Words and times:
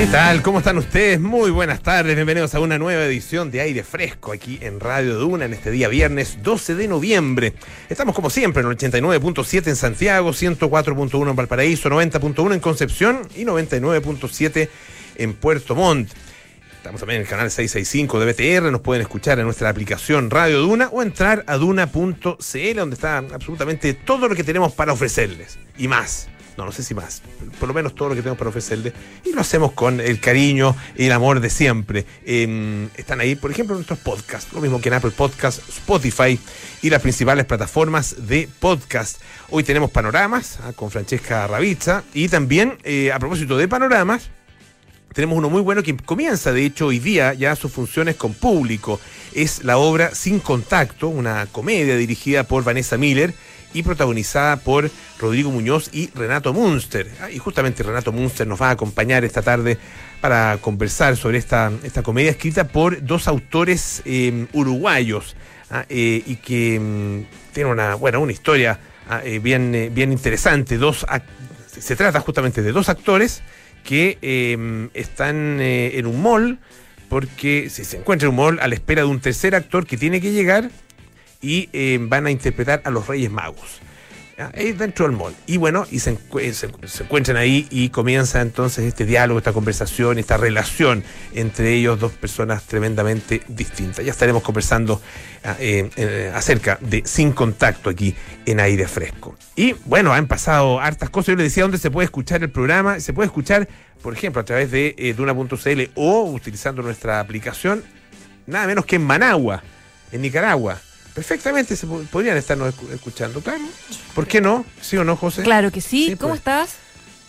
¿Qué 0.00 0.06
tal? 0.06 0.40
¿Cómo 0.40 0.60
están 0.60 0.78
ustedes? 0.78 1.20
Muy 1.20 1.50
buenas 1.50 1.82
tardes, 1.82 2.14
bienvenidos 2.14 2.54
a 2.54 2.60
una 2.60 2.78
nueva 2.78 3.04
edición 3.04 3.50
de 3.50 3.60
Aire 3.60 3.84
Fresco 3.84 4.32
aquí 4.32 4.58
en 4.62 4.80
Radio 4.80 5.16
Duna 5.16 5.44
en 5.44 5.52
este 5.52 5.70
día 5.70 5.88
viernes 5.88 6.38
12 6.42 6.74
de 6.74 6.88
noviembre. 6.88 7.52
Estamos 7.90 8.14
como 8.14 8.30
siempre 8.30 8.62
en 8.62 8.70
el 8.70 8.78
89.7 8.78 9.66
en 9.66 9.76
Santiago, 9.76 10.30
104.1 10.30 11.28
en 11.28 11.36
Valparaíso, 11.36 11.90
90.1 11.90 12.54
en 12.54 12.60
Concepción 12.60 13.28
y 13.36 13.44
99.7 13.44 14.70
en 15.16 15.34
Puerto 15.34 15.74
Montt. 15.74 16.08
Estamos 16.78 17.00
también 17.00 17.16
en 17.16 17.26
el 17.26 17.28
canal 17.28 17.50
665 17.50 18.20
de 18.20 18.32
BTR, 18.32 18.72
nos 18.72 18.80
pueden 18.80 19.02
escuchar 19.02 19.38
en 19.38 19.44
nuestra 19.44 19.68
aplicación 19.68 20.30
Radio 20.30 20.60
Duna 20.60 20.88
o 20.88 21.02
entrar 21.02 21.44
a 21.46 21.58
duna.cl 21.58 22.74
donde 22.74 22.94
está 22.94 23.18
absolutamente 23.18 23.92
todo 23.92 24.28
lo 24.28 24.34
que 24.34 24.44
tenemos 24.44 24.72
para 24.72 24.94
ofrecerles 24.94 25.58
y 25.76 25.88
más 25.88 26.30
no, 26.64 26.72
sé 26.72 26.82
si 26.82 26.94
más, 26.94 27.22
por 27.58 27.68
lo 27.68 27.74
menos 27.74 27.94
todo 27.94 28.08
lo 28.08 28.14
que 28.14 28.20
tenemos 28.20 28.38
para 28.38 28.50
ofrecerles, 28.50 28.92
y 29.24 29.32
lo 29.32 29.40
hacemos 29.40 29.72
con 29.72 30.00
el 30.00 30.20
cariño 30.20 30.76
y 30.96 31.06
el 31.06 31.12
amor 31.12 31.40
de 31.40 31.50
siempre. 31.50 32.06
Eh, 32.24 32.88
están 32.96 33.20
ahí, 33.20 33.34
por 33.34 33.50
ejemplo, 33.50 33.74
nuestros 33.74 33.98
podcasts, 33.98 34.52
lo 34.52 34.60
mismo 34.60 34.80
que 34.80 34.88
en 34.88 34.94
Apple 34.94 35.12
Podcasts, 35.12 35.62
Spotify 35.68 36.38
y 36.82 36.90
las 36.90 37.02
principales 37.02 37.44
plataformas 37.44 38.26
de 38.26 38.48
podcast. 38.58 39.20
Hoy 39.50 39.64
tenemos 39.64 39.90
panoramas 39.90 40.58
ah, 40.62 40.72
con 40.74 40.90
Francesca 40.90 41.46
Ravizza 41.46 42.04
y 42.14 42.28
también, 42.28 42.78
eh, 42.84 43.12
a 43.12 43.18
propósito 43.18 43.56
de 43.56 43.68
panoramas, 43.68 44.30
tenemos 45.12 45.38
uno 45.38 45.50
muy 45.50 45.60
bueno 45.60 45.82
que 45.82 45.96
comienza, 45.96 46.52
de 46.52 46.64
hecho, 46.64 46.86
hoy 46.86 47.00
día 47.00 47.34
ya 47.34 47.56
sus 47.56 47.72
funciones 47.72 48.14
con 48.14 48.32
público. 48.32 49.00
Es 49.34 49.64
la 49.64 49.76
obra 49.76 50.14
Sin 50.14 50.38
Contacto, 50.38 51.08
una 51.08 51.46
comedia 51.46 51.96
dirigida 51.96 52.44
por 52.44 52.62
Vanessa 52.62 52.96
Miller 52.96 53.34
y 53.72 53.82
protagonizada 53.82 54.56
por 54.56 54.90
Rodrigo 55.18 55.50
Muñoz 55.50 55.90
y 55.92 56.10
Renato 56.14 56.52
Munster. 56.52 57.10
Ah, 57.20 57.30
y 57.30 57.38
justamente 57.38 57.82
Renato 57.82 58.12
Munster 58.12 58.46
nos 58.46 58.60
va 58.60 58.68
a 58.68 58.72
acompañar 58.72 59.24
esta 59.24 59.42
tarde 59.42 59.78
para 60.20 60.58
conversar 60.60 61.16
sobre 61.16 61.38
esta, 61.38 61.72
esta 61.82 62.02
comedia 62.02 62.30
escrita 62.30 62.68
por 62.68 63.04
dos 63.04 63.28
autores 63.28 64.02
eh, 64.04 64.46
uruguayos 64.52 65.36
ah, 65.70 65.84
eh, 65.88 66.22
y 66.26 66.36
que 66.36 66.78
mm, 66.78 67.52
tiene 67.52 67.70
una, 67.70 67.94
bueno, 67.94 68.20
una 68.20 68.32
historia 68.32 68.78
ah, 69.08 69.22
eh, 69.24 69.38
bien, 69.38 69.90
bien 69.92 70.12
interesante. 70.12 70.78
Dos 70.78 71.06
se 71.66 71.96
trata 71.96 72.20
justamente 72.20 72.62
de 72.62 72.72
dos 72.72 72.88
actores 72.88 73.42
que 73.84 74.18
están 74.92 75.60
en 75.60 76.06
un 76.06 76.20
mall 76.20 76.58
porque 77.08 77.70
si 77.70 77.84
se 77.84 77.96
encuentra 77.96 78.26
en 78.26 78.30
un 78.30 78.36
mall 78.36 78.58
a 78.60 78.68
la 78.68 78.74
espera 78.74 79.02
de 79.02 79.08
un 79.08 79.20
tercer 79.20 79.54
actor 79.54 79.86
que 79.86 79.96
tiene 79.96 80.20
que 80.20 80.32
llegar 80.32 80.70
y 81.40 81.68
eh, 81.72 81.98
van 82.00 82.26
a 82.26 82.30
interpretar 82.30 82.82
a 82.84 82.90
los 82.90 83.06
Reyes 83.06 83.30
Magos. 83.30 83.80
Ahí 84.54 84.72
dentro 84.72 85.06
del 85.06 85.14
mall. 85.14 85.34
Y 85.46 85.58
bueno, 85.58 85.86
y 85.90 85.98
se, 85.98 86.16
encuentran 87.00 87.36
ahí 87.36 87.66
y 87.70 87.90
comienza 87.90 88.40
entonces 88.40 88.86
este 88.86 89.04
diálogo, 89.04 89.38
esta 89.38 89.52
conversación, 89.52 90.18
esta 90.18 90.38
relación 90.38 91.04
entre 91.34 91.74
ellos, 91.74 92.00
dos 92.00 92.12
personas 92.12 92.62
tremendamente 92.62 93.42
distintas. 93.48 94.02
Ya 94.02 94.12
estaremos 94.12 94.42
conversando 94.42 95.02
ah, 95.44 95.56
eh, 95.60 95.90
eh, 95.96 96.32
acerca 96.34 96.78
de 96.80 97.02
Sin 97.04 97.32
Contacto 97.32 97.90
aquí 97.90 98.14
en 98.46 98.60
aire 98.60 98.88
fresco. 98.88 99.36
Y 99.56 99.74
bueno, 99.84 100.14
han 100.14 100.26
pasado 100.26 100.80
hartas 100.80 101.10
cosas. 101.10 101.28
Yo 101.32 101.36
les 101.36 101.44
decía 101.44 101.64
dónde 101.64 101.76
se 101.76 101.90
puede 101.90 102.06
escuchar 102.06 102.42
el 102.42 102.50
programa. 102.50 102.98
Se 102.98 103.12
puede 103.12 103.26
escuchar, 103.26 103.68
por 104.00 104.14
ejemplo, 104.14 104.40
a 104.40 104.44
través 104.46 104.70
de 104.70 105.14
Duna.cl 105.14 105.90
o 105.96 106.22
utilizando 106.30 106.80
nuestra 106.80 107.20
aplicación, 107.20 107.84
nada 108.46 108.66
menos 108.66 108.86
que 108.86 108.96
en 108.96 109.04
Managua, 109.04 109.62
en 110.12 110.22
Nicaragua 110.22 110.80
perfectamente 111.14 111.76
se 111.76 111.86
podrían 111.86 112.36
estarnos 112.36 112.74
escuchando, 112.92 113.40
claro. 113.40 113.64
¿Por 114.14 114.26
qué 114.26 114.40
no? 114.40 114.64
¿Sí 114.80 114.96
o 114.96 115.04
no, 115.04 115.16
José? 115.16 115.42
Claro 115.42 115.70
que 115.70 115.80
sí. 115.80 116.16
¿Cómo 116.18 116.30
pues. 116.30 116.40
estás? 116.40 116.76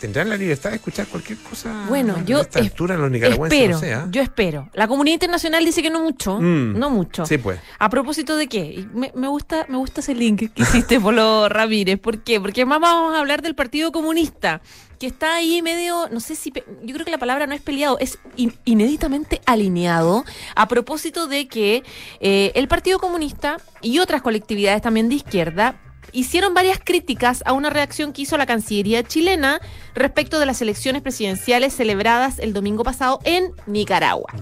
tendrán 0.02 0.28
la 0.28 0.36
libertad 0.36 0.70
de 0.70 0.76
escuchar 0.76 1.06
cualquier 1.06 1.38
cosa. 1.38 1.86
Bueno, 1.88 2.16
yo 2.26 2.40
esta 2.40 2.58
altura 2.58 2.96
los 2.96 3.08
nicaragüenses 3.08 3.70
espero, 3.70 4.10
yo 4.10 4.20
espero. 4.20 4.68
La 4.74 4.88
comunidad 4.88 5.14
internacional 5.14 5.64
dice 5.64 5.80
que 5.80 5.90
no 5.90 6.00
mucho, 6.00 6.40
mm. 6.40 6.76
no 6.76 6.90
mucho. 6.90 7.24
Sí, 7.24 7.38
pues. 7.38 7.60
A 7.78 7.88
propósito 7.88 8.36
de 8.36 8.48
qué, 8.48 8.84
me, 8.92 9.28
gusta, 9.28 9.64
me 9.68 9.76
gusta 9.76 10.00
ese 10.00 10.16
link 10.16 10.50
que 10.52 10.62
hiciste, 10.62 10.98
Polo 10.98 11.48
Ramírez. 11.48 12.00
¿Por 12.00 12.24
qué? 12.24 12.40
Porque 12.40 12.66
más 12.66 12.80
vamos 12.80 13.14
a 13.14 13.20
hablar 13.20 13.42
del 13.42 13.54
Partido 13.54 13.92
Comunista, 13.92 14.60
que 15.02 15.08
está 15.08 15.34
ahí 15.34 15.62
medio, 15.62 16.08
no 16.12 16.20
sé 16.20 16.36
si, 16.36 16.52
yo 16.84 16.94
creo 16.94 17.04
que 17.04 17.10
la 17.10 17.18
palabra 17.18 17.48
no 17.48 17.56
es 17.56 17.60
peleado, 17.60 17.98
es 17.98 18.20
inéditamente 18.36 19.40
alineado 19.46 20.24
a 20.54 20.68
propósito 20.68 21.26
de 21.26 21.48
que 21.48 21.82
eh, 22.20 22.52
el 22.54 22.68
Partido 22.68 23.00
Comunista 23.00 23.56
y 23.80 23.98
otras 23.98 24.22
colectividades 24.22 24.80
también 24.80 25.08
de 25.08 25.16
izquierda 25.16 25.74
hicieron 26.12 26.54
varias 26.54 26.78
críticas 26.78 27.42
a 27.46 27.52
una 27.52 27.68
reacción 27.68 28.12
que 28.12 28.22
hizo 28.22 28.36
la 28.36 28.46
Cancillería 28.46 29.02
chilena 29.02 29.60
respecto 29.96 30.38
de 30.38 30.46
las 30.46 30.62
elecciones 30.62 31.02
presidenciales 31.02 31.74
celebradas 31.74 32.38
el 32.38 32.52
domingo 32.52 32.84
pasado 32.84 33.18
en 33.24 33.50
Nicaragua. 33.66 34.32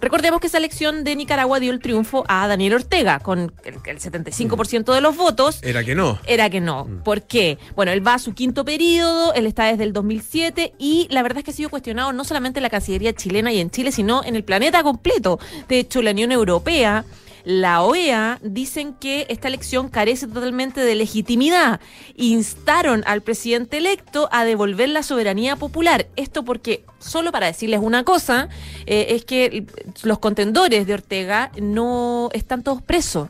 Recordemos 0.00 0.40
que 0.40 0.46
esa 0.46 0.58
elección 0.58 1.04
de 1.04 1.14
Nicaragua 1.14 1.60
dio 1.60 1.72
el 1.72 1.80
triunfo 1.80 2.24
a 2.26 2.46
Daniel 2.48 2.74
Ortega 2.74 3.18
con 3.18 3.52
el, 3.64 3.74
75% 3.74 4.94
de 4.94 5.00
los 5.00 5.16
votos. 5.16 5.60
Era 5.62 5.84
que 5.84 5.94
no. 5.94 6.18
Era 6.26 6.48
que 6.48 6.60
no. 6.60 6.86
Mm. 6.86 7.02
¿Por 7.02 7.22
qué? 7.22 7.58
Bueno, 7.76 7.92
él 7.92 8.06
va 8.06 8.14
a 8.14 8.18
su 8.18 8.32
quinto 8.32 8.64
periodo, 8.64 9.34
él 9.34 9.46
está 9.46 9.66
desde 9.66 9.84
el 9.84 9.92
2007 9.92 10.72
y 10.78 11.06
la 11.10 11.22
verdad 11.22 11.38
es 11.38 11.44
que 11.44 11.50
ha 11.50 11.54
sido 11.54 11.68
cuestionado 11.68 12.12
no 12.12 12.24
solamente 12.24 12.60
en 12.60 12.62
la 12.62 12.70
Cancillería 12.70 13.12
chilena 13.12 13.52
y 13.52 13.60
en 13.60 13.70
Chile, 13.70 13.92
sino 13.92 14.24
en 14.24 14.36
el 14.36 14.44
planeta 14.44 14.82
completo. 14.82 15.38
De 15.68 15.78
hecho, 15.78 16.00
la 16.00 16.12
Unión 16.12 16.32
Europea 16.32 17.04
la 17.44 17.82
OEA 17.82 18.38
dicen 18.42 18.94
que 18.94 19.26
esta 19.28 19.48
elección 19.48 19.88
carece 19.88 20.26
totalmente 20.26 20.80
de 20.80 20.94
legitimidad. 20.94 21.80
Instaron 22.16 23.02
al 23.06 23.22
presidente 23.22 23.78
electo 23.78 24.28
a 24.32 24.44
devolver 24.44 24.88
la 24.88 25.02
soberanía 25.02 25.56
popular. 25.56 26.06
Esto 26.16 26.44
porque, 26.44 26.84
solo 26.98 27.32
para 27.32 27.46
decirles 27.46 27.80
una 27.82 28.04
cosa, 28.04 28.48
eh, 28.86 29.06
es 29.10 29.24
que 29.24 29.64
los 30.02 30.18
contendores 30.18 30.86
de 30.86 30.94
Ortega 30.94 31.50
no 31.60 32.28
están 32.32 32.62
todos 32.62 32.82
presos. 32.82 33.28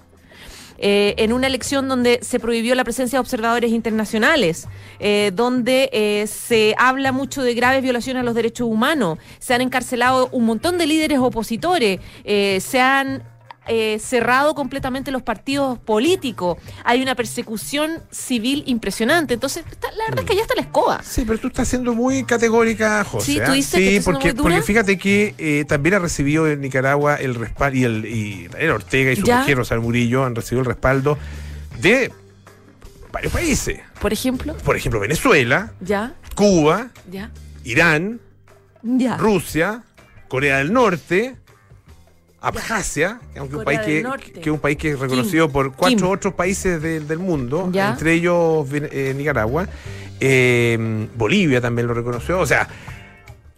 Eh, 0.83 1.15
en 1.19 1.35
una 1.35 1.47
elección 1.47 1.89
donde 1.89 2.21
se 2.23 2.41
prohibió 2.41 2.75
la 2.75 2.85
presencia 2.85 3.19
de 3.19 3.21
observadores 3.21 3.71
internacionales, 3.71 4.67
eh, 4.99 5.31
donde 5.35 6.27
se 6.27 6.75
habla 6.79 7.13
mucho 7.13 7.43
de 7.43 7.53
graves 7.53 7.83
violaciones 7.83 8.23
a 8.23 8.25
los 8.25 8.35
derechos 8.35 8.67
humanos, 8.67 9.19
se 9.41 9.53
han 9.53 9.61
encarcelado 9.61 10.31
un 10.33 10.47
montón 10.47 10.79
de 10.79 10.87
líderes 10.87 11.19
opositores, 11.19 12.01
se 12.25 12.81
han 12.81 13.23
eh, 13.67 13.99
cerrado 14.01 14.55
completamente 14.55 15.11
los 15.11 15.23
partidos 15.23 15.79
políticos. 15.79 16.59
Hay 16.85 17.03
una 17.03 17.15
persecución 17.15 18.03
civil 18.11 18.65
impresionante. 18.67 19.35
Entonces, 19.35 19.65
la 19.83 20.05
verdad 20.07 20.21
es 20.21 20.31
que 20.31 20.37
ya 20.37 20.43
está 20.43 20.55
la 20.55 20.63
escoba. 20.63 21.03
Sí, 21.03 21.25
pero 21.27 21.39
tú 21.39 21.49
estás 21.49 21.69
siendo 21.69 21.95
muy 21.95 22.25
categórica, 22.25 23.05
José. 23.05 23.27
Sí, 23.27 23.37
tú 23.37 23.51
¿ah? 23.51 23.55
dices 23.55 23.81
sí, 23.81 24.01
porque, 24.05 24.35
porque 24.35 24.63
fíjate 24.63 24.99
que 24.99 25.35
eh, 25.39 25.65
también 25.69 25.97
ha 25.97 25.99
recibido 25.99 26.49
en 26.49 26.61
Nicaragua 26.61 27.17
el 27.17 27.35
respaldo, 27.35 27.79
y 27.79 27.85
el, 27.85 28.07
y 28.07 28.49
Ortega 28.69 29.13
y 29.13 29.17
su 29.17 29.27
mujer 29.27 29.57
Rosario 29.57 29.83
Murillo 29.83 30.25
han 30.25 30.35
recibido 30.35 30.61
el 30.61 30.67
respaldo 30.67 31.19
de 31.81 32.13
varios 33.13 33.33
países. 33.33 33.81
Por 34.01 34.13
ejemplo. 34.13 34.57
Por 34.57 34.77
ejemplo, 34.77 35.01
Venezuela. 35.01 35.73
Ya. 35.81 36.15
Cuba. 36.35 36.89
Ya. 37.11 37.31
Irán. 37.65 38.21
Ya. 38.83 39.17
Rusia. 39.17 39.83
Corea 40.29 40.59
del 40.59 40.73
Norte. 40.73 41.37
Abjasia, 42.41 43.21
aunque 43.37 43.57
un 43.57 43.65
país 43.65 43.81
que, 43.81 44.03
que, 44.35 44.41
es 44.41 44.47
un 44.47 44.59
país 44.59 44.79
que 44.79 44.93
es 44.93 44.99
reconocido 44.99 45.51
por 45.51 45.73
cuatro 45.73 46.09
otros 46.11 46.35
países 46.35 46.81
del 46.81 47.19
mundo, 47.19 47.71
entre 47.73 48.15
ellos 48.15 48.67
eh, 48.73 49.13
Nicaragua, 49.17 49.69
eh, 50.21 51.07
Bolivia 51.17 51.61
también 51.61 51.87
lo 51.87 51.95
reconoció, 51.95 52.41
o 52.41 52.47
sea, 52.47 52.69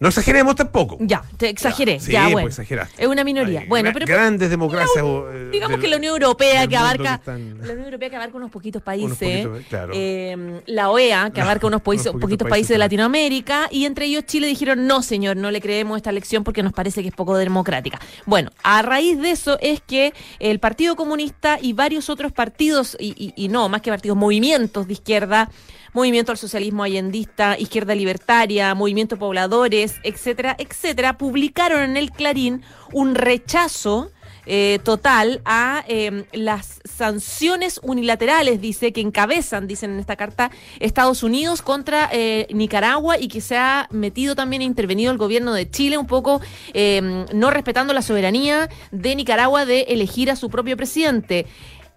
no 0.03 0.09
exageremos 0.09 0.57
tampoco. 0.57 0.97
Ya, 0.99 1.23
te 1.37 1.49
exageré. 1.49 2.01
Ya, 2.01 2.29
bueno. 2.29 2.49
Pues 2.49 2.59
es 2.59 3.07
una 3.07 3.23
minoría. 3.23 3.63
bueno, 3.69 3.91
pero 3.95 4.05
grandes 4.05 4.51
democracias. 4.51 5.05
Eh, 5.05 5.51
digamos 5.53 5.79
que 5.79 5.87
la 5.87 5.97
Unión 5.97 6.15
Europea 6.15 6.67
que 6.67 6.77
abarca 6.77 7.21
la 7.25 7.35
Unión 7.35 7.85
Europea 7.85 8.11
que 8.11 8.17
abarca 8.17 8.37
unos 8.37 8.51
poquitos 8.51 8.83
países, 8.83 9.47
eh, 9.93 10.61
la 10.67 10.91
OEA 10.91 11.31
que 11.31 11.41
abarca 11.41 11.69
unos 11.69 11.83
poquitos 11.83 12.49
países 12.49 12.71
de 12.71 12.79
Latinoamérica 12.79 13.69
y 13.71 13.85
entre 13.85 14.07
ellos 14.07 14.27
Chile 14.27 14.49
dijeron 14.49 14.89
no 14.89 15.03
señor, 15.03 15.37
no 15.37 15.53
le 15.53 15.61
creemos 15.61 15.99
esta 15.99 16.11
elección 16.11 16.43
porque 16.43 16.65
nos 16.65 16.73
parece 16.73 17.03
que 17.03 17.09
es 17.11 17.15
poco 17.15 17.37
democrática. 17.37 18.01
Bueno, 18.27 18.51
a 18.65 18.83
raíz 18.83 19.19
de 19.19 19.31
eso 19.31 19.57
es 19.61 19.81
que 19.83 20.15
el 20.41 20.59
Partido 20.59 20.97
Comunista 20.97 21.59
y 21.63 21.75
varios 21.75 22.11
otros 22.11 22.33
partidos 22.33 22.97
y, 22.99 23.33
y 23.37 23.49
no 23.49 23.69
más 23.69 23.83
que 23.83 23.91
partidos, 23.91 24.17
movimientos 24.17 24.89
de 24.89 24.95
izquierda 24.95 25.49
Movimiento 25.93 26.33
al 26.33 26.39
Socialismo 26.39 26.83
Allendista, 26.83 27.59
Izquierda 27.59 27.95
Libertaria, 27.95 28.75
Movimiento 28.75 29.19
Pobladores, 29.19 29.97
etcétera, 30.03 30.57
etcétera, 30.59 31.19
publicaron 31.19 31.83
en 31.83 31.97
el 31.97 32.11
Clarín 32.11 32.63
un 32.93 33.15
rechazo 33.15 34.11
eh, 34.45 34.81
total 34.83 35.41
a 35.45 35.85
em, 35.87 36.25
las 36.33 36.81
sanciones 36.85 37.79
unilaterales, 37.85 38.61
dice, 38.61 38.93
que 38.93 39.01
encabezan, 39.01 39.69
dicen 39.69 39.93
en 39.93 40.01
esta 40.01 40.17
carta, 40.17 40.51
Estados 40.81 41.23
Unidos 41.23 41.63
contra 41.63 42.09
eh, 42.11 42.49
Nicaragua 42.53 43.19
y 43.21 43.29
que 43.29 43.41
se 43.41 43.57
ha 43.57 43.87
metido 43.93 44.35
también 44.35 44.63
e 44.63 44.65
intervenido 44.65 45.13
el 45.13 45.19
gobierno 45.19 45.53
de 45.53 45.71
Chile, 45.71 45.97
un 45.97 46.09
poco 46.09 46.41
em, 46.75 47.25
no 47.33 47.51
respetando 47.51 47.93
la 47.93 48.03
soberanía 48.03 48.69
de 48.91 49.15
Nicaragua 49.15 49.65
de 49.65 49.83
elegir 49.83 50.29
a 50.29 50.37
su 50.37 50.51
propio 50.51 50.77
presidente. 50.77 51.47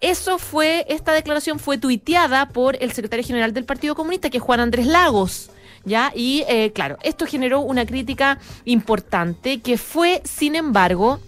Eso 0.00 0.38
fue, 0.38 0.84
esta 0.88 1.12
declaración 1.12 1.58
fue 1.58 1.78
tuiteada 1.78 2.48
por 2.48 2.76
el 2.82 2.92
secretario 2.92 3.24
general 3.24 3.54
del 3.54 3.64
Partido 3.64 3.94
Comunista, 3.94 4.30
que 4.30 4.38
es 4.38 4.42
Juan 4.42 4.60
Andrés 4.60 4.86
Lagos 4.86 5.50
¿ya? 5.86 6.12
Y 6.14 6.44
eh, 6.48 6.72
claro, 6.72 6.98
esto 7.02 7.26
generó 7.26 7.60
una 7.60 7.86
crítica 7.86 8.38
importante 8.66 9.60
que 9.60 9.78
fue, 9.78 10.20
sin 10.24 10.54
embargo, 10.54 11.20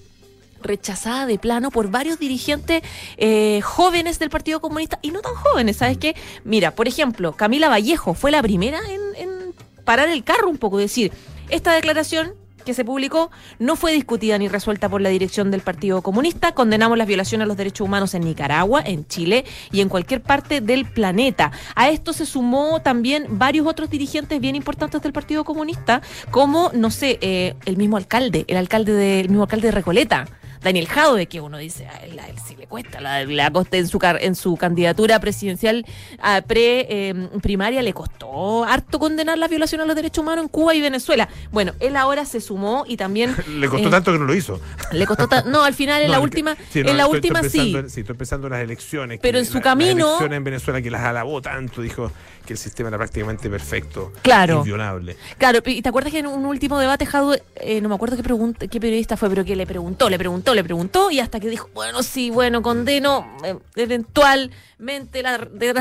rechazada 0.60 1.24
de 1.24 1.38
plano 1.38 1.70
por 1.70 1.88
varios 1.88 2.18
dirigentes 2.18 2.82
eh, 3.16 3.60
jóvenes 3.62 4.18
del 4.18 4.28
Partido 4.28 4.60
Comunista 4.60 4.98
y 5.00 5.12
no 5.12 5.22
tan 5.22 5.34
jóvenes, 5.34 5.78
¿sabes 5.78 5.96
qué? 5.96 6.16
Mira, 6.44 6.72
por 6.72 6.88
ejemplo, 6.88 7.32
Camila 7.32 7.68
Vallejo 7.68 8.12
fue 8.12 8.32
la 8.32 8.42
primera 8.42 8.80
en, 8.90 9.00
en 9.22 9.54
parar 9.84 10.08
el 10.08 10.24
carro 10.24 10.50
un 10.50 10.58
poco, 10.58 10.76
decir, 10.76 11.12
esta 11.48 11.72
declaración 11.72 12.34
que 12.68 12.74
se 12.74 12.84
publicó 12.84 13.30
no 13.58 13.76
fue 13.76 13.94
discutida 13.94 14.36
ni 14.36 14.46
resuelta 14.46 14.90
por 14.90 15.00
la 15.00 15.08
dirección 15.08 15.50
del 15.50 15.62
Partido 15.62 16.02
Comunista. 16.02 16.52
Condenamos 16.52 16.98
las 16.98 17.06
violaciones 17.06 17.46
a 17.46 17.48
los 17.48 17.56
derechos 17.56 17.86
humanos 17.86 18.12
en 18.12 18.24
Nicaragua, 18.24 18.82
en 18.84 19.06
Chile 19.06 19.46
y 19.72 19.80
en 19.80 19.88
cualquier 19.88 20.20
parte 20.20 20.60
del 20.60 20.84
planeta. 20.84 21.50
A 21.74 21.88
esto 21.88 22.12
se 22.12 22.26
sumó 22.26 22.82
también 22.82 23.24
varios 23.38 23.66
otros 23.66 23.88
dirigentes 23.88 24.38
bien 24.38 24.54
importantes 24.54 25.00
del 25.00 25.14
Partido 25.14 25.44
Comunista, 25.44 26.02
como, 26.30 26.70
no 26.74 26.90
sé, 26.90 27.18
eh, 27.22 27.54
el 27.64 27.78
mismo 27.78 27.96
alcalde, 27.96 28.44
el 28.48 28.58
alcalde 28.58 28.92
del 28.92 29.30
mismo 29.30 29.44
alcalde 29.44 29.68
de 29.68 29.72
Recoleta. 29.72 30.26
Daniel 30.62 30.88
Jadwe, 30.88 31.26
que 31.26 31.40
uno 31.40 31.58
dice, 31.58 31.86
a 31.86 31.98
él, 32.04 32.18
a 32.18 32.26
él 32.28 32.36
sí 32.46 32.56
le 32.56 32.66
cuesta, 32.66 33.00
la, 33.00 33.24
la 33.24 33.50
coste 33.50 33.78
en 33.78 33.88
su 33.88 33.98
en 34.20 34.34
su 34.34 34.56
candidatura 34.56 35.20
presidencial 35.20 35.84
a 36.20 36.40
pre 36.42 36.86
eh, 36.88 37.28
primaria 37.42 37.82
le 37.82 37.92
costó 37.92 38.64
harto 38.64 38.98
condenar 38.98 39.38
la 39.38 39.48
violación 39.48 39.80
a 39.80 39.84
los 39.84 39.96
derechos 39.96 40.22
humanos 40.22 40.44
en 40.44 40.48
Cuba 40.48 40.74
y 40.74 40.80
Venezuela. 40.80 41.28
Bueno, 41.50 41.72
él 41.80 41.96
ahora 41.96 42.24
se 42.24 42.40
sumó 42.40 42.84
y 42.86 42.96
también 42.96 43.34
Le 43.48 43.68
costó 43.68 43.88
eh, 43.88 43.90
tanto 43.90 44.12
que 44.12 44.18
no 44.18 44.24
lo 44.24 44.34
hizo. 44.34 44.60
le 44.92 45.06
costó 45.06 45.28
no, 45.46 45.62
al 45.64 45.74
final 45.74 46.02
en 46.02 46.08
No, 46.08 46.12
la 46.14 46.20
última, 46.20 46.56
sí, 46.70 46.82
no, 46.82 46.90
en 46.90 46.96
la 46.96 47.04
estoy- 47.04 47.16
última 47.16 47.40
estoy 47.40 47.50
sí. 47.82 47.88
Sí, 47.88 48.00
estoy 48.00 48.16
pensando 48.16 48.46
en 48.46 48.52
las 48.54 48.62
elecciones. 48.62 49.18
Pero 49.22 49.34
que 49.36 49.40
en 49.40 49.46
su 49.46 49.54
la- 49.58 49.62
camino- 49.62 49.96
Las 49.98 50.06
elecciones 50.08 50.36
en 50.36 50.44
Venezuela 50.44 50.82
que 50.82 50.90
las 50.90 51.02
alabó 51.02 51.40
tanto, 51.42 51.82
dijo 51.82 52.10
que 52.46 52.54
el 52.54 52.58
sistema 52.58 52.88
era 52.88 52.96
prácticamente 52.98 53.50
perfecto. 53.50 54.12
Claro. 54.22 54.58
Inviolable. 54.58 55.16
Claro, 55.36 55.60
y 55.66 55.82
te 55.82 55.88
acuerdas 55.88 56.12
que 56.12 56.20
en 56.20 56.26
un 56.26 56.46
último 56.46 56.78
debate 56.78 57.04
Jadwe, 57.04 57.42
eh, 57.56 57.80
no 57.82 57.88
me 57.90 57.94
acuerdo 57.94 58.16
qué 58.16 58.22
pregunta, 58.22 58.66
qué 58.68 58.80
periodista 58.80 59.16
fue, 59.18 59.28
pero 59.28 59.44
que 59.44 59.54
le 59.54 59.66
preguntó, 59.66 60.08
le 60.08 60.18
preguntó, 60.18 60.47
le 60.54 60.64
preguntó 60.64 61.10
y 61.10 61.20
hasta 61.20 61.40
que 61.40 61.48
dijo, 61.48 61.68
bueno, 61.74 62.02
sí, 62.02 62.30
bueno, 62.30 62.62
condeno 62.62 63.26
eh, 63.44 63.56
eventualmente 63.76 65.22
la 65.22 65.38
de 65.38 65.72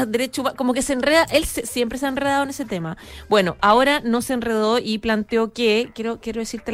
como 0.56 0.74
que 0.74 0.82
se 0.82 0.94
enreda, 0.94 1.24
él 1.30 1.46
se- 1.46 1.66
siempre 1.66 1.98
se 1.98 2.06
ha 2.06 2.10
enredado 2.10 2.44
en 2.44 2.50
ese 2.50 2.66
tema. 2.66 2.98
Bueno, 3.30 3.58
ahora 3.62 4.02
no 4.04 4.22
se 4.22 4.34
enredó 4.34 4.80
y 4.80 4.98
planteó 5.00 5.54
que, 5.54 5.92
quiero, 5.94 6.20
quiero 6.20 6.40
decirte 6.40 6.72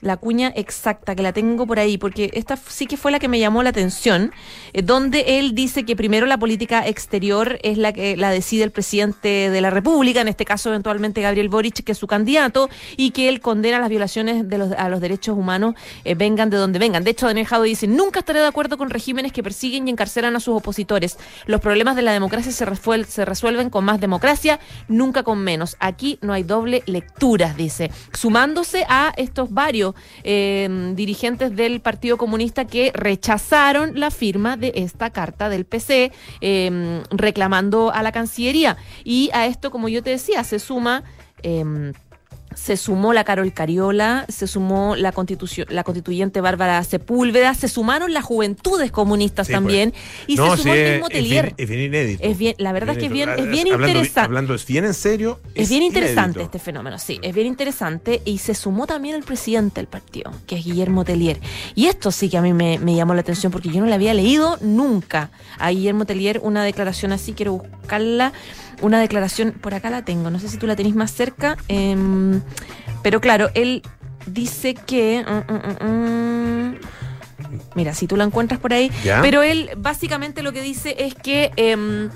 la, 0.00 0.16
cuña 0.16 0.52
exacta, 0.54 1.14
que 1.14 1.22
la 1.22 1.32
tengo 1.32 1.66
por 1.66 1.78
ahí, 1.78 1.98
porque 1.98 2.30
esta 2.34 2.56
sí 2.56 2.86
que 2.86 2.96
fue 2.96 3.10
la 3.10 3.18
que 3.18 3.28
me 3.28 3.38
llamó 3.38 3.62
la 3.62 3.70
atención, 3.70 4.32
eh, 4.72 4.82
donde 4.82 5.38
él 5.38 5.54
dice 5.54 5.84
que 5.84 5.96
primero 5.96 6.26
la 6.26 6.38
política 6.38 6.86
exterior 6.86 7.58
es 7.62 7.78
la 7.78 7.92
que 7.92 8.16
la 8.16 8.30
decide 8.30 8.64
el 8.64 8.70
presidente 8.70 9.50
de 9.50 9.60
la 9.60 9.70
República, 9.70 10.20
en 10.20 10.28
este 10.28 10.44
caso 10.44 10.68
eventualmente 10.70 11.22
Gabriel 11.22 11.48
Boric, 11.48 11.84
que 11.84 11.92
es 11.92 11.98
su 11.98 12.06
candidato, 12.06 12.68
y 12.96 13.10
que 13.10 13.28
él 13.28 13.40
condena 13.40 13.78
las 13.78 13.88
violaciones 13.88 14.48
de 14.48 14.58
los, 14.58 14.72
a 14.72 14.88
los 14.88 15.00
derechos 15.00 15.36
humanos, 15.36 15.74
eh, 16.04 16.14
vengan 16.14 16.50
de 16.50 16.56
donde 16.56 16.78
vengan. 16.78 17.04
De 17.04 17.10
hecho, 17.10 17.26
Daniel 17.26 17.46
Jado 17.46 17.62
dice, 17.64 17.86
nunca 17.86 18.20
estaré 18.20 18.40
de 18.40 18.46
acuerdo 18.46 18.78
con 18.78 18.90
regímenes 18.90 19.32
que 19.32 19.42
persiguen 19.42 19.88
y 19.88 19.90
encarcelan 19.90 20.36
a 20.36 20.40
sus 20.40 20.56
opositores. 20.56 21.18
Los 21.46 21.60
problemas 21.60 21.96
de 21.96 22.02
la 22.02 22.12
democracia 22.12 22.52
se, 22.52 22.66
resuel- 22.66 23.06
se 23.06 23.24
resuelven 23.24 23.70
con 23.70 23.84
más 23.84 24.00
democracia, 24.00 24.60
nunca 24.88 25.22
con 25.22 25.38
menos. 25.38 25.76
Aquí 25.80 26.18
no 26.22 26.32
hay 26.32 26.42
doble 26.42 26.82
lecturas, 26.86 27.56
dice. 27.56 27.90
Sumándose 28.12 28.84
a 28.88 29.12
estos 29.16 29.52
varios 29.52 29.87
eh, 30.24 30.92
dirigentes 30.94 31.54
del 31.54 31.80
Partido 31.80 32.16
Comunista 32.16 32.66
que 32.66 32.90
rechazaron 32.94 33.98
la 33.98 34.10
firma 34.10 34.56
de 34.56 34.72
esta 34.74 35.10
carta 35.10 35.48
del 35.48 35.64
PC 35.64 36.12
eh, 36.40 37.02
reclamando 37.10 37.92
a 37.92 38.02
la 38.02 38.12
Cancillería. 38.12 38.76
Y 39.04 39.30
a 39.32 39.46
esto, 39.46 39.70
como 39.70 39.88
yo 39.88 40.02
te 40.02 40.10
decía, 40.10 40.44
se 40.44 40.58
suma... 40.58 41.04
eh, 41.42 41.92
se 42.54 42.76
sumó 42.76 43.12
la 43.12 43.24
Carol 43.24 43.52
Cariola, 43.52 44.24
se 44.28 44.46
sumó 44.46 44.96
la, 44.96 45.12
constitucio- 45.12 45.66
la 45.68 45.84
constituyente 45.84 46.40
Bárbara 46.40 46.82
Sepúlveda, 46.84 47.54
se 47.54 47.68
sumaron 47.68 48.12
las 48.12 48.24
juventudes 48.24 48.90
comunistas 48.90 49.46
Sí, 49.46 49.52
también 49.52 49.94
y 50.26 50.36
No, 50.36 50.50
se 50.50 50.56
sí, 50.56 50.62
sumó 50.62 50.74
el 50.74 50.80
es, 50.80 50.92
mismo 50.92 51.06
es 51.08 51.12
Telier. 51.12 51.54
es 51.56 51.68
bien 51.68 51.80
inédito. 51.82 52.24
Es 52.24 52.38
bien, 52.38 52.54
la 52.58 52.72
verdad 52.72 52.90
es 52.94 52.98
que 52.98 53.06
es 53.06 53.12
bien, 53.12 53.28
es 53.30 53.48
bien 53.48 53.66
interesante. 53.66 54.20
Hablando 54.20 54.54
es 54.54 54.66
bien 54.66 54.84
en 54.84 54.94
serio. 54.94 55.40
Es 55.54 55.68
bien 55.68 55.82
interesante 55.82 56.38
inédito. 56.40 56.44
este 56.44 56.58
fenómeno, 56.58 56.98
sí, 56.98 57.18
es 57.22 57.34
bien 57.34 57.46
interesante 57.46 58.22
y 58.24 58.38
se 58.38 58.54
sumó 58.54 58.86
también 58.86 59.14
el 59.14 59.22
presidente 59.22 59.80
del 59.80 59.86
partido, 59.88 60.32
que 60.46 60.56
es 60.56 60.64
Guillermo 60.64 61.04
Tellier. 61.04 61.40
Y 61.74 61.86
esto 61.86 62.10
sí 62.10 62.28
que 62.28 62.38
a 62.38 62.42
mí 62.42 62.52
me, 62.52 62.78
me 62.78 62.94
llamó 62.94 63.14
la 63.14 63.20
atención 63.20 63.52
porque 63.52 63.68
yo 63.70 63.80
no 63.80 63.86
le 63.86 63.94
había 63.94 64.14
leído 64.14 64.58
nunca 64.60 65.30
a 65.58 65.70
Guillermo 65.70 66.04
Tellier 66.06 66.40
una 66.42 66.64
declaración 66.64 67.12
así, 67.12 67.32
quiero 67.32 67.52
buscarla, 67.54 68.32
una 68.80 69.00
declaración, 69.00 69.52
por 69.52 69.74
acá 69.74 69.90
la 69.90 70.04
tengo, 70.04 70.30
no 70.30 70.38
sé 70.38 70.48
si 70.48 70.56
tú 70.56 70.66
la 70.66 70.76
tenés 70.76 70.94
más 70.94 71.10
cerca, 71.12 71.56
em, 71.68 72.40
pero 73.02 73.20
claro, 73.20 73.50
él 73.54 73.82
dice 74.26 74.74
que... 74.74 75.24
mm, 75.26 75.86
mm, 75.86 75.88
mm, 75.90 76.78
Mira, 77.74 77.94
si 77.94 78.06
tú 78.06 78.16
la 78.16 78.24
encuentras 78.24 78.60
por 78.60 78.72
ahí. 78.72 78.90
¿Ya? 79.04 79.22
Pero 79.22 79.42
él 79.42 79.70
básicamente 79.76 80.42
lo 80.42 80.52
que 80.52 80.60
dice 80.60 80.96
es 80.98 81.14
que 81.14 81.50
em, 81.56 82.10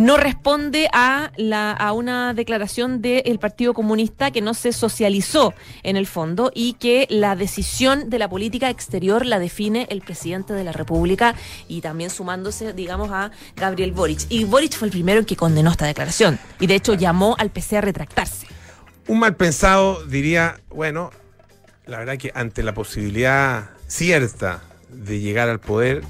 no 0.00 0.16
responde 0.16 0.88
a, 0.94 1.30
la, 1.36 1.72
a 1.72 1.92
una 1.92 2.32
declaración 2.32 3.02
del 3.02 3.38
Partido 3.38 3.74
Comunista 3.74 4.30
que 4.30 4.40
no 4.40 4.54
se 4.54 4.72
socializó 4.72 5.52
en 5.82 5.96
el 5.96 6.06
fondo 6.06 6.50
y 6.54 6.72
que 6.74 7.06
la 7.10 7.36
decisión 7.36 8.08
de 8.08 8.18
la 8.18 8.26
política 8.26 8.70
exterior 8.70 9.26
la 9.26 9.38
define 9.38 9.86
el 9.90 10.00
presidente 10.00 10.54
de 10.54 10.64
la 10.64 10.72
República 10.72 11.34
y 11.68 11.82
también 11.82 12.08
sumándose, 12.08 12.72
digamos, 12.72 13.10
a 13.10 13.30
Gabriel 13.56 13.92
Boric. 13.92 14.20
Y 14.30 14.44
Boric 14.44 14.72
fue 14.72 14.88
el 14.88 14.92
primero 14.92 15.20
en 15.20 15.26
que 15.26 15.36
condenó 15.36 15.70
esta 15.70 15.84
declaración 15.84 16.38
y 16.58 16.66
de 16.66 16.76
hecho 16.76 16.94
llamó 16.94 17.36
al 17.38 17.50
PC 17.50 17.76
a 17.76 17.80
retractarse. 17.82 18.46
Un 19.06 19.18
mal 19.18 19.36
pensado 19.36 20.06
diría, 20.06 20.60
bueno, 20.70 21.10
la 21.84 21.98
verdad 21.98 22.16
que 22.16 22.32
ante 22.34 22.62
la 22.62 22.72
posibilidad 22.72 23.68
cierta 23.86 24.62
de 24.88 25.20
llegar 25.20 25.50
al 25.50 25.60
poder, 25.60 26.04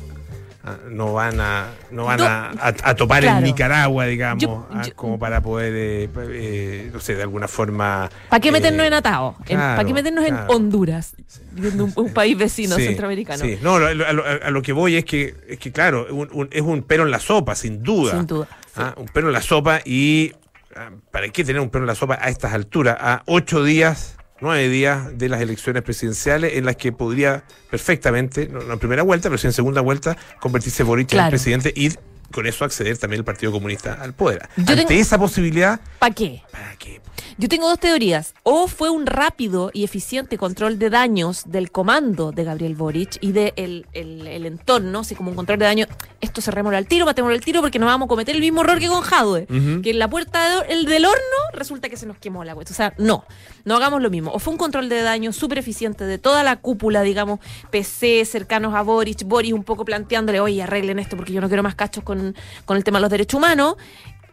no 0.91 1.15
van 1.15 1.41
a 1.41 1.69
no 1.91 2.05
van 2.05 2.21
a, 2.21 2.51
a- 2.51 2.75
a 2.83 2.95
topar 2.95 3.23
Claro. 3.23 3.39
en 3.39 3.45
Nicaragua, 3.45 4.05
digamos, 4.07 4.43
Yo- 4.43 4.67
ah, 4.71 4.83
yo- 4.87 4.95
como 4.95 5.19
para 5.19 5.41
poder, 5.41 5.73
eh, 5.75 6.09
eh, 6.33 6.91
no 6.93 7.01
sé, 7.01 7.15
de 7.15 7.23
alguna 7.23 7.49
forma... 7.49 8.11
¿Para 8.29 8.41
qué 8.41 8.51
eh, 8.51 8.53
meternos 8.53 8.87
en 8.87 8.93
atado? 8.93 9.37
En- 9.49 9.57
¿Para 9.59 9.77
qué 9.79 9.93
claro, 9.93 9.95
meternos 9.95 10.25
en. 10.27 10.37
Honduras? 10.49 11.15
Un, 11.57 11.93
un 11.97 12.13
país 12.13 12.37
vecino 12.37 12.77
Sí, 12.77 12.85
centroamericano. 12.85 13.43
Sí, 13.43 13.59
no, 13.63 13.77
a 13.77 13.93
lo, 13.95 14.05
a 14.27 14.51
lo 14.51 14.63
que 14.63 14.73
voy 14.73 14.97
es 14.97 15.05
que, 15.07 15.35
es 15.49 15.59
que 15.59 15.73
claro, 15.73 16.07
un- 16.11 16.29
un- 16.33 16.49
es 16.53 16.61
un 16.63 16.83
pero 16.83 17.05
en 17.05 17.11
la 17.11 17.21
sopa, 17.21 17.55
sin 17.55 17.83
duda. 17.83 18.13
Sin 18.13 18.27
duda. 18.27 18.47
Ah, 18.77 18.95
un 18.99 19.07
pero 19.13 19.29
en 19.29 19.33
la 19.33 19.43
sopa 19.43 19.81
y 19.85 20.33
ah, 20.77 20.91
¿para 21.11 21.29
qué 21.31 21.43
tener 21.43 21.61
un 21.63 21.71
pero 21.71 21.85
en 21.85 21.89
la 21.89 21.95
sopa 21.95 22.19
a 22.21 22.29
estas 22.29 22.53
alturas? 22.53 22.97
A 23.01 23.23
ocho 23.27 23.65
días, 23.65 24.17
nueve 24.41 24.69
días 24.69 25.17
de 25.19 25.29
las 25.29 25.41
elecciones 25.41 25.83
presidenciales 25.83 26.55
en 26.55 26.65
las 26.65 26.77
que 26.77 26.93
podría 26.93 27.45
perfectamente, 27.71 28.49
no, 28.49 28.61
en 28.73 28.79
primera 28.79 29.03
vuelta, 29.03 29.29
pero 29.29 29.39
sí 29.39 29.47
en 29.47 29.53
segunda 29.53 29.81
vuelta, 29.81 30.17
convertirse 30.41 30.83
Boric 30.83 31.13
en 31.13 31.17
Claro. 31.19 31.31
presidente 31.31 31.73
y 31.75 31.91
con 32.31 32.47
eso 32.47 32.65
acceder 32.65 32.97
también 32.97 33.19
el 33.21 33.25
Partido 33.25 33.51
Comunista 33.51 33.95
al 33.95 34.13
poder. 34.15 34.49
Yo 34.57 34.63
Ante 34.73 34.77
tengo- 34.85 34.91
esa 35.01 35.19
posibilidad, 35.19 35.81
¿Para 35.99 36.15
qué? 36.15 36.43
¿para 36.53 36.77
qué? 36.77 37.01
Yo 37.39 37.49
tengo 37.49 37.69
dos 37.69 37.81
teorías. 37.81 38.35
O 38.43 38.69
fue 38.69 38.91
un 38.91 39.07
rápido 39.07 39.71
y 39.73 39.83
eficiente 39.85 40.37
control 40.37 40.79
de 40.79 40.91
daños 40.91 41.45
del 41.47 41.71
comando 41.73 42.33
de 42.33 42.45
Gabriel 42.45 42.75
Boric 42.75 43.17
y 43.23 43.33
del 43.33 43.55
de 43.57 43.87
el, 43.95 44.27
el 44.27 44.45
entorno, 44.47 44.99
así 45.01 45.15
como 45.15 45.31
un 45.31 45.37
control 45.37 45.59
de 45.59 45.65
daños. 45.65 45.89
Esto 46.21 46.43
cerrémoslo 46.43 46.77
al 46.77 46.87
tiro, 46.87 47.07
matémoslo 47.07 47.35
al 47.35 47.41
tiro 47.41 47.63
porque 47.63 47.79
no 47.79 47.87
vamos 47.87 48.07
a 48.07 48.09
cometer 48.11 48.35
el 48.35 48.43
mismo 48.43 48.61
error 48.61 48.79
que 48.79 48.89
con 48.89 49.01
Jadwe. 49.01 49.47
Que 49.83 49.91
en 49.91 49.99
la 49.99 50.09
puerta 50.11 50.61
de- 50.65 50.73
el 50.75 50.85
del 50.85 51.07
horno 51.07 51.21
resulta 51.55 51.89
que 51.89 51.97
se 51.97 52.05
nos 52.05 52.19
quemó 52.19 52.45
la 52.45 52.55
cuesta. 52.55 52.75
O 52.75 52.77
sea, 52.77 52.93
no, 52.99 53.25
no 53.65 53.77
hagamos 53.77 54.03
lo 54.03 54.11
mismo. 54.11 54.31
O 54.33 54.39
fue 54.39 54.53
un 54.53 54.59
control 54.59 54.89
de 54.89 55.03
daños 55.03 55.37
súper 55.37 55.59
eficiente 55.59 56.05
de 56.05 56.19
toda 56.19 56.43
la 56.43 56.57
cúpula, 56.57 57.03
digamos, 57.03 57.41
PC, 57.71 58.25
cercanos 58.25 58.75
a 58.75 58.83
Boric, 58.83 59.25
Boris 59.25 59.53
un 59.53 59.65
poco 59.65 59.85
planteándole, 59.85 60.41
oye, 60.41 60.63
arreglen 60.63 60.99
esto 60.99 61.17
porque 61.17 61.33
yo 61.33 61.41
no 61.41 61.49
quiero 61.49 61.63
más 61.63 61.75
cachos 61.75 62.05
con, 62.05 62.35
con 62.65 62.77
el 62.77 62.85
tema 62.85 62.99
de 62.99 63.03
los 63.03 63.11
derechos 63.11 63.39
humanos. 63.39 63.77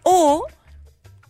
O 0.04 0.46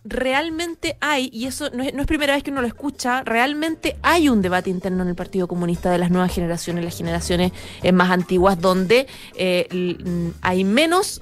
realmente 0.07 0.97
hay, 1.01 1.29
y 1.33 1.45
eso 1.45 1.69
no 1.71 1.83
es, 1.83 1.93
primera 2.05 2.33
vez 2.33 2.43
que 2.43 2.51
uno 2.51 2.61
lo 2.61 2.67
escucha, 2.67 3.23
realmente 3.23 3.97
hay 4.01 4.29
un 4.29 4.41
debate 4.41 4.69
interno 4.69 5.03
en 5.03 5.09
el 5.09 5.15
Partido 5.15 5.47
Comunista 5.47 5.91
de 5.91 5.97
las 5.97 6.11
nuevas 6.11 6.33
generaciones, 6.33 6.85
las 6.85 6.97
generaciones 6.97 7.51
eh, 7.83 7.91
más 7.91 8.11
antiguas, 8.11 8.59
donde 8.59 9.07
eh, 9.35 9.67
hay 10.41 10.63
menos 10.63 11.21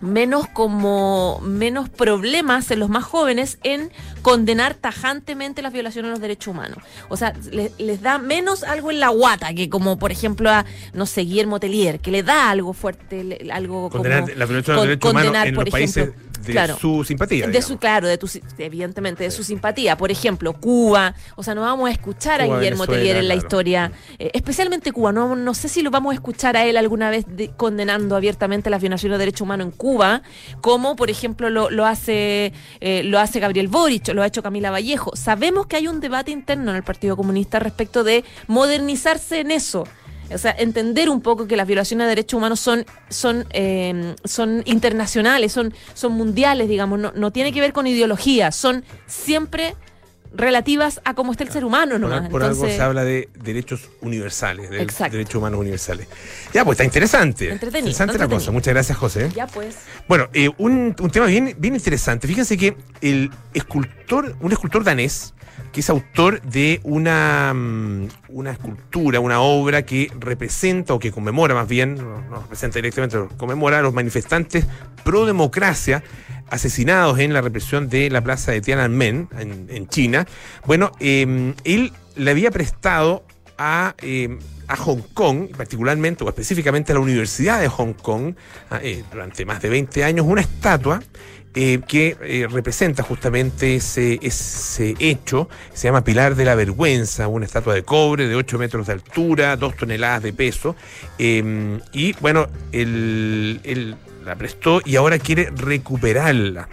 menos 0.00 0.46
como 0.48 1.40
menos 1.42 1.88
problemas 1.88 2.70
en 2.70 2.78
los 2.78 2.88
más 2.88 3.04
jóvenes 3.04 3.58
en 3.64 3.90
condenar 4.22 4.74
tajantemente 4.74 5.62
las 5.62 5.72
violaciones 5.72 6.08
a 6.08 6.12
los 6.12 6.20
derechos 6.20 6.48
humanos. 6.48 6.78
O 7.08 7.16
sea, 7.16 7.32
le- 7.50 7.72
les 7.78 8.00
da 8.00 8.18
menos 8.18 8.62
algo 8.62 8.90
en 8.90 9.00
la 9.00 9.08
guata 9.08 9.52
que 9.54 9.68
como 9.68 9.98
por 9.98 10.12
ejemplo 10.12 10.50
a 10.50 10.64
no 10.92 11.06
sé 11.06 11.22
Guillermo 11.22 11.58
Tellier, 11.60 12.00
que 12.00 12.10
le 12.10 12.22
da 12.22 12.50
algo 12.50 12.72
fuerte, 12.72 13.24
le- 13.24 13.50
algo 13.52 13.90
Condenar 13.90 14.20
como 14.22 14.34
la 14.38 14.46
violación 14.46 14.64
de 14.64 14.72
los 14.72 14.76
con- 14.80 14.88
derechos 14.88 15.10
humanos 15.10 15.26
condenar, 15.26 15.46
en 15.48 15.54
por 15.54 15.64
los 15.64 15.72
países 15.72 16.08
ejemplo, 16.46 16.78
su 16.78 17.04
simpatía. 17.04 17.46
De 17.46 17.62
su, 17.62 17.78
claro, 17.78 18.08
de 18.08 18.18
tu, 18.18 18.28
evidentemente, 18.58 19.24
de 19.24 19.30
su 19.30 19.44
simpatía. 19.44 19.96
Por 19.96 20.10
ejemplo, 20.10 20.52
Cuba. 20.52 21.14
O 21.36 21.42
sea, 21.42 21.54
no 21.54 21.62
vamos 21.62 21.88
a 21.88 21.92
escuchar 21.92 22.40
a 22.40 22.46
Guillermo 22.46 22.86
Tellier 22.86 23.16
en 23.16 23.28
la 23.28 23.34
historia, 23.34 23.92
eh, 24.18 24.30
especialmente 24.34 24.92
Cuba. 24.92 25.12
No, 25.12 25.36
no 25.36 25.54
sé 25.54 25.68
si 25.68 25.82
lo 25.82 25.90
vamos 25.90 26.12
a 26.12 26.14
escuchar 26.14 26.56
a 26.56 26.64
él 26.64 26.76
alguna 26.76 27.10
vez 27.10 27.26
condenando 27.56 28.16
abiertamente 28.16 28.70
las 28.70 28.80
violaciones 28.80 29.18
de 29.18 29.18
derechos 29.18 29.42
humanos 29.42 29.66
en 29.66 29.70
Cuba, 29.72 30.22
como 30.60 30.96
por 30.96 31.10
ejemplo 31.10 31.50
lo, 31.50 31.70
lo 31.70 31.86
hace 31.86 32.52
eh, 32.80 33.02
lo 33.04 33.18
hace 33.18 33.40
Gabriel 33.40 33.68
Boric, 33.68 34.08
lo 34.08 34.22
ha 34.22 34.26
hecho 34.26 34.42
Camila 34.42 34.70
Vallejo. 34.70 35.14
Sabemos 35.16 35.66
que 35.66 35.76
hay 35.76 35.88
un 35.88 36.00
debate 36.00 36.30
interno 36.30 36.70
en 36.70 36.76
el 36.76 36.82
Partido 36.82 37.16
Comunista 37.16 37.58
respecto 37.58 38.04
de 38.04 38.24
modernizarse 38.46 39.40
en 39.40 39.50
eso. 39.50 39.86
O 40.32 40.38
sea, 40.38 40.54
entender 40.58 41.08
un 41.08 41.20
poco 41.20 41.46
que 41.46 41.56
las 41.56 41.66
violaciones 41.66 42.06
de 42.06 42.08
derechos 42.10 42.36
humanos 42.36 42.60
son, 42.60 42.84
son, 43.08 43.46
eh, 43.50 44.14
son 44.24 44.62
internacionales, 44.66 45.52
son, 45.52 45.72
son 45.94 46.12
mundiales, 46.12 46.68
digamos, 46.68 46.98
no, 46.98 47.12
no 47.14 47.30
tiene 47.32 47.52
que 47.52 47.60
ver 47.60 47.72
con 47.72 47.86
ideología, 47.86 48.52
son 48.52 48.84
siempre 49.06 49.74
relativas 50.32 51.00
a 51.04 51.14
cómo 51.14 51.32
está 51.32 51.44
el 51.44 51.50
ser 51.50 51.64
humano 51.64 51.98
nomás. 51.98 52.28
Por, 52.28 52.42
algo 52.42 52.66
se 52.66 52.80
habla 52.80 53.04
de 53.04 53.28
derechos 53.34 53.88
universales, 54.00 54.70
de 54.70 54.86
derechos 55.10 55.34
humanos 55.34 55.60
universales. 55.60 56.08
Ya, 56.52 56.64
pues 56.64 56.76
está 56.76 56.84
interesante. 56.84 57.50
Interesante 57.50 58.18
la 58.18 58.28
cosa. 58.28 58.50
Muchas 58.50 58.74
gracias, 58.74 58.98
José. 58.98 59.30
Ya, 59.34 59.46
pues. 59.46 59.76
Bueno, 60.06 60.28
eh, 60.32 60.50
un, 60.58 60.94
un, 60.98 61.10
tema 61.10 61.26
bien, 61.26 61.54
bien 61.58 61.74
interesante. 61.74 62.26
Fíjense 62.26 62.56
que 62.56 62.76
el 63.00 63.30
escultor, 63.54 64.36
un 64.40 64.52
escultor 64.52 64.84
danés, 64.84 65.34
que 65.72 65.80
es 65.80 65.90
autor 65.90 66.40
de 66.42 66.80
una, 66.82 67.52
mm, 67.54 68.08
una 68.30 68.52
escultura, 68.52 69.20
una 69.20 69.40
obra 69.40 69.82
que 69.82 70.10
representa 70.18 70.94
o 70.94 70.98
que 70.98 71.12
conmemora 71.12 71.54
más 71.54 71.68
bien, 71.68 71.96
no, 71.96 72.40
representa 72.42 72.78
directamente, 72.78 73.18
conmemora 73.36 73.78
a 73.78 73.82
los 73.82 73.92
manifestantes 73.92 74.66
pro 75.04 75.26
democracia 75.26 76.02
asesinados 76.50 77.18
en 77.18 77.32
la 77.32 77.40
represión 77.40 77.88
de 77.88 78.10
la 78.10 78.22
plaza 78.22 78.52
de 78.52 78.60
Tiananmen 78.60 79.28
en, 79.38 79.88
China. 79.88 80.26
Bueno, 80.66 80.92
em, 81.00 81.54
él 81.64 81.92
le 82.16 82.30
había 82.30 82.50
prestado 82.50 83.24
a, 83.56 83.94
em, 84.02 84.38
a 84.68 84.76
Hong 84.76 85.02
Kong, 85.14 85.48
particularmente 85.56 86.24
o 86.24 86.28
específicamente 86.28 86.92
a 86.92 86.94
la 86.94 87.00
Universidad 87.00 87.60
de 87.60 87.68
Hong 87.68 87.94
Kong, 87.94 88.34
ah, 88.70 88.80
eh, 88.82 89.02
durante 89.10 89.44
más 89.44 89.60
de 89.62 89.68
20 89.68 90.04
años, 90.04 90.26
una 90.26 90.42
estatua 90.42 91.00
eh, 91.54 91.80
que 91.88 92.16
eh, 92.20 92.46
representa 92.48 93.02
justamente 93.02 93.76
ese, 93.76 94.18
ese 94.22 94.94
hecho. 94.98 95.48
Se 95.72 95.88
llama 95.88 96.04
Pilar 96.04 96.36
de 96.36 96.44
la 96.44 96.54
Vergüenza, 96.54 97.26
una 97.26 97.46
estatua 97.46 97.74
de 97.74 97.82
cobre 97.82 98.28
de 98.28 98.36
8 98.36 98.58
metros 98.58 98.86
de 98.86 98.92
altura, 98.92 99.56
2 99.56 99.76
toneladas 99.76 100.22
de 100.22 100.32
peso. 100.34 100.76
Em, 101.18 101.80
y 101.92 102.12
bueno, 102.20 102.48
él, 102.70 103.96
la 104.28 104.36
prestó 104.36 104.80
y 104.84 104.96
ahora 104.96 105.18
quiere 105.18 105.50
recuperarla. 105.54 106.68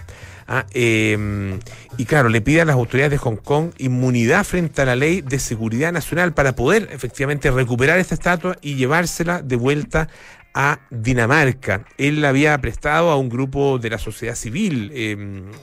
Ah, 0.47 0.67
em, 0.73 1.59
y 1.97 2.05
claro, 2.05 2.29
le 2.29 2.39
pide 2.39 2.61
a 2.61 2.65
las 2.65 2.75
autoridades 2.75 3.11
de 3.11 3.17
Hong 3.17 3.37
Kong 3.37 3.71
inmunidad 3.79 4.43
frente 4.43 4.83
a 4.83 4.85
la 4.85 4.95
ley 4.95 5.21
de 5.21 5.39
seguridad 5.39 5.91
nacional 5.91 6.33
para 6.33 6.55
poder 6.55 6.87
efectivamente 6.91 7.49
recuperar 7.49 7.97
esta 7.97 8.13
estatua 8.13 8.55
y 8.61 8.75
llevársela 8.75 9.41
de 9.41 9.55
vuelta 9.55 10.07
a 10.53 10.79
Dinamarca. 10.91 11.85
Él 11.97 12.21
la 12.21 12.29
había 12.29 12.55
prestado 12.59 13.09
a 13.09 13.17
un 13.17 13.29
grupo 13.29 13.79
de 13.79 13.89
la 13.89 13.97
sociedad 13.97 14.35
civil 14.35 14.91
eh, 14.93 15.17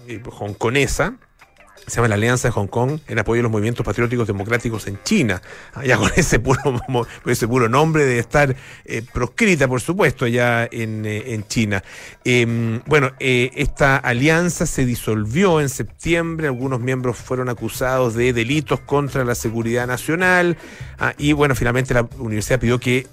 eh 0.09 0.21
hongkonesa 0.39 1.17
se 1.87 1.97
llama 1.97 2.09
la 2.09 2.15
Alianza 2.15 2.49
de 2.49 2.53
Hong 2.53 2.69
Kong 2.69 3.01
en 3.09 3.19
apoyo 3.19 3.41
a 3.41 3.43
los 3.43 3.53
movimientos 3.53 3.85
patrióticos 3.85 4.27
democráticos 4.27 4.87
en 4.87 5.03
China. 5.03 5.43
Ya 5.85 5.97
con 5.99 6.11
ese 6.17 6.39
puro, 6.39 6.61
ese 7.27 7.49
puro 7.49 7.69
nombre 7.69 8.05
de 8.05 8.19
estar 8.19 8.55
eh, 8.85 9.03
proscrita, 9.13 9.67
por 9.67 9.81
supuesto, 9.81 10.27
ya 10.27 10.69
en, 10.71 11.05
eh, 11.05 11.35
en 11.35 11.47
China. 11.49 11.83
Em, 12.25 12.81
bueno, 12.87 13.13
eh, 13.19 13.51
esta 13.57 13.97
alianza 13.97 14.67
se 14.67 14.87
disolvió 14.87 15.61
en 15.61 15.69
septiembre, 15.69 16.47
algunos 16.47 16.81
miembros 16.81 17.17
fueron 17.17 17.49
acusados 17.49 18.15
de 18.15 18.33
delitos 18.33 18.81
contra 18.81 19.25
la 19.25 19.35
seguridad 19.35 19.87
nacional 19.87 20.57
ah, 20.99 21.15
y 21.19 21.33
bueno, 21.33 21.55
finalmente 21.55 21.95
la 21.95 22.09
universidad 22.19 22.61
pidió 22.61 22.79
que 22.79 23.07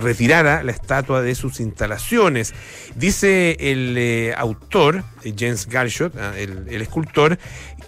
retirara 0.00 0.62
la 0.62 0.72
estatua 0.72 1.22
de 1.22 1.34
sus 1.34 1.60
instalaciones. 1.60 2.54
Dice 2.94 3.56
el 3.58 4.32
autor, 4.36 5.02
James 5.36 5.66
Garshot, 5.66 6.16
ah, 6.16 6.32
el, 6.36 6.66
el 6.68 6.82
escultor, 6.82 7.38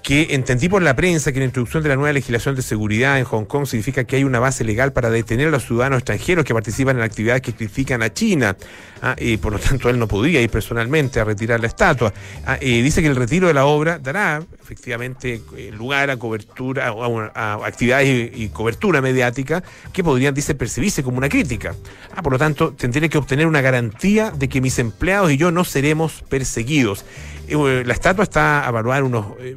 que 0.03 0.29
entendí 0.31 0.69
por 0.69 0.83
la 0.83 0.97
prensa 0.97 1.33
que 1.33 1.39
la 1.39 1.45
introducción 1.45 1.83
de 1.83 1.91
la 1.91 1.97
nueva 1.97 2.13
legislación 2.13 2.55
de 2.55 2.63
seguridad 2.63 3.19
en 3.19 3.25
Hong 3.25 3.45
Kong 3.45 3.67
significa 3.67 4.05
que 4.05 4.17
hay 4.17 4.25
una 4.25 4.39
base 4.39 4.65
legal 4.65 4.93
para 4.93 5.11
detener 5.11 5.49
a 5.49 5.51
los 5.51 5.67
ciudadanos 5.67 5.99
extranjeros 5.99 6.45
que 6.45 6.55
participan 6.55 6.97
en 6.97 7.03
actividades 7.03 7.43
que 7.43 7.53
critican 7.53 8.03
a 8.03 8.13
China. 8.13 8.57
Ah, 9.03 9.15
y 9.19 9.37
por 9.37 9.53
lo 9.53 9.59
tanto, 9.59 9.89
él 9.89 9.99
no 9.99 10.09
podría 10.09 10.41
ir 10.41 10.51
personalmente 10.51 11.21
a 11.21 11.25
retirar 11.25 11.61
la 11.61 11.67
estatua. 11.67 12.13
Ah, 12.47 12.57
dice 12.57 13.03
que 13.03 13.09
el 13.09 13.17
retiro 13.17 13.47
de 13.47 13.55
la 13.55 13.67
obra 13.67 13.99
dará 13.99 14.43
efectivamente 14.61 15.41
eh, 15.57 15.71
lugar 15.73 16.11
a 16.11 16.17
cobertura, 16.17 16.93
a, 17.35 17.55
actividades 17.67 18.31
y, 18.35 18.49
cobertura 18.49 19.01
mediática 19.01 19.63
que 19.93 20.03
podrían, 20.03 20.35
dice, 20.35 20.55
percibirse 20.55 21.03
como 21.03 21.19
una 21.19 21.29
crítica. 21.29 21.75
Ah, 22.15 22.23
por 22.23 22.33
lo 22.33 22.39
tanto, 22.39 22.73
tendré 22.73 23.09
que 23.09 23.19
obtener 23.19 23.47
una 23.47 23.61
garantía 23.61 24.31
de 24.31 24.49
que 24.49 24.61
mis 24.61 24.79
empleados 24.79 25.31
y 25.31 25.37
yo 25.37 25.51
no 25.51 25.65
seremos 25.65 26.23
perseguidos. 26.29 27.05
Eh, 27.49 27.83
la 27.87 27.95
estatua 27.95 28.25
está 28.25 28.67
a 28.67 28.69
evaluar 28.69 29.03
unos 29.03 29.27
eh, 29.41 29.57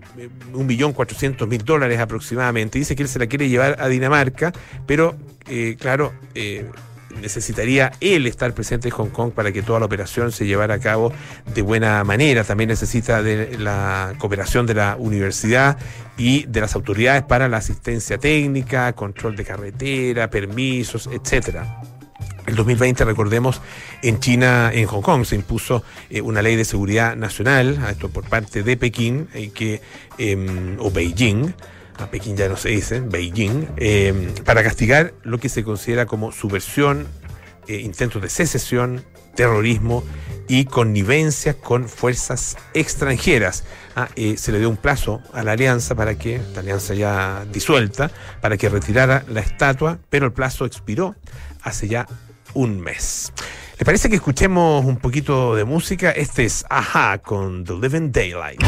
un 0.53 0.65
millón 0.65 0.93
cuatrocientos 0.93 1.47
mil 1.47 1.63
dólares 1.63 1.99
aproximadamente. 1.99 2.79
Dice 2.79 2.95
que 2.95 3.03
él 3.03 3.09
se 3.09 3.19
la 3.19 3.27
quiere 3.27 3.49
llevar 3.49 3.75
a 3.79 3.87
Dinamarca, 3.87 4.53
pero 4.85 5.15
eh, 5.49 5.75
claro, 5.77 6.13
necesitaría 7.19 7.91
él 7.99 8.27
estar 8.27 8.53
presente 8.53 8.87
en 8.87 8.93
Hong 8.93 9.09
Kong 9.09 9.31
para 9.33 9.51
que 9.51 9.61
toda 9.61 9.79
la 9.79 9.85
operación 9.87 10.31
se 10.31 10.45
llevara 10.45 10.75
a 10.75 10.79
cabo 10.79 11.11
de 11.53 11.61
buena 11.61 12.03
manera. 12.05 12.45
También 12.45 12.69
necesita 12.69 13.21
de 13.21 13.57
la 13.57 14.13
cooperación 14.17 14.65
de 14.65 14.75
la 14.75 14.95
universidad 14.97 15.77
y 16.17 16.45
de 16.45 16.61
las 16.61 16.75
autoridades 16.75 17.23
para 17.23 17.49
la 17.49 17.57
asistencia 17.57 18.17
técnica, 18.17 18.93
control 18.93 19.35
de 19.35 19.43
carretera, 19.43 20.29
permisos, 20.29 21.09
etcétera. 21.11 21.81
El 22.47 22.55
2020, 22.55 23.05
recordemos, 23.05 23.61
en 24.01 24.19
China, 24.19 24.71
en 24.73 24.87
Hong 24.87 25.01
Kong, 25.01 25.25
se 25.25 25.35
impuso 25.35 25.83
eh, 26.09 26.21
una 26.21 26.41
ley 26.41 26.55
de 26.55 26.65
seguridad 26.65 27.15
nacional, 27.15 27.79
esto 27.89 28.09
por 28.09 28.27
parte 28.27 28.63
de 28.63 28.77
Pekín, 28.77 29.27
eh, 29.33 29.51
que, 29.53 29.81
em, 30.17 30.75
o 30.79 30.89
Beijing, 30.89 31.53
a 31.99 32.09
Pekín 32.09 32.35
ya 32.35 32.49
no 32.49 32.57
se 32.57 32.69
dice, 32.69 32.99
Beijing, 32.99 33.67
em, 33.77 34.33
para 34.43 34.63
castigar 34.63 35.13
lo 35.23 35.39
que 35.39 35.49
se 35.49 35.63
considera 35.63 36.07
como 36.07 36.31
subversión, 36.31 37.07
eh, 37.67 37.77
intentos 37.77 38.21
de 38.21 38.29
secesión, 38.29 39.05
terrorismo 39.35 40.03
y 40.47 40.65
connivencia 40.65 41.53
con 41.53 41.87
fuerzas 41.87 42.57
extranjeras. 42.73 43.63
Ah, 43.95 44.09
se 44.35 44.51
le 44.51 44.59
dio 44.59 44.69
un 44.69 44.77
plazo 44.77 45.21
a 45.31 45.43
la 45.43 45.53
alianza 45.53 45.95
para 45.95 46.17
que, 46.17 46.41
la 46.53 46.61
alianza 46.61 46.95
ya 46.95 47.45
disuelta, 47.53 48.11
para 48.41 48.57
que 48.57 48.67
retirara 48.67 49.23
la 49.29 49.39
estatua, 49.39 49.99
pero 50.09 50.25
el 50.25 50.33
plazo 50.33 50.65
expiró 50.65 51.15
hace 51.63 51.87
ya 51.87 52.07
un 52.53 52.79
mes. 52.79 53.33
¿Le 53.77 53.85
parece 53.85 54.09
que 54.09 54.15
escuchemos 54.15 54.85
un 54.85 54.97
poquito 54.97 55.55
de 55.55 55.65
música? 55.65 56.11
Este 56.11 56.45
es 56.45 56.65
Aja 56.69 57.17
con 57.17 57.63
The 57.63 57.73
Living 57.73 58.11
Daylight. 58.11 58.61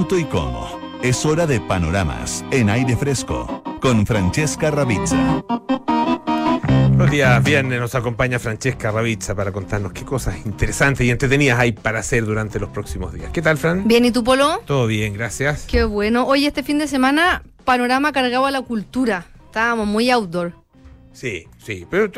Cuánto 0.00 0.18
y 0.18 0.24
cómo? 0.24 0.80
Es 1.02 1.26
hora 1.26 1.46
de 1.46 1.60
panoramas 1.60 2.42
en 2.52 2.70
aire 2.70 2.96
fresco 2.96 3.62
con 3.82 4.06
Francesca 4.06 4.70
Ravizza. 4.70 5.44
Los 6.96 7.10
días 7.10 7.44
viernes 7.44 7.78
nos 7.80 7.94
acompaña 7.94 8.38
Francesca 8.38 8.90
Ravizza 8.92 9.34
para 9.34 9.52
contarnos 9.52 9.92
qué 9.92 10.06
cosas 10.06 10.36
interesantes 10.46 11.06
y 11.06 11.10
entretenidas 11.10 11.58
hay 11.58 11.72
para 11.72 11.98
hacer 11.98 12.24
durante 12.24 12.58
los 12.58 12.70
próximos 12.70 13.12
días. 13.12 13.30
¿Qué 13.30 13.42
tal, 13.42 13.58
Fran? 13.58 13.86
Bien, 13.86 14.02
¿y 14.06 14.10
tú, 14.10 14.24
Polo? 14.24 14.62
Todo 14.64 14.86
bien, 14.86 15.12
gracias. 15.12 15.66
Qué 15.68 15.84
bueno. 15.84 16.26
Hoy, 16.26 16.46
este 16.46 16.62
fin 16.62 16.78
de 16.78 16.88
semana, 16.88 17.42
panorama 17.66 18.10
cargado 18.12 18.46
a 18.46 18.50
la 18.50 18.62
cultura. 18.62 19.26
Estábamos 19.46 19.86
muy 19.86 20.10
outdoor. 20.10 20.54
Sí, 21.12 21.44
sí, 21.62 21.86
pero 21.90 22.04
eh, 22.06 22.10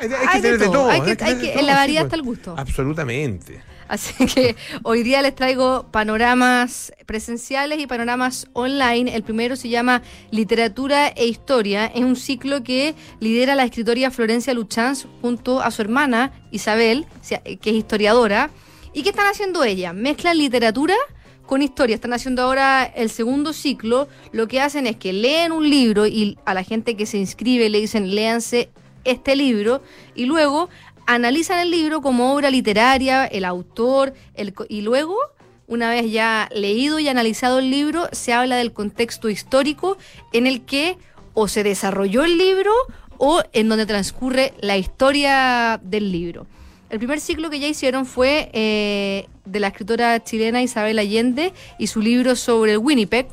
hay, 0.00 0.08
que 0.08 0.42
tener 0.42 0.58
de 0.58 0.64
todo, 0.66 0.72
todo. 0.74 0.90
hay 0.90 1.00
que- 1.00 1.16
tener 1.16 1.32
hay 1.34 1.40
de 1.40 1.46
que- 1.46 1.52
todo, 1.52 1.60
en 1.60 1.66
la 1.66 1.72
sí, 1.72 1.78
variedad 1.78 2.00
pues. 2.02 2.06
está 2.08 2.16
el 2.16 2.22
gusto. 2.22 2.54
Absolutamente. 2.58 3.62
Así 3.88 4.26
que 4.26 4.56
hoy 4.82 5.02
día 5.02 5.22
les 5.22 5.34
traigo 5.34 5.86
panoramas 5.90 6.92
presenciales 7.06 7.78
y 7.78 7.86
panoramas 7.86 8.48
online. 8.52 9.14
El 9.14 9.22
primero 9.22 9.56
se 9.56 9.68
llama 9.68 10.02
Literatura 10.30 11.08
e 11.08 11.26
Historia. 11.26 11.86
Es 11.86 12.02
un 12.02 12.16
ciclo 12.16 12.62
que 12.62 12.94
lidera 13.20 13.54
la 13.54 13.64
escritora 13.64 14.10
Florencia 14.10 14.54
Luchanz 14.54 15.06
junto 15.20 15.60
a 15.60 15.70
su 15.70 15.82
hermana 15.82 16.32
Isabel, 16.50 17.06
que 17.28 17.70
es 17.70 17.76
historiadora. 17.76 18.50
¿Y 18.92 19.02
qué 19.02 19.10
están 19.10 19.26
haciendo 19.26 19.62
ellas? 19.62 19.94
Mezclan 19.94 20.38
literatura 20.38 20.94
con 21.46 21.62
historia. 21.62 21.94
Están 21.94 22.12
haciendo 22.12 22.42
ahora 22.42 22.84
el 22.84 23.10
segundo 23.10 23.52
ciclo. 23.52 24.08
Lo 24.32 24.48
que 24.48 24.60
hacen 24.60 24.86
es 24.86 24.96
que 24.96 25.12
leen 25.12 25.52
un 25.52 25.68
libro 25.68 26.06
y 26.06 26.38
a 26.44 26.54
la 26.54 26.64
gente 26.64 26.96
que 26.96 27.06
se 27.06 27.18
inscribe 27.18 27.68
le 27.68 27.80
dicen 27.80 28.14
léanse 28.14 28.70
este 29.06 29.36
libro 29.36 29.82
y 30.14 30.24
luego 30.24 30.68
analizan 31.06 31.60
el 31.60 31.70
libro 31.70 32.00
como 32.00 32.34
obra 32.34 32.50
literaria, 32.50 33.26
el 33.26 33.44
autor, 33.44 34.14
y 34.68 34.80
luego, 34.82 35.16
una 35.66 35.90
vez 35.90 36.10
ya 36.10 36.48
leído 36.54 36.98
y 36.98 37.08
analizado 37.08 37.60
el 37.60 37.70
libro, 37.70 38.08
se 38.12 38.32
habla 38.32 38.56
del 38.56 38.72
contexto 38.72 39.28
histórico 39.28 39.96
en 40.32 40.46
el 40.46 40.62
que 40.62 40.98
o 41.34 41.48
se 41.48 41.62
desarrolló 41.62 42.24
el 42.24 42.38
libro 42.38 42.72
o 43.18 43.42
en 43.52 43.68
donde 43.68 43.86
transcurre 43.86 44.52
la 44.60 44.76
historia 44.76 45.80
del 45.82 46.12
libro. 46.12 46.46
El 46.88 46.98
primer 46.98 47.20
ciclo 47.20 47.50
que 47.50 47.58
ya 47.58 47.66
hicieron 47.66 48.06
fue 48.06 48.48
eh, 48.52 49.26
de 49.44 49.60
la 49.60 49.68
escritora 49.68 50.22
chilena 50.22 50.62
Isabel 50.62 50.98
Allende 50.98 51.52
y 51.78 51.88
su 51.88 52.00
libro 52.00 52.36
sobre 52.36 52.76
Winnipeg, 52.76 53.26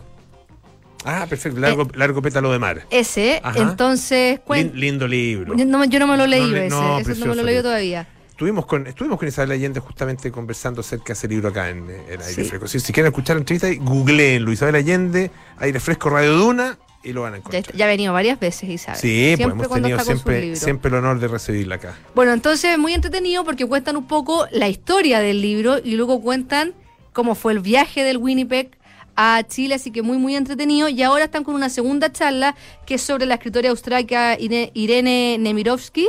Ah, 1.05 1.25
perfecto. 1.29 1.59
Largo, 1.59 1.87
largo 1.95 2.21
pétalo 2.21 2.51
de 2.51 2.59
mar. 2.59 2.85
ese. 2.89 3.39
Ajá. 3.43 3.59
Entonces, 3.59 4.39
Lin- 4.49 4.71
lindo 4.73 5.07
libro. 5.07 5.55
yo, 5.55 5.65
no, 5.65 5.83
yo 5.85 5.99
no 5.99 6.07
me 6.07 6.17
lo 6.17 6.23
he 6.23 6.27
leído 6.27 6.47
No 6.49 6.57
ese, 6.57 6.69
no, 6.69 6.99
ese 6.99 7.15
no 7.15 7.25
me 7.27 7.35
lo 7.35 7.41
he 7.41 7.45
leído 7.45 7.47
libro. 7.47 7.63
todavía. 7.63 8.07
Estuvimos 8.31 8.65
con, 8.65 8.87
estuvimos 8.87 9.19
con 9.19 9.27
Isabel 9.27 9.51
Allende 9.51 9.79
justamente 9.79 10.31
conversando 10.31 10.81
acerca 10.81 11.07
de 11.07 11.13
ese 11.13 11.27
libro 11.27 11.49
acá 11.49 11.69
en, 11.69 11.87
en 11.89 12.19
Aire 12.21 12.23
Sí. 12.23 12.43
Fresco. 12.45 12.67
Si, 12.67 12.79
si 12.79 12.91
quieren 12.91 13.11
escuchar 13.11 13.35
la 13.35 13.41
entrevista, 13.41 13.67
googleenlo. 13.79 14.51
Isabel 14.51 14.75
Allende, 14.75 15.29
Aire 15.59 15.79
Fresco 15.79 16.09
Radio 16.09 16.33
Duna 16.35 16.77
y 17.03 17.13
lo 17.13 17.21
van 17.21 17.35
a 17.35 17.37
encontrar. 17.37 17.63
ya 17.75 17.85
ha 17.85 17.87
venido 17.87 18.11
varias 18.11 18.39
veces, 18.39 18.69
Isabel. 18.69 18.99
Sí, 18.99 19.07
pues 19.07 19.37
siempre 19.37 19.43
hemos 19.53 19.67
cuando 19.67 19.87
tenido 19.89 20.03
siempre, 20.03 20.55
siempre 20.55 20.89
el 20.89 20.95
honor 20.95 21.19
de 21.19 21.27
recibirla 21.27 21.75
acá. 21.75 21.93
Bueno, 22.15 22.33
entonces 22.33 22.77
muy 22.79 22.93
entretenido 22.93 23.43
porque 23.43 23.65
cuentan 23.67 23.97
un 23.97 24.07
poco 24.07 24.47
la 24.51 24.67
historia 24.67 25.19
del 25.19 25.41
libro 25.41 25.77
y 25.83 25.95
luego 25.95 26.19
cuentan 26.21 26.73
cómo 27.11 27.35
fue 27.35 27.53
el 27.53 27.59
viaje 27.59 28.03
del 28.03 28.17
Winnipeg 28.17 28.71
a 29.15 29.43
Chile, 29.47 29.75
así 29.75 29.91
que 29.91 30.01
muy, 30.01 30.17
muy 30.17 30.35
entretenido. 30.35 30.89
Y 30.89 31.01
ahora 31.03 31.25
están 31.25 31.43
con 31.43 31.55
una 31.55 31.69
segunda 31.69 32.11
charla 32.11 32.55
que 32.85 32.95
es 32.95 33.01
sobre 33.01 33.25
la 33.25 33.35
escritora 33.35 33.69
austríaca 33.69 34.37
Ire- 34.37 34.71
Irene 34.73 35.37
Nemirovsky 35.39 36.07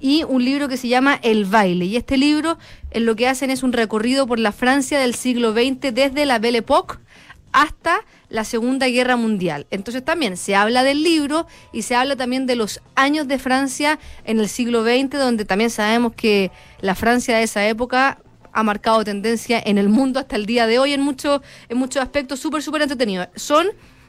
y 0.00 0.24
un 0.24 0.44
libro 0.44 0.68
que 0.68 0.76
se 0.76 0.88
llama 0.88 1.18
El 1.22 1.44
baile. 1.44 1.84
Y 1.84 1.96
este 1.96 2.16
libro 2.16 2.58
en 2.90 3.06
lo 3.06 3.14
que 3.16 3.28
hacen 3.28 3.50
es 3.50 3.62
un 3.62 3.72
recorrido 3.72 4.26
por 4.26 4.38
la 4.38 4.52
Francia 4.52 4.98
del 4.98 5.14
siglo 5.14 5.52
XX 5.52 5.94
desde 5.94 6.26
la 6.26 6.38
Belle 6.38 6.58
Époque 6.58 6.96
hasta 7.52 8.04
la 8.28 8.44
Segunda 8.44 8.88
Guerra 8.88 9.16
Mundial. 9.16 9.66
Entonces 9.70 10.02
también 10.04 10.36
se 10.38 10.54
habla 10.56 10.84
del 10.84 11.02
libro 11.02 11.46
y 11.72 11.82
se 11.82 11.94
habla 11.94 12.16
también 12.16 12.46
de 12.46 12.56
los 12.56 12.80
años 12.94 13.28
de 13.28 13.38
Francia 13.38 13.98
en 14.24 14.40
el 14.40 14.48
siglo 14.48 14.82
XX, 14.84 15.10
donde 15.18 15.44
también 15.44 15.68
sabemos 15.70 16.14
que 16.14 16.50
la 16.80 16.94
Francia 16.94 17.36
de 17.36 17.42
esa 17.42 17.66
época 17.68 18.18
ha 18.52 18.62
marcado 18.62 19.04
tendencia 19.04 19.62
en 19.64 19.78
el 19.78 19.88
mundo 19.88 20.20
hasta 20.20 20.36
el 20.36 20.46
día 20.46 20.66
de 20.66 20.78
hoy 20.78 20.92
en 20.92 21.00
muchos 21.00 21.40
en 21.68 21.78
muchos 21.78 22.02
aspectos 22.02 22.40
súper, 22.40 22.62
súper 22.62 22.82
entretenidos. 22.82 23.28
Son 23.34 23.66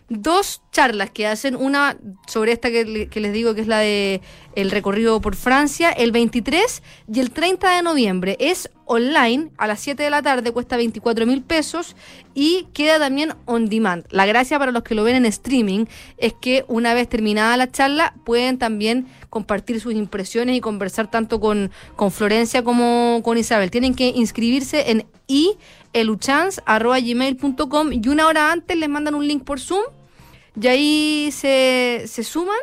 dos 0.09 0.61
charlas 0.71 1.09
que 1.09 1.25
hacen, 1.27 1.55
una 1.55 1.97
sobre 2.27 2.51
esta 2.51 2.69
que, 2.71 2.85
le- 2.85 3.07
que 3.07 3.19
les 3.19 3.33
digo 3.33 3.55
que 3.55 3.61
es 3.61 3.67
la 3.67 3.79
de 3.79 4.21
el 4.55 4.69
recorrido 4.69 5.19
por 5.21 5.35
Francia, 5.35 5.89
el 5.89 6.11
23 6.11 6.83
y 7.11 7.19
el 7.19 7.31
30 7.31 7.75
de 7.75 7.81
noviembre. 7.81 8.37
Es 8.39 8.69
online 8.85 9.49
a 9.57 9.65
las 9.65 9.79
7 9.79 10.03
de 10.03 10.09
la 10.09 10.21
tarde, 10.21 10.51
cuesta 10.51 10.77
24 10.77 11.25
mil 11.25 11.41
pesos 11.41 11.95
y 12.35 12.67
queda 12.73 12.99
también 12.99 13.33
on 13.45 13.67
demand. 13.69 14.05
La 14.11 14.25
gracia 14.25 14.59
para 14.59 14.71
los 14.71 14.83
que 14.83 14.93
lo 14.93 15.03
ven 15.03 15.15
en 15.15 15.25
streaming 15.25 15.85
es 16.17 16.33
que 16.33 16.65
una 16.67 16.93
vez 16.93 17.07
terminada 17.09 17.57
la 17.57 17.71
charla 17.71 18.13
pueden 18.25 18.57
también 18.59 19.07
compartir 19.29 19.79
sus 19.81 19.93
impresiones 19.93 20.55
y 20.55 20.61
conversar 20.61 21.09
tanto 21.09 21.39
con, 21.39 21.71
con 21.95 22.11
Florencia 22.11 22.63
como 22.63 23.21
con 23.23 23.37
Isabel. 23.37 23.71
Tienen 23.71 23.95
que 23.95 24.07
inscribirse 24.09 24.91
en 24.91 25.05
ieluchans.gmail.com 25.93 27.93
y 27.93 28.07
una 28.07 28.27
hora 28.27 28.51
antes 28.51 28.77
les 28.77 28.89
mandan 28.89 29.15
un 29.15 29.27
link 29.27 29.43
por 29.43 29.59
Zoom 29.59 29.83
y 30.59 30.67
ahí 30.67 31.29
se, 31.31 32.03
se 32.07 32.23
suman 32.23 32.57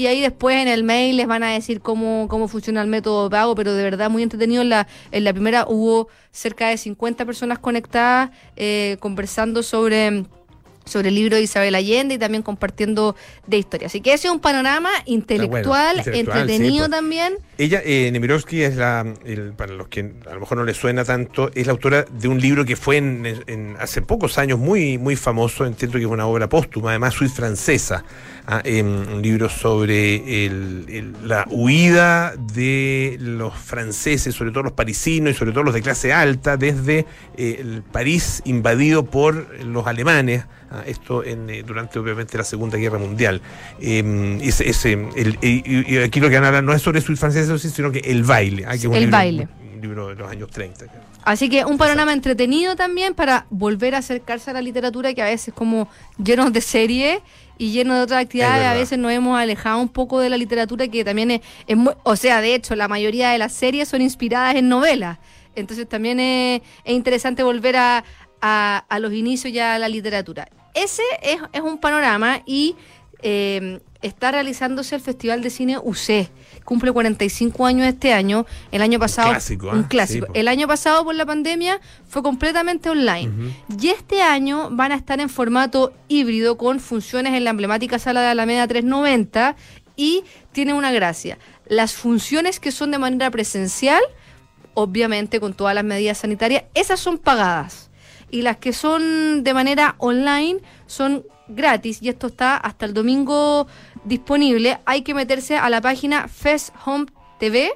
y 0.00 0.06
ahí 0.06 0.20
después 0.20 0.56
en 0.56 0.68
el 0.68 0.82
mail 0.82 1.16
les 1.16 1.26
van 1.26 1.42
a 1.42 1.52
decir 1.52 1.80
cómo, 1.80 2.26
cómo 2.28 2.48
funciona 2.48 2.80
el 2.80 2.88
método 2.88 3.24
de 3.24 3.30
pago, 3.30 3.54
pero 3.54 3.74
de 3.74 3.82
verdad 3.82 4.08
muy 4.08 4.22
entretenido. 4.22 4.62
En 4.62 4.70
la, 4.70 4.88
en 5.10 5.24
la 5.24 5.32
primera 5.32 5.66
hubo 5.68 6.08
cerca 6.30 6.68
de 6.68 6.78
50 6.78 7.26
personas 7.26 7.58
conectadas 7.58 8.30
eh, 8.56 8.96
conversando 9.00 9.62
sobre 9.62 10.24
sobre 10.84 11.08
el 11.10 11.14
libro 11.14 11.36
de 11.36 11.42
Isabel 11.42 11.74
Allende 11.74 12.14
y 12.14 12.18
también 12.18 12.42
compartiendo 12.42 13.14
de 13.46 13.58
historia. 13.58 13.86
Así 13.86 14.00
que 14.00 14.12
ese 14.12 14.26
es 14.28 14.32
un 14.32 14.40
panorama 14.40 14.90
intelectual, 15.06 15.98
intelectual, 15.98 16.38
entretenido 16.38 16.84
sí, 16.86 16.88
pues. 16.88 16.90
también. 16.90 17.34
Ella, 17.58 17.80
eh, 17.84 18.10
Nemirovsky, 18.12 18.62
es 18.62 18.76
la, 18.76 19.06
el- 19.24 19.52
para 19.52 19.72
los 19.74 19.88
que 19.88 20.12
a 20.28 20.34
lo 20.34 20.40
mejor 20.40 20.58
no 20.58 20.64
les 20.64 20.76
suena 20.76 21.04
tanto, 21.04 21.50
es 21.54 21.66
la 21.66 21.72
autora 21.72 22.04
de 22.10 22.28
un 22.28 22.40
libro 22.40 22.64
que 22.64 22.74
fue 22.76 22.96
en, 22.96 23.24
en- 23.46 23.76
hace 23.78 24.02
pocos 24.02 24.38
años 24.38 24.58
muy, 24.58 24.98
muy 24.98 25.14
famoso, 25.16 25.64
entiendo 25.66 25.98
que 25.98 26.04
es 26.04 26.10
una 26.10 26.26
obra 26.26 26.48
póstuma, 26.48 26.90
además 26.90 27.14
suiz 27.14 27.32
francesa, 27.32 28.04
ah, 28.46 28.62
em, 28.64 28.86
un 29.12 29.22
libro 29.22 29.48
sobre 29.48 30.46
el- 30.46 30.86
el- 30.88 31.14
la 31.28 31.46
huida 31.50 32.34
de 32.36 33.16
los 33.20 33.54
franceses, 33.54 34.34
sobre 34.34 34.50
todo 34.50 34.64
los 34.64 34.72
parisinos 34.72 35.32
y 35.34 35.34
sobre 35.36 35.52
todo 35.52 35.62
los 35.64 35.74
de 35.74 35.82
clase 35.82 36.12
alta, 36.12 36.56
desde 36.56 37.06
eh, 37.36 37.56
el 37.60 37.82
París 37.82 38.42
invadido 38.44 39.04
por 39.04 39.60
los 39.64 39.86
alemanes, 39.86 40.44
esto 40.86 41.24
en, 41.24 41.50
eh, 41.50 41.62
durante 41.62 41.98
obviamente 41.98 42.36
la 42.38 42.44
Segunda 42.44 42.76
Guerra 42.78 42.98
Mundial. 42.98 43.40
Eh, 43.80 44.38
ese, 44.42 44.68
ese, 44.68 44.92
el- 45.16 45.38
y, 45.42 45.94
y 45.94 45.98
aquí 45.98 46.20
lo 46.20 46.28
que 46.28 46.34
van 46.36 46.44
a 46.44 46.48
hablar 46.48 46.64
no 46.64 46.72
es 46.72 46.82
sobre 46.82 47.00
Suiz 47.00 47.18
francesa, 47.18 47.58
sino 47.58 47.90
que 47.92 47.98
el 48.00 48.22
baile. 48.22 48.64
ah, 48.66 48.76
que 48.78 48.86
El 48.86 48.92
libro- 48.92 49.10
baile. 49.10 49.48
Un 49.74 49.80
libro 49.80 50.08
de 50.08 50.14
los 50.14 50.30
años 50.30 50.50
30. 50.50 50.86
Así 51.22 51.48
que 51.48 51.64
un 51.64 51.76
panorama 51.78 52.12
entretenido 52.12 52.76
también 52.76 53.14
para 53.14 53.46
volver 53.50 53.94
a 53.94 53.98
acercarse 53.98 54.50
a 54.50 54.54
la 54.54 54.62
literatura 54.62 55.12
que 55.14 55.22
a 55.22 55.26
veces 55.26 55.52
como 55.54 55.88
llenos 56.22 56.52
de 56.52 56.60
serie 56.62 57.20
y 57.58 57.72
llenos 57.72 57.96
de 57.96 58.02
otras 58.02 58.22
actividades, 58.22 58.66
a 58.66 58.72
veces 58.74 58.98
nos 58.98 59.12
hemos 59.12 59.38
alejado 59.38 59.78
un 59.80 59.88
poco 59.90 60.18
de 60.20 60.30
la 60.30 60.38
literatura 60.38 60.88
que 60.88 61.04
también 61.04 61.30
es, 61.30 61.40
es 61.66 61.76
muy, 61.76 61.92
o 62.04 62.16
sea, 62.16 62.40
de 62.40 62.54
hecho, 62.54 62.74
la 62.74 62.88
mayoría 62.88 63.30
de 63.30 63.38
las 63.38 63.52
series 63.52 63.88
son 63.88 64.00
inspiradas 64.00 64.54
en 64.56 64.68
novelas. 64.70 65.18
Entonces 65.54 65.86
también 65.88 66.20
es, 66.20 66.62
es 66.84 66.94
interesante 66.94 67.42
volver 67.42 67.76
a, 67.76 68.02
a- 68.40 68.84
a 68.88 68.98
los 68.98 69.12
inicios 69.12 69.52
ya 69.52 69.74
a 69.74 69.78
la 69.78 69.88
literatura. 69.90 70.48
Ese 70.82 71.02
es, 71.22 71.38
es 71.52 71.60
un 71.60 71.78
panorama 71.78 72.42
y 72.46 72.74
eh, 73.22 73.80
está 74.02 74.30
realizándose 74.32 74.94
el 74.94 75.00
Festival 75.00 75.42
de 75.42 75.50
Cine 75.50 75.78
UC. 75.78 76.30
Cumple 76.64 76.92
45 76.92 77.66
años 77.66 77.86
este 77.86 78.12
año. 78.12 78.46
El 78.72 78.80
año 78.82 78.98
pasado. 78.98 79.30
clásico, 79.30 79.70
¿ah? 79.70 79.74
Un 79.74 79.82
clásico. 79.84 80.26
Sí, 80.26 80.32
el 80.34 80.48
año 80.48 80.66
pasado, 80.66 81.04
por 81.04 81.14
la 81.14 81.26
pandemia, 81.26 81.80
fue 82.08 82.22
completamente 82.22 82.88
online. 82.88 83.52
Y 83.80 83.88
este 83.88 84.22
año 84.22 84.68
van 84.70 84.92
a 84.92 84.94
estar 84.94 85.20
en 85.20 85.28
formato 85.28 85.92
híbrido 86.08 86.56
con 86.56 86.80
funciones 86.80 87.34
en 87.34 87.44
la 87.44 87.50
emblemática 87.50 87.98
sala 87.98 88.22
de 88.22 88.28
Alameda 88.28 88.66
390 88.66 89.56
y 89.96 90.24
tiene 90.52 90.72
una 90.72 90.92
gracia. 90.92 91.38
Las 91.66 91.92
funciones 91.92 92.58
que 92.58 92.72
son 92.72 92.90
de 92.90 92.98
manera 92.98 93.30
presencial, 93.30 94.00
obviamente 94.72 95.40
con 95.40 95.52
todas 95.52 95.74
las 95.74 95.84
medidas 95.84 96.18
sanitarias, 96.18 96.64
esas 96.74 97.00
son 97.00 97.18
pagadas. 97.18 97.89
Y 98.30 98.42
las 98.42 98.58
que 98.58 98.72
son 98.72 99.42
de 99.42 99.54
manera 99.54 99.94
online 99.98 100.60
son 100.86 101.24
gratis 101.48 101.98
y 102.00 102.08
esto 102.08 102.28
está 102.28 102.56
hasta 102.56 102.86
el 102.86 102.94
domingo 102.94 103.66
disponible. 104.04 104.78
Hay 104.84 105.02
que 105.02 105.14
meterse 105.14 105.56
a 105.56 105.68
la 105.68 105.80
página 105.80 106.28
Fest 106.28 106.74
Home 106.84 107.06
TV 107.38 107.72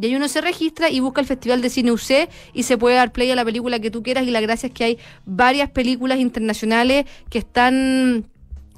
y 0.00 0.06
ahí 0.06 0.14
uno 0.14 0.28
se 0.28 0.40
registra 0.40 0.90
y 0.90 1.00
busca 1.00 1.20
el 1.20 1.26
Festival 1.26 1.62
de 1.62 1.70
Cine 1.70 1.90
UC 1.90 2.28
y 2.52 2.62
se 2.64 2.76
puede 2.76 2.96
dar 2.96 3.12
play 3.12 3.30
a 3.30 3.34
la 3.34 3.44
película 3.44 3.80
que 3.80 3.90
tú 3.90 4.02
quieras 4.02 4.24
y 4.24 4.30
la 4.30 4.40
gracia 4.40 4.66
es 4.66 4.72
que 4.72 4.84
hay 4.84 4.98
varias 5.24 5.70
películas 5.70 6.18
internacionales 6.18 7.06
que 7.30 7.38
están 7.38 8.26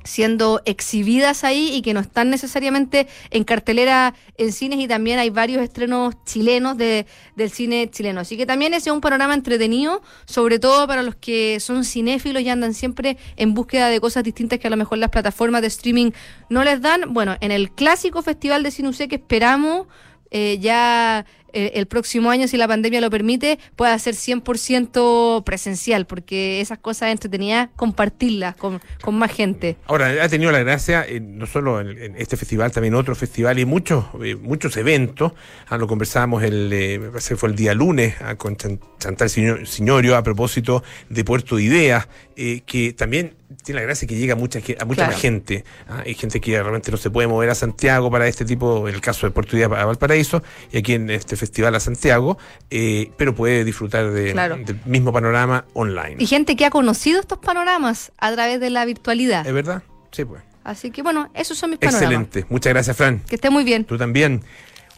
siendo 0.09 0.61
exhibidas 0.65 1.45
ahí 1.45 1.71
y 1.73 1.83
que 1.83 1.95
no 1.95 2.01
están 2.01 2.31
necesariamente 2.31 3.07
en 3.31 3.45
cartelera 3.45 4.15
en 4.37 4.53
cines 4.53 4.81
y 4.81 4.89
también 4.89 5.19
hay 5.19 5.31
varios 5.31 5.63
estrenos 5.63 6.15
chilenos 6.25 6.77
de, 6.77 7.07
del 7.37 7.51
cine 7.51 7.91
chileno. 7.91 8.21
Así 8.21 8.37
que 8.37 8.47
también 8.47 8.75
ese 8.75 8.89
es 8.89 8.95
un 8.95 9.01
panorama 9.01 9.35
entretenido, 9.35 10.03
sobre 10.25 10.59
todo 10.59 10.87
para 10.87 11.03
los 11.03 11.15
que 11.15 11.61
son 11.61 11.85
cinéfilos 11.85 12.43
y 12.43 12.49
andan 12.49 12.75
siempre 12.75 13.19
en 13.37 13.55
búsqueda 13.55 13.89
de 13.89 14.01
cosas 14.01 14.25
distintas 14.25 14.59
que 14.59 14.67
a 14.67 14.71
lo 14.71 14.77
mejor 14.77 14.99
las 14.99 15.11
plataformas 15.11 15.61
de 15.61 15.69
streaming 15.69 16.11
no 16.49 16.65
les 16.65 16.81
dan. 16.81 17.13
Bueno, 17.13 17.37
en 17.41 17.53
el 17.53 17.71
clásico 17.71 18.23
Festival 18.23 18.63
de 18.63 18.71
Cine 18.71 18.89
que 19.09 19.17
esperamos 19.17 19.87
eh, 20.31 20.59
ya 20.61 21.27
eh, 21.53 21.73
el 21.75 21.87
próximo 21.87 22.31
año, 22.31 22.47
si 22.49 22.57
la 22.57 22.69
pandemia 22.69 23.01
lo 23.01 23.11
permite, 23.11 23.59
pueda 23.77 23.99
ser 23.99 24.15
100% 24.15 25.45
presencial, 25.45 26.07
porque 26.07 26.61
esas 26.61 26.79
cosas 26.79 27.11
entretenidas, 27.13 27.69
compartirlas 27.77 28.57
con, 28.57 28.81
con 29.03 29.17
más 29.19 29.33
gente. 29.33 29.77
Ahora, 29.87 30.23
ha 30.23 30.29
tenido 30.29 30.51
la 30.53 30.61
gracia, 30.61 31.05
eh, 31.09 31.21
no 31.21 31.47
solo 31.47 31.81
en, 31.81 31.97
en 31.99 32.17
este 32.17 32.37
festival, 32.37 32.73
también 32.73 32.95
otros 32.95 33.19
festivales 33.19 33.63
y 33.63 33.67
muchos 33.67 34.05
eh, 34.23 34.35
muchos 34.37 34.77
eventos. 34.77 35.33
Ah, 35.69 35.79
lo 35.79 35.87
conversábamos 35.87 36.43
el, 36.43 37.11
fue 37.37 37.49
el 37.49 37.55
día 37.55 37.75
lunes 37.75 38.15
ah, 38.21 38.35
con 38.37 38.57
Chan- 38.57 38.81
Chantal 38.99 39.29
Signorio 39.31 40.17
a 40.17 40.23
propósito 40.23 40.83
de 41.09 41.25
Puerto 41.25 41.57
de 41.57 41.63
Ideas, 41.65 42.09
que 42.37 42.95
también 42.97 43.35
tiene 43.65 43.81
la 43.81 43.87
gracia 43.87 44.07
que 44.07 44.15
llega 44.17 44.35
a 44.35 44.37
mucha, 44.37 44.59
a 44.59 44.85
mucha 44.85 44.99
Claro. 44.99 45.13
más 45.13 45.21
gente. 45.21 45.65
Ah, 45.89 46.03
hay 46.05 46.15
gente 46.15 46.41
que 46.41 46.53
realmente 46.61 46.91
no 46.91 46.97
se 46.97 47.11
puede 47.11 47.29
mover 47.29 47.51
a 47.51 47.55
Santiago 47.55 48.11
para 48.11 48.27
este 48.29 48.45
tipo, 48.45 48.89
en 48.89 48.95
el 48.95 49.01
caso 49.01 49.27
de 49.27 49.31
Puerto 49.33 49.53
de 49.53 49.59
Ideas 49.59 49.73
a 49.73 49.85
Valparaíso, 49.85 50.43
y 50.73 50.79
aquí 50.79 50.95
en 50.95 51.11
este 51.11 51.37
festival 51.39 51.75
a 51.75 51.81
Santiago, 51.81 52.37
eh, 52.71 53.11
pero 53.17 53.35
puede 53.35 53.65
disfrutar 53.65 54.11
de- 54.11 54.33
Claro. 54.33 54.57
del 54.59 54.79
mismo 54.85 55.13
panorama 55.13 55.65
online. 55.73 56.17
Y 56.19 56.27
gente 56.27 56.57
que 56.57 56.67
ha 56.67 56.71
conocido 56.71 57.21
estos 57.21 57.39
panoramas 57.39 58.13
a 58.19 58.33
través 58.33 58.61
de 58.61 58.69
la 58.71 58.85
virtualidad. 58.85 59.47
¿Es 59.47 59.55
verdad? 59.55 59.83
Sí, 60.13 60.25
pues. 60.25 60.43
Así 60.65 60.91
que 60.91 61.03
bueno, 61.03 61.31
esos 61.35 61.57
son 61.57 61.71
mis 61.71 61.79
panoramas. 61.79 62.03
Excelente. 62.03 62.45
Muchas 62.51 62.73
gracias, 62.75 62.97
Fran. 62.97 63.21
Que 63.21 63.37
esté 63.37 63.49
muy 63.49 63.65
bien. 63.65 63.85
Tú 63.85 63.97
también. 63.97 64.43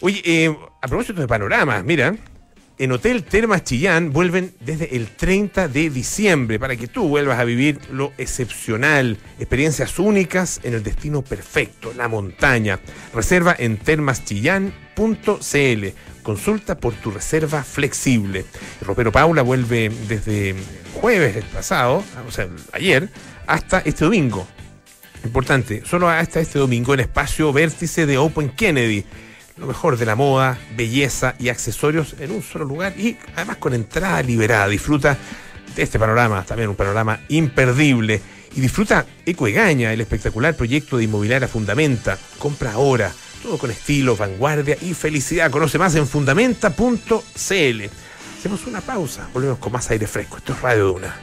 Oye, 0.00 0.20
eh, 0.24 0.57
a 0.83 0.88
propósito 0.88 1.20
de 1.20 1.29
panoramas, 1.29 1.85
mira, 1.85 2.16
en 2.79 2.92
Hotel 2.92 3.22
Termas 3.24 3.62
Chillán 3.64 4.11
vuelven 4.11 4.55
desde 4.61 4.96
el 4.96 5.09
30 5.09 5.68
de 5.68 5.90
diciembre 5.90 6.59
para 6.59 6.76
que 6.76 6.87
tú 6.88 7.07
vuelvas 7.09 7.38
a 7.38 7.44
vivir 7.44 7.79
lo 7.92 8.11
excepcional, 8.16 9.18
experiencias 9.38 9.98
únicas 9.98 10.61
en 10.64 10.72
el 10.72 10.83
destino 10.83 11.20
perfecto, 11.20 11.92
la 11.94 12.09
montaña. 12.09 12.81
Reserva 13.14 13.55
en 13.59 13.76
termaschillán.cl. 13.76 15.87
Consulta 16.22 16.78
por 16.78 16.94
tu 16.94 17.11
reserva 17.11 17.64
flexible. 17.64 18.44
El 18.80 18.87
ropero 18.87 19.11
Paula 19.12 19.42
vuelve 19.42 19.90
desde 20.09 20.54
jueves 21.00 21.44
pasado, 21.46 22.04
o 22.26 22.30
sea, 22.30 22.48
ayer, 22.72 23.09
hasta 23.46 23.80
este 23.80 24.04
domingo. 24.04 24.46
Importante, 25.24 25.83
solo 25.85 26.09
hasta 26.09 26.40
este 26.40 26.59
domingo 26.59 26.94
el 26.94 27.00
espacio 27.00 27.52
vértice 27.52 28.06
de 28.06 28.18
Open 28.18 28.50
Kennedy. 28.50 29.04
Lo 29.56 29.66
mejor 29.66 29.98
de 29.98 30.06
la 30.06 30.14
moda, 30.14 30.59
belleza 30.74 31.35
y 31.38 31.50
accesorios 31.50 32.16
en 32.18 32.30
un 32.30 32.42
solo 32.42 32.64
lugar 32.64 32.98
y 32.98 33.18
además 33.37 33.59
con 33.59 33.74
entrada 33.74 34.22
liberada. 34.22 34.68
Disfruta 34.68 35.18
de 35.76 35.83
este 35.83 35.98
panorama, 35.98 36.44
también 36.44 36.70
un 36.70 36.76
panorama 36.76 37.20
imperdible. 37.28 38.20
Y 38.56 38.61
disfruta 38.61 39.06
Ecoegaña, 39.26 39.92
el 39.92 40.00
espectacular 40.00 40.56
proyecto 40.56 40.96
de 40.96 41.04
inmobiliaria 41.04 41.46
Fundamenta. 41.46 42.18
Compra 42.38 42.72
ahora, 42.72 43.12
todo 43.42 43.59
con 43.59 43.70
estilo, 43.70 44.16
vanguardia 44.16 44.76
y 44.81 44.94
felicidad. 44.94 45.50
Conoce 45.50 45.79
más 45.79 45.94
en 45.94 46.07
fundamenta.cl. 46.07 47.85
Hacemos 48.38 48.66
una 48.66 48.81
pausa, 48.81 49.29
volvemos 49.33 49.59
con 49.59 49.72
más 49.72 49.90
aire 49.90 50.07
fresco. 50.07 50.38
Esto 50.38 50.53
es 50.53 50.62
Radio 50.62 50.87
Duna. 50.87 51.16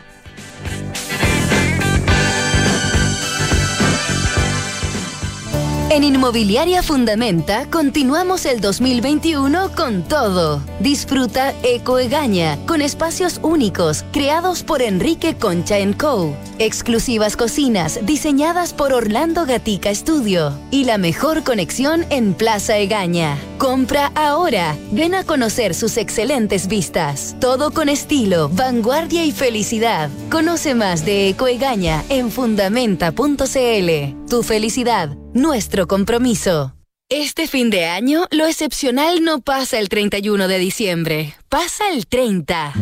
En 5.89 6.03
Inmobiliaria 6.03 6.83
Fundamenta 6.83 7.65
continuamos 7.69 8.45
el 8.45 8.59
2021 8.59 9.71
con 9.73 10.03
todo. 10.03 10.61
Disfruta 10.81 11.53
Eco 11.63 11.97
Egaña 11.97 12.57
con 12.67 12.81
espacios 12.81 13.39
únicos 13.41 14.03
creados 14.11 14.63
por 14.63 14.81
Enrique 14.81 15.37
Concha 15.37 15.77
Co. 15.97 16.35
Exclusivas 16.59 17.37
cocinas 17.37 18.01
diseñadas 18.03 18.73
por 18.73 18.91
Orlando 18.91 19.45
Gatica 19.45 19.95
Studio 19.95 20.59
y 20.71 20.83
la 20.83 20.97
mejor 20.97 21.43
conexión 21.43 22.05
en 22.09 22.33
Plaza 22.33 22.77
Egaña. 22.77 23.37
Compra 23.57 24.11
ahora. 24.13 24.75
Ven 24.91 25.15
a 25.15 25.23
conocer 25.23 25.73
sus 25.73 25.95
excelentes 25.95 26.67
vistas. 26.67 27.37
Todo 27.39 27.71
con 27.71 27.87
estilo, 27.87 28.49
vanguardia 28.49 29.23
y 29.23 29.31
felicidad. 29.31 30.09
Conoce 30.29 30.75
más 30.75 31.05
de 31.05 31.29
Eco 31.29 31.47
Egaña 31.47 32.03
en 32.09 32.29
fundamenta.cl. 32.29 34.27
Tu 34.29 34.43
felicidad, 34.43 35.15
nuestro 35.37 35.87
compromiso. 35.87 36.73
Este 37.09 37.47
fin 37.47 37.69
de 37.69 37.85
año, 37.85 38.25
lo 38.31 38.47
excepcional 38.47 39.23
no 39.23 39.39
pasa 39.39 39.79
el 39.79 39.87
31 39.87 40.47
de 40.47 40.59
diciembre, 40.59 41.35
pasa 41.47 41.89
el 41.93 42.07
30. 42.07 42.73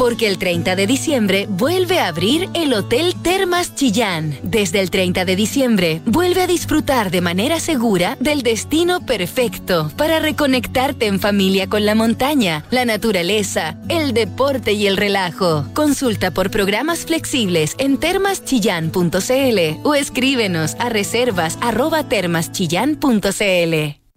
Porque 0.00 0.26
el 0.28 0.38
30 0.38 0.76
de 0.76 0.86
diciembre 0.86 1.46
vuelve 1.46 1.98
a 1.98 2.08
abrir 2.08 2.48
el 2.54 2.72
Hotel 2.72 3.14
Termas 3.22 3.74
Chillán. 3.74 4.38
Desde 4.42 4.80
el 4.80 4.90
30 4.90 5.26
de 5.26 5.36
diciembre, 5.36 6.00
vuelve 6.06 6.40
a 6.40 6.46
disfrutar 6.46 7.10
de 7.10 7.20
manera 7.20 7.60
segura 7.60 8.16
del 8.18 8.40
destino 8.40 9.04
perfecto 9.04 9.92
para 9.98 10.18
reconectarte 10.18 11.04
en 11.04 11.20
familia 11.20 11.66
con 11.66 11.84
la 11.84 11.94
montaña, 11.94 12.64
la 12.70 12.86
naturaleza, 12.86 13.76
el 13.90 14.14
deporte 14.14 14.72
y 14.72 14.86
el 14.86 14.96
relajo. 14.96 15.66
Consulta 15.74 16.30
por 16.30 16.50
programas 16.50 17.00
flexibles 17.00 17.74
en 17.76 17.98
termaschillán.cl 17.98 19.80
o 19.84 19.94
escríbenos 19.94 20.76
a 20.78 20.88
reservas. 20.88 21.58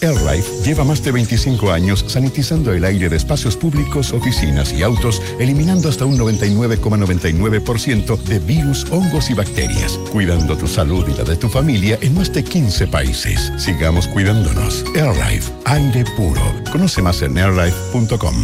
AirLife 0.00 0.64
lleva 0.64 0.84
más 0.84 1.02
de 1.02 1.12
25 1.12 1.72
años 1.72 2.04
sanitizando 2.06 2.72
el 2.72 2.84
aire 2.84 3.08
de 3.08 3.16
espacios 3.16 3.56
públicos, 3.56 4.12
oficinas 4.12 4.72
y 4.72 4.82
autos, 4.82 5.22
eliminando 5.38 5.88
hasta 5.88 6.04
un 6.04 6.18
99,99% 6.18 8.16
de 8.22 8.38
virus, 8.40 8.86
hongos 8.90 9.30
y 9.30 9.34
bacterias, 9.34 9.98
cuidando 10.12 10.56
tu 10.56 10.66
salud 10.66 11.06
y 11.08 11.14
la 11.14 11.24
de 11.24 11.36
tu 11.36 11.48
familia 11.48 11.98
en 12.02 12.14
más 12.14 12.32
de 12.32 12.44
15 12.44 12.86
países. 12.88 13.52
Sigamos 13.56 14.06
cuidándonos. 14.08 14.84
AirLife, 14.94 15.52
aire 15.64 16.04
puro. 16.16 16.42
Conoce 16.70 17.02
más 17.02 17.22
en 17.22 17.38
airlife.com. 17.38 18.36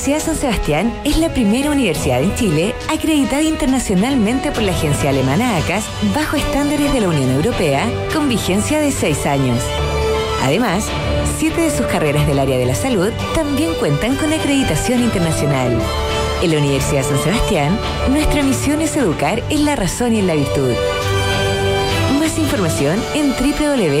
Universidad 0.00 0.32
San 0.32 0.40
Sebastián 0.40 0.94
es 1.04 1.18
la 1.18 1.28
primera 1.28 1.70
universidad 1.70 2.22
en 2.22 2.34
Chile 2.34 2.74
acreditada 2.88 3.42
internacionalmente 3.42 4.50
por 4.50 4.62
la 4.62 4.72
agencia 4.72 5.10
alemana 5.10 5.58
ACAS 5.58 5.84
bajo 6.14 6.36
estándares 6.36 6.90
de 6.94 7.02
la 7.02 7.08
Unión 7.08 7.28
Europea 7.28 7.86
con 8.10 8.26
vigencia 8.26 8.80
de 8.80 8.92
seis 8.92 9.26
años. 9.26 9.62
Además, 10.42 10.86
siete 11.38 11.60
de 11.60 11.70
sus 11.70 11.84
carreras 11.84 12.26
del 12.26 12.38
área 12.38 12.56
de 12.56 12.64
la 12.64 12.74
salud 12.74 13.10
también 13.34 13.74
cuentan 13.74 14.16
con 14.16 14.32
acreditación 14.32 15.02
internacional. 15.02 15.78
En 16.40 16.50
la 16.50 16.56
Universidad 16.56 17.02
San 17.02 17.18
Sebastián, 17.18 17.78
nuestra 18.08 18.42
misión 18.42 18.80
es 18.80 18.96
educar 18.96 19.42
en 19.50 19.66
la 19.66 19.76
razón 19.76 20.14
y 20.14 20.20
en 20.20 20.28
la 20.28 20.34
virtud. 20.34 20.72
Más 22.18 22.38
información 22.38 22.98
en 23.14 23.34
www.uss.cl. 23.34 24.00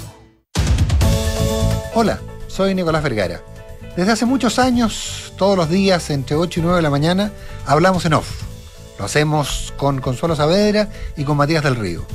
Hola, 1.93 2.21
soy 2.47 2.73
Nicolás 2.73 3.03
Vergara. 3.03 3.41
Desde 3.97 4.13
hace 4.13 4.25
muchos 4.25 4.59
años, 4.59 5.33
todos 5.35 5.57
los 5.57 5.69
días 5.69 6.09
entre 6.09 6.37
8 6.37 6.61
y 6.61 6.63
9 6.63 6.77
de 6.77 6.81
la 6.81 6.89
mañana, 6.89 7.33
hablamos 7.65 8.05
en 8.05 8.13
off. 8.13 8.43
Lo 8.97 9.03
hacemos 9.03 9.73
con 9.75 9.99
Consuelo 9.99 10.37
Saavedra 10.37 10.87
y 11.17 11.25
con 11.25 11.35
Matías 11.35 11.65
del 11.65 11.75
Río. 11.75 12.05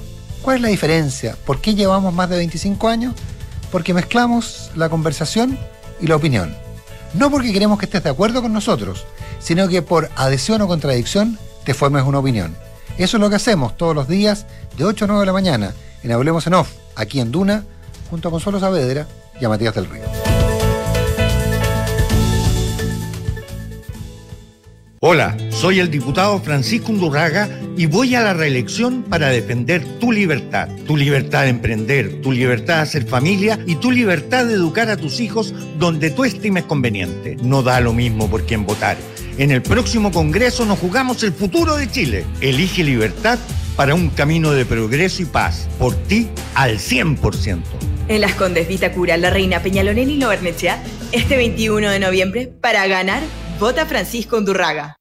¿Cuál 0.41 0.57
es 0.57 0.62
la 0.62 0.69
diferencia? 0.69 1.37
¿Por 1.45 1.61
qué 1.61 1.75
llevamos 1.75 2.15
más 2.15 2.31
de 2.31 2.39
25 2.39 2.89
años? 2.89 3.15
Porque 3.71 3.93
mezclamos 3.93 4.71
la 4.77 4.89
conversación 4.89 5.59
y 6.01 6.07
la 6.07 6.17
opinión. 6.17 6.57
No 7.12 7.31
porque 7.31 7.53
queremos 7.53 7.79
que 7.79 7.85
estés 7.85 8.03
de 8.03 8.11
acuerdo 8.11 8.41
con 8.41 8.55
nosotros, 8.55 9.05
sino 9.41 9.69
que 9.69 9.83
por 9.83 10.09
adhesión 10.17 10.62
o 10.62 10.69
contradicción 10.69 11.39
te 11.65 11.75
formes 11.75 12.05
una 12.05 12.21
opinión. 12.21 12.57
Eso 12.97 13.19
es 13.19 13.21
lo 13.21 13.29
que 13.29 13.37
hacemos 13.37 13.77
todos 13.77 13.95
los 13.95 14.09
días 14.09 14.47
de 14.79 14.87
8 14.87 15.05
a 15.05 15.09
9 15.09 15.21
de 15.21 15.27
la 15.27 15.33
mañana 15.35 15.75
en 16.03 16.12
Hablemos 16.12 16.47
en 16.47 16.55
Off, 16.55 16.73
aquí 16.95 17.21
en 17.21 17.31
Duna, 17.31 17.65
junto 18.09 18.29
a 18.29 18.31
Consuelo 18.31 18.59
Saavedra 18.59 19.07
y 19.40 19.44
a 19.44 19.49
Matías 19.49 19.75
del 19.75 19.87
Río. 19.87 20.07
Hola, 25.01 25.37
soy 25.51 25.79
el 25.79 25.90
diputado 25.90 26.40
Francisco 26.40 26.90
Undurraga 26.90 27.49
y 27.77 27.87
voy 27.87 28.14
a 28.14 28.22
la 28.22 28.33
reelección 28.33 29.03
para 29.03 29.29
defender 29.29 29.85
tu 30.01 30.11
libertad, 30.11 30.68
tu 30.87 30.96
libertad 30.96 31.42
de 31.42 31.51
emprender, 31.51 32.22
tu 32.22 32.33
libertad 32.33 32.77
de 32.77 32.81
hacer 32.81 33.07
familia 33.07 33.59
y 33.66 33.77
tu 33.77 33.90
libertad 33.90 34.46
de 34.46 34.55
educar 34.55 34.88
a 34.88 34.96
tus 34.96 35.20
hijos 35.20 35.55
donde 35.79 36.11
tú 36.11 36.25
estimes 36.25 36.64
conveniente. 36.64 37.37
No 37.42 37.62
da 37.62 37.81
lo 37.81 37.92
mismo 37.92 38.29
por 38.31 38.46
quién 38.46 38.64
votar. 38.64 38.96
En 39.37 39.51
el 39.51 39.61
próximo 39.61 40.11
Congreso 40.11 40.64
nos 40.64 40.79
jugamos 40.79 41.22
el 41.22 41.33
futuro 41.33 41.77
de 41.77 41.90
Chile. 41.90 42.25
Elige 42.40 42.83
libertad 42.83 43.38
para 43.77 43.94
un 43.94 44.09
camino 44.09 44.53
de 44.53 44.64
progreso 44.64 45.22
y 45.22 45.27
paz. 45.27 45.68
Por 45.79 45.94
ti 45.94 46.29
al 46.55 46.79
100%. 46.79 47.96
En 48.09 48.21
Las 48.21 48.35
Condes 48.35 48.69
Vitacura, 48.69 49.16
La 49.16 49.31
Reina 49.31 49.61
Peñalolén 49.61 50.09
y 50.11 50.16
Lobernechea, 50.16 50.81
este 51.11 51.37
21 51.37 51.90
de 51.90 51.99
noviembre, 51.99 52.47
para 52.47 52.87
ganar, 52.87 53.21
vota 53.59 53.85
Francisco 53.85 54.37
Undurraga. 54.37 54.97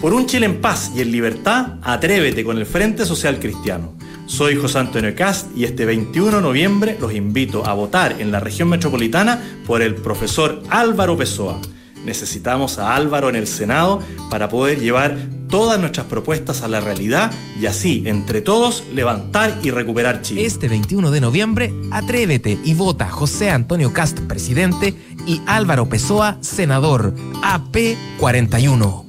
Por 0.00 0.12
un 0.12 0.26
Chile 0.26 0.46
en 0.46 0.60
paz 0.60 0.90
y 0.96 1.02
en 1.02 1.12
libertad, 1.12 1.78
atrévete 1.82 2.42
con 2.42 2.58
el 2.58 2.66
Frente 2.66 3.06
Social 3.06 3.38
Cristiano. 3.38 3.96
Soy 4.26 4.56
José 4.56 4.80
Antonio 4.80 5.14
Cast 5.14 5.56
y 5.56 5.64
este 5.64 5.84
21 5.84 6.36
de 6.36 6.42
noviembre 6.42 6.96
los 7.00 7.14
invito 7.14 7.64
a 7.64 7.74
votar 7.74 8.20
en 8.20 8.32
la 8.32 8.40
región 8.40 8.70
metropolitana 8.70 9.40
por 9.64 9.80
el 9.80 9.94
profesor 9.94 10.64
Álvaro 10.70 11.16
Pessoa. 11.16 11.60
Necesitamos 12.04 12.78
a 12.78 12.94
Álvaro 12.94 13.28
en 13.28 13.36
el 13.36 13.46
Senado 13.46 14.00
para 14.30 14.48
poder 14.48 14.80
llevar 14.80 15.16
todas 15.48 15.78
nuestras 15.78 16.06
propuestas 16.06 16.62
a 16.62 16.68
la 16.68 16.80
realidad 16.80 17.32
y 17.60 17.66
así, 17.66 18.02
entre 18.06 18.40
todos, 18.40 18.84
levantar 18.92 19.58
y 19.62 19.70
recuperar 19.70 20.22
Chile. 20.22 20.44
Este 20.44 20.68
21 20.68 21.10
de 21.10 21.20
noviembre, 21.20 21.72
atrévete 21.90 22.58
y 22.64 22.74
vota 22.74 23.08
José 23.08 23.50
Antonio 23.50 23.92
Cast, 23.92 24.20
presidente, 24.20 24.94
y 25.26 25.40
Álvaro 25.46 25.88
Pessoa, 25.88 26.38
senador, 26.40 27.14
AP 27.42 27.96
41. 28.18 29.06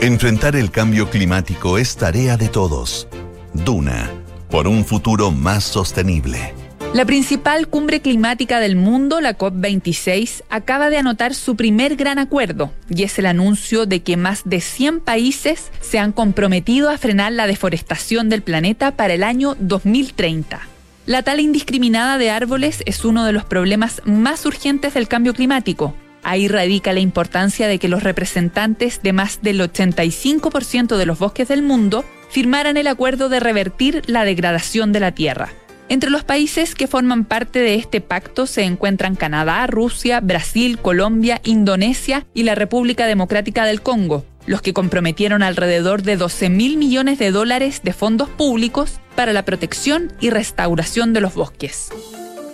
Enfrentar 0.00 0.56
el 0.56 0.70
cambio 0.70 1.10
climático 1.10 1.78
es 1.78 1.96
tarea 1.96 2.36
de 2.36 2.48
todos. 2.48 3.08
Duna, 3.52 4.10
por 4.50 4.68
un 4.68 4.84
futuro 4.84 5.30
más 5.30 5.64
sostenible. 5.64 6.54
La 6.94 7.04
principal 7.04 7.68
cumbre 7.68 8.00
climática 8.00 8.58
del 8.58 8.74
mundo, 8.74 9.20
la 9.20 9.36
COP26, 9.36 10.44
acaba 10.48 10.88
de 10.88 10.96
anotar 10.96 11.34
su 11.34 11.54
primer 11.54 11.96
gran 11.96 12.18
acuerdo 12.18 12.72
y 12.88 13.02
es 13.02 13.18
el 13.18 13.26
anuncio 13.26 13.84
de 13.84 14.02
que 14.02 14.16
más 14.16 14.42
de 14.46 14.62
100 14.62 15.00
países 15.00 15.70
se 15.82 15.98
han 15.98 16.12
comprometido 16.12 16.88
a 16.88 16.96
frenar 16.96 17.32
la 17.32 17.46
deforestación 17.46 18.30
del 18.30 18.42
planeta 18.42 18.92
para 18.92 19.12
el 19.12 19.24
año 19.24 19.56
2030. 19.60 20.60
La 21.04 21.22
tala 21.22 21.42
indiscriminada 21.42 22.16
de 22.16 22.30
árboles 22.30 22.82
es 22.86 23.04
uno 23.04 23.26
de 23.26 23.32
los 23.32 23.44
problemas 23.44 24.00
más 24.04 24.46
urgentes 24.46 24.94
del 24.94 25.06
cambio 25.06 25.34
climático. 25.34 25.94
Ahí 26.22 26.48
radica 26.48 26.92
la 26.92 27.00
importancia 27.00 27.68
de 27.68 27.78
que 27.78 27.88
los 27.88 28.02
representantes 28.02 29.02
de 29.02 29.12
más 29.12 29.42
del 29.42 29.60
85% 29.60 30.96
de 30.96 31.06
los 31.06 31.18
bosques 31.18 31.46
del 31.48 31.62
mundo 31.62 32.04
firmaran 32.30 32.76
el 32.76 32.86
acuerdo 32.86 33.28
de 33.28 33.38
revertir 33.38 34.02
la 34.06 34.24
degradación 34.24 34.92
de 34.92 35.00
la 35.00 35.12
Tierra. 35.12 35.52
Entre 35.88 36.10
los 36.10 36.24
países 36.24 36.74
que 36.74 36.88
forman 36.88 37.24
parte 37.24 37.60
de 37.60 37.76
este 37.76 38.00
pacto 38.00 38.46
se 38.46 38.64
encuentran 38.64 39.14
Canadá, 39.14 39.66
Rusia, 39.68 40.20
Brasil, 40.20 40.78
Colombia, 40.78 41.40
Indonesia 41.44 42.26
y 42.34 42.42
la 42.42 42.56
República 42.56 43.06
Democrática 43.06 43.64
del 43.64 43.82
Congo, 43.82 44.24
los 44.46 44.62
que 44.62 44.72
comprometieron 44.72 45.44
alrededor 45.44 46.02
de 46.02 46.16
12 46.16 46.50
mil 46.50 46.76
millones 46.76 47.20
de 47.20 47.30
dólares 47.30 47.82
de 47.84 47.92
fondos 47.92 48.28
públicos 48.28 48.98
para 49.14 49.32
la 49.32 49.44
protección 49.44 50.12
y 50.20 50.30
restauración 50.30 51.12
de 51.12 51.20
los 51.20 51.34
bosques. 51.34 51.90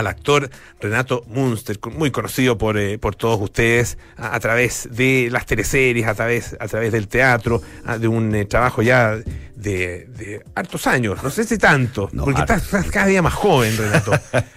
al 0.00 0.06
actor 0.06 0.50
Renato 0.80 1.24
Munster, 1.28 1.78
muy 1.92 2.10
conocido 2.10 2.58
por, 2.58 2.78
eh, 2.78 2.98
por 2.98 3.14
todos 3.14 3.40
ustedes 3.40 3.98
a, 4.16 4.34
a, 4.34 4.40
través 4.40 4.88
de 4.90 5.28
las 5.30 5.46
teleseries, 5.46 6.06
a 6.06 6.14
través, 6.14 6.56
a 6.58 6.66
través 6.68 6.92
del 6.92 7.06
teatro, 7.06 7.62
a, 7.84 7.98
de 7.98 8.08
un 8.08 8.34
eh, 8.34 8.44
trabajo 8.46 8.82
ya 8.82 9.18
de, 9.60 10.06
de, 10.06 10.42
hartos 10.54 10.86
años, 10.86 11.22
no 11.22 11.30
sé 11.30 11.44
si 11.44 11.58
tanto, 11.58 12.08
no, 12.12 12.24
porque 12.24 12.40
estás, 12.40 12.62
estás, 12.62 12.86
cada 12.90 13.06
día 13.06 13.20
más 13.20 13.34
joven, 13.34 13.76
Renato. 13.76 14.12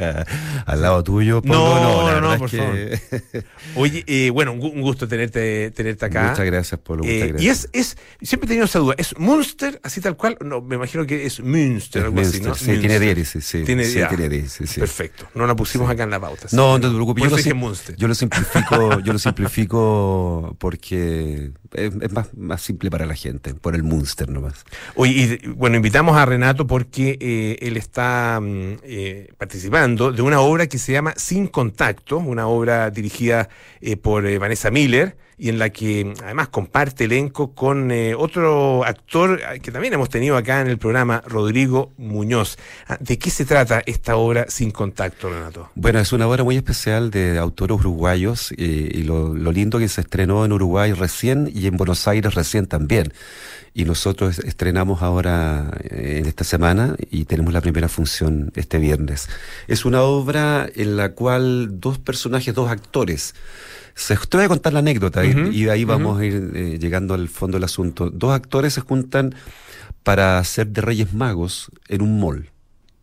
Al 0.66 0.82
lado 0.82 1.04
tuyo, 1.04 1.42
Pablo, 1.42 1.56
no, 1.56 2.12
no, 2.12 2.22
no, 2.22 2.32
no 2.32 2.38
por 2.38 2.50
que... 2.50 2.58
favor. 2.58 3.44
Oye, 3.76 4.04
eh, 4.08 4.30
bueno, 4.30 4.54
un 4.54 4.82
gusto 4.82 5.08
tenerte, 5.08 5.72
tenerte 5.72 6.06
acá. 6.06 6.30
Muchas 6.30 6.46
gracias, 6.46 6.80
Pablo, 6.80 7.04
muchas 7.04 7.28
gracias. 7.30 7.42
Y 7.42 7.50
es, 7.50 7.70
es, 7.74 7.98
siempre 8.22 8.46
he 8.46 8.50
tenido 8.50 8.66
esa 8.66 8.80
duda, 8.80 8.96
¿es 8.98 9.18
Munster 9.18 9.80
así 9.84 10.00
tal 10.00 10.16
cual? 10.16 10.38
No, 10.40 10.62
me 10.62 10.76
imagino 10.76 11.06
que 11.06 11.26
es 11.26 11.42
Münster, 11.42 12.04
algo 12.04 12.16
Münster, 12.16 12.40
así, 12.40 12.50
¿no? 12.50 12.56
Sí, 12.56 12.66
Münster. 12.68 12.80
tiene 12.80 13.00
diéresis, 13.00 13.46
sí. 13.46 13.64
Tiene, 13.64 13.86
sí, 13.86 14.00
tiene 14.08 14.30
diéresis, 14.30 14.70
sí. 14.70 14.80
Perfecto, 14.80 15.28
no 15.36 15.48
la 15.48 15.56
pusimos 15.56 15.88
sí. 15.88 15.94
acá 15.94 16.04
en 16.04 16.10
la 16.12 16.20
pauta. 16.20 16.48
No, 16.52 16.78
no 16.78 16.90
te 16.90 16.94
preocupes, 16.94 17.24
yo 17.24 17.30
lo, 17.30 17.38
yo 17.98 18.08
lo, 18.08 18.16
simplifico, 18.16 19.00
yo 19.04 19.14
lo 19.14 19.20
simplifico 19.20 20.56
porque 20.60 21.52
es, 21.74 21.94
es 22.00 22.12
más, 22.12 22.34
más, 22.36 22.62
simple 22.62 22.92
para 22.92 23.06
la 23.06 23.16
gente, 23.16 23.54
por 23.54 23.76
el 23.76 23.84
Munster 23.84 24.30
nomás. 24.30 24.66
Oye, 24.96 25.40
y 25.42 25.48
bueno, 25.50 25.76
invitamos 25.76 26.16
a 26.18 26.26
Renato 26.26 26.68
porque 26.68 27.18
eh, 27.20 27.58
él 27.62 27.78
está 27.78 28.40
mm, 28.42 28.78
eh, 28.84 29.34
participando 29.38 30.12
de 30.12 30.22
una 30.22 30.40
obra 30.40 30.68
que 30.68 30.78
se 30.78 30.92
llama 30.92 31.14
Sin 31.18 31.48
Contacto, 31.48 32.18
una 32.18 32.48
obra 32.48 32.90
dirigida 32.92 33.50
eh, 33.82 33.98
por 33.98 34.24
Vanessa 34.40 34.72
Miller 34.72 35.18
y 35.44 35.50
en 35.50 35.60
la 35.60 35.72
que 35.72 36.14
además 36.24 36.48
comparte 36.48 37.04
elenco 37.04 37.54
con 37.54 37.92
eh, 37.92 38.16
otro 38.16 38.86
actor 38.86 39.42
que 39.62 39.72
también 39.74 39.94
hemos 39.94 40.08
tenido 40.08 40.38
acá 40.38 40.62
en 40.62 40.68
el 40.68 40.78
programa, 40.78 41.22
Rodrigo 41.28 41.92
Muñoz. 41.98 42.58
Ah, 42.88 42.98
¿De 43.02 43.20
qué 43.20 43.30
se 43.30 43.44
trata 43.44 43.84
esta 43.86 44.16
obra 44.16 44.46
Sin 44.48 44.72
Contacto, 44.72 45.30
Renato? 45.30 45.70
Bueno, 45.76 46.00
es 46.00 46.14
una 46.14 46.30
obra 46.30 46.46
muy 46.46 46.56
especial 46.56 47.12
de 47.12 47.38
autores 47.38 47.78
uruguayos 47.78 48.54
eh, 48.54 48.90
y 48.94 49.04
lo, 49.04 49.34
lo 49.34 49.52
lindo 49.52 49.80
que 49.80 49.90
se 49.90 50.00
estrenó 50.00 50.46
en 50.46 50.54
Uruguay 50.54 50.94
recién 50.94 51.52
y 51.54 51.68
en 51.68 51.76
Buenos 51.76 52.08
Aires 52.08 52.36
recién 52.36 52.66
también. 52.66 53.12
Y 53.74 53.84
nosotros 53.84 54.40
estrenamos 54.40 55.02
ahora 55.02 55.72
eh, 55.84 56.20
en 56.20 56.26
esta 56.26 56.46
semana 56.46 56.96
y 57.12 57.26
tenemos 57.26 57.52
la 57.52 57.60
primera 57.60 57.90
función 57.90 58.54
este 58.56 58.78
viernes. 58.78 59.28
Es 59.68 59.84
una 59.84 60.04
obra 60.04 60.70
en 60.74 60.96
la 60.96 61.10
cual 61.12 61.82
dos 61.82 62.00
personajes, 62.00 62.56
dos 62.56 62.70
actores, 62.70 63.36
se, 63.96 64.16
te 64.18 64.38
voy 64.38 64.46
a 64.46 64.50
contar 64.50 64.74
la 64.74 64.80
anécdota 64.80 65.22
uh 65.22 65.24
-huh, 65.24 65.54
y 65.54 65.66
de 65.66 65.72
ahí 65.72 65.86
vamos 65.86 66.16
uh 66.16 66.20
-huh. 66.20 66.22
a 66.22 66.26
ir 66.26 66.52
eh, 66.56 66.80
llegando 66.80 67.14
al 67.14 67.30
fondo 67.30 67.58
del 67.58 67.64
asunto. 67.64 68.10
Dos 68.10 68.32
actores 68.32 68.74
se 68.74 68.82
juntan 68.82 69.36
para 70.04 70.44
ser 70.44 70.68
de 70.68 70.82
Reyes 70.82 71.14
Magos 71.14 71.72
en 71.88 72.02
un 72.02 72.20
mall, 72.20 72.50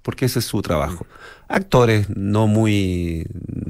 porque 0.03 0.27
ese 0.27 0.41
es 0.41 0.45
su 0.45 0.61
trabajo. 0.63 1.07
Actores 1.49 2.09
no 2.15 2.47
muy, 2.47 3.27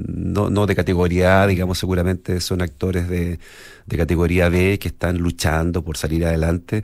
no, 0.06 0.50
no 0.50 0.66
de 0.66 0.74
categoría 0.74 1.42
A, 1.42 1.46
digamos, 1.46 1.78
seguramente 1.78 2.40
son 2.40 2.62
actores 2.62 3.08
de, 3.08 3.38
de 3.86 3.96
categoría 3.96 4.48
B 4.48 4.78
que 4.78 4.88
están 4.88 5.18
luchando 5.18 5.82
por 5.82 5.96
salir 5.96 6.24
adelante 6.26 6.82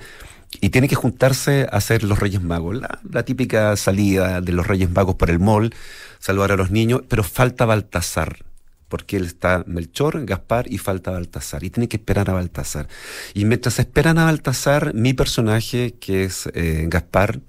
y 0.61 0.71
tienen 0.71 0.89
que 0.89 0.97
juntarse 0.97 1.67
a 1.71 1.81
ser 1.81 2.05
los 2.05 2.19
Reyes 2.19 2.43
Magos. 2.43 2.77
La, 2.77 3.01
la, 3.11 3.25
típica 3.25 3.77
salida 3.77 4.41
de 4.41 4.53
los 4.53 4.67
Reyes 4.67 4.91
Magos 4.91 5.17
por 5.17 5.31
el 5.31 5.39
mall, 5.39 5.75
saludar 6.19 6.53
a 6.53 6.57
los 6.57 6.71
niños, 6.71 7.03
pero 7.09 7.23
falta 7.25 7.67
Baltasar 7.67 8.45
porque 8.89 9.17
él 9.17 9.25
está 9.25 9.65
Melchor, 9.67 10.25
Gaspar 10.25 10.71
y 10.73 10.79
falta 10.79 11.11
Baltasar. 11.11 11.65
Y 11.65 11.71
tiene 11.71 11.89
que 11.89 11.97
esperar 11.97 12.31
a 12.31 12.35
Baltasar. 12.35 12.89
Y 13.35 13.45
mientras 13.45 13.79
esperan 13.79 14.19
a 14.19 14.25
Baltasar, 14.25 14.95
mi 14.95 15.13
personaje, 15.15 15.95
que 15.99 16.25
es 16.25 16.49
eh, 16.55 16.87
Gaspar, 16.89 17.41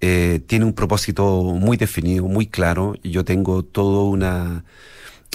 eh, 0.00 0.40
tiene 0.46 0.64
un 0.64 0.72
propósito 0.74 1.42
muy 1.42 1.76
definido, 1.76 2.24
muy 2.26 2.46
claro. 2.46 2.94
Y 3.02 3.10
yo 3.10 3.24
tengo 3.24 3.64
toda 3.64 4.04
una, 4.04 4.64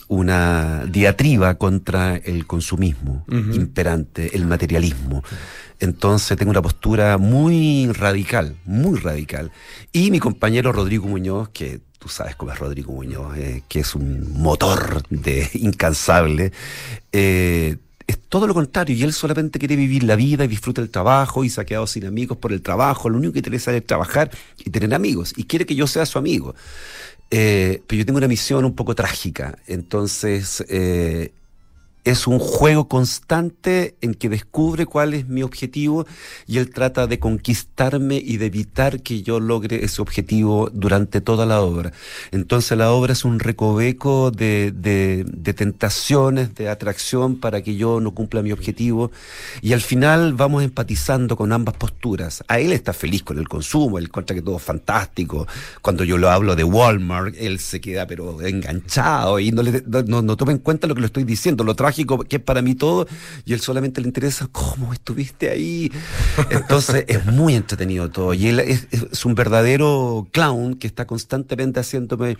una 0.08 0.86
diatriba 0.86 1.56
contra 1.56 2.15
el 2.15 2.47
consumismo 2.47 3.25
uh 3.27 3.34
-huh. 3.34 3.56
imperante, 3.56 4.36
el 4.36 4.45
materialismo. 4.45 5.23
Entonces 5.79 6.38
tengo 6.38 6.51
una 6.51 6.62
postura 6.62 7.17
muy 7.17 7.91
radical, 7.91 8.56
muy 8.63 8.97
radical. 8.97 9.51
Y 9.91 10.12
mi 10.12 10.19
compañero 10.19 10.71
Rodrigo 10.71 11.08
Muñoz, 11.08 11.49
que 11.49 11.82
tú 12.04 12.10
sabes 12.10 12.36
cómo 12.36 12.52
es 12.52 12.60
Rodrigo 12.60 12.92
Muñoz, 12.92 13.38
eh, 13.38 13.63
que 13.70 13.80
es 13.80 13.96
un 13.96 14.34
motor 14.34 15.08
de 15.10 15.50
incansable, 15.54 16.52
eh, 17.13 17.78
es 18.06 18.20
todo 18.28 18.46
lo 18.46 18.54
contrario, 18.54 18.94
y 18.94 19.04
él 19.04 19.13
solamente 19.13 19.58
quiere 19.58 19.78
vivir 19.78 20.04
la 20.04 20.18
vida 20.18 20.44
y 20.44 20.50
disfruta 20.50 20.82
el 20.82 20.89
trabajo 20.89 21.46
y 21.46 21.50
se 21.50 21.62
ha 21.62 21.66
quedado 21.66 21.88
sin 21.88 22.06
amigos 22.06 22.38
por 22.38 22.52
el 22.52 22.62
trabajo, 22.62 23.08
lo 23.08 23.18
único 23.20 23.32
que 23.32 23.39
interesa 23.39 23.74
es 23.74 23.88
trabajar 23.88 24.30
y 24.66 24.70
tener 24.70 24.94
amigos, 24.94 25.34
y 25.38 25.46
quiere 25.46 25.66
que 25.66 25.76
yo 25.76 25.88
sea 25.88 26.06
su 26.06 26.18
amigo. 26.18 26.56
Eh, 27.32 27.82
pero 27.88 27.99
yo 27.99 28.06
tengo 28.06 28.18
una 28.18 28.28
misión 28.28 28.66
un 28.66 28.76
poco 28.76 28.95
trágica, 28.95 29.58
entonces 29.66 30.62
es 32.04 32.28
un 32.28 32.39
juego 32.39 32.88
constante 32.88 33.95
en 34.01 34.14
que 34.14 34.30
descubre 34.30 34.86
cuál 34.86 35.14
es 35.14 35.28
mi 35.28 35.43
objetivo 35.43 36.06
y 36.47 36.58
él 36.58 36.70
trata 36.70 37.08
de 37.08 37.20
conquistarme 37.20 38.18
y 38.18 38.38
de 38.38 38.47
evitar 38.47 39.01
que 39.01 39.22
yo 39.22 39.39
logre 39.39 39.86
ese 39.86 40.01
objetivo 40.01 40.70
durante 40.74 41.22
toda 41.22 41.45
la 41.45 41.62
obra. 41.62 41.93
Entonces 42.32 42.78
la 42.78 42.91
obra 42.91 43.14
es 43.14 43.24
un 43.24 43.39
recoveco 43.39 44.32
de, 44.32 44.72
de, 44.72 45.54
tentaciones, 45.54 46.56
de 46.56 46.70
atracción 46.70 47.39
para 47.39 47.62
que 47.62 47.76
yo 47.76 47.99
no 48.01 48.12
cumpla 48.12 48.41
mi 48.41 48.51
objetivo 48.51 49.12
y 49.62 49.74
al 49.74 49.82
final 49.82 50.34
vamos 50.34 50.64
empatizando 50.64 51.38
con 51.38 51.54
ambas 51.54 51.76
posturas. 51.76 52.43
A 52.47 52.60
él 52.60 52.74
está 52.74 52.91
feliz 52.93 53.24
con 53.24 53.38
el 53.38 53.47
consumo, 53.47 53.97
él 53.97 54.06
encuentra 54.06 54.36
que 54.36 54.41
todo 54.41 54.58
es 54.58 54.64
fantástico. 54.64 55.47
Cuando 55.82 56.04
yo 56.04 56.18
lo 56.18 56.30
hablo 56.30 56.56
de 56.56 56.64
Walmart, 56.64 57.36
él 57.38 57.60
se 57.60 57.80
queda 57.80 58.08
pero 58.08 58.41
enganchado 58.41 59.39
y 59.39 59.51
no, 59.51 59.64
no, 60.22 60.38
toma 60.38 60.51
en 60.51 60.58
cuenta 60.58 60.88
lo 60.88 60.95
que 60.95 61.01
le 61.01 61.08
estoy 61.08 61.24
diciendo, 61.24 61.64
que 61.94 62.36
es 62.36 62.41
para 62.41 62.62
mí 62.62 62.76
todo, 62.76 63.08
y 63.46 63.54
él 63.54 63.60
solamente 63.60 64.02
le 64.02 64.08
interesa 64.08 64.48
cómo 64.52 64.94
estuviste 64.94 65.50
ahí. 65.50 65.91
Entonces 66.50 67.06
es 67.08 67.26
muy 67.26 67.56
entretenido 67.56 68.10
todo. 68.10 68.34
Y 68.34 68.48
él 68.48 68.60
es, 68.60 69.26
un 69.26 69.36
verdadero 69.36 70.28
clown 70.32 70.76
que 70.76 70.88
está 70.88 71.06
constantemente 71.06 71.80
haciéndome 71.80 72.38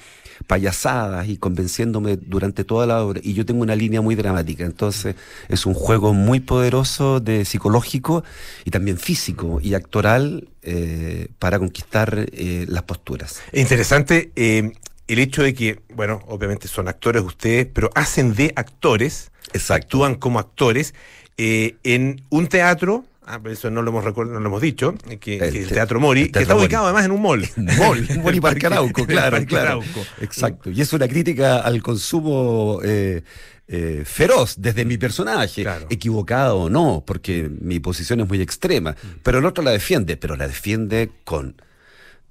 payasadas 0.48 1.28
y 1.28 1.38
convenciéndome 1.38 2.18
durante 2.18 2.64
toda 2.64 2.86
la 2.86 3.04
obra. 3.04 3.22
Y 3.24 3.34
yo 3.34 3.46
tengo 3.46 3.62
una 3.62 3.76
línea 3.76 4.02
muy 4.02 4.16
dramática. 4.16 4.66
Entonces 4.66 5.16
es 5.48 5.66
un 5.66 5.74
juego 5.74 6.14
muy 6.14 6.40
poderoso 6.40 7.20
de 7.20 7.46
psicológico 7.46 8.24
y 8.66 8.72
también 8.72 8.98
físico 8.98 9.60
y 9.62 9.74
actoral 9.74 10.48
eh, 10.62 11.28
para 11.40 11.60
conquistar 11.60 12.28
eh, 12.32 12.66
las 12.70 12.84
posturas. 12.84 13.42
Es 13.52 13.62
interesante 13.62 14.32
eh, 14.36 14.72
el 15.08 15.20
hecho 15.20 15.44
de 15.44 15.54
que, 15.54 15.82
bueno, 15.94 16.22
obviamente 16.28 16.68
son 16.70 16.88
actores 16.88 17.22
ustedes, 17.22 17.68
pero 17.68 17.90
hacen 17.96 18.34
de 18.34 18.54
actores, 18.56 19.33
actúan 19.74 20.16
como 20.16 20.40
actores 20.40 20.94
eh, 21.38 21.76
en 21.84 22.22
un 22.30 22.48
teatro. 22.48 23.06
Ah, 23.26 23.40
pero 23.42 23.54
eso 23.54 23.70
no 23.72 23.82
lo 23.82 23.90
hemos 23.92 24.04
no 24.04 24.40
lo 24.40 24.48
hemos 24.48 24.62
dicho, 24.62 24.96
eh, 25.10 25.18
que, 25.18 25.38
el 25.38 25.54
te- 25.68 25.74
Teatro 25.76 25.98
Mori, 26.02 26.24
el 26.24 26.32
que 26.34 26.40
está 26.40 26.56
Mori. 26.56 26.66
ubicado 26.66 26.86
además 26.86 27.06
en 27.06 27.12
un 27.12 27.22
mall. 27.22 27.48
mall. 27.80 28.06
Mori 28.22 28.40
Parque 28.42 28.66
Arauco, 28.66 29.02
En 29.04 29.10
el 29.10 29.16
claro, 29.16 29.32
Parque 29.32 29.46
claro. 29.48 29.68
Arauco. 29.82 30.02
Exacto. 30.20 30.70
Y 30.72 30.82
es 30.82 30.92
una 30.92 31.08
crítica 31.08 31.60
al 31.60 31.82
consumo 31.82 32.80
eh, 32.84 33.22
eh, 33.70 34.04
feroz 34.06 34.56
desde 34.58 34.84
mi 34.84 34.98
personaje, 34.98 35.66
equivocado 35.90 36.58
o 36.64 36.70
no, 36.70 37.02
porque 37.08 37.50
mi 37.62 37.80
posición 37.80 38.20
es 38.20 38.28
muy 38.28 38.42
extrema. 38.42 38.94
Pero 39.24 39.40
el 39.40 39.46
otro 39.46 39.64
la 39.64 39.72
defiende, 39.72 40.18
pero 40.18 40.36
la 40.36 40.46
defiende 40.48 41.10
con. 41.24 41.56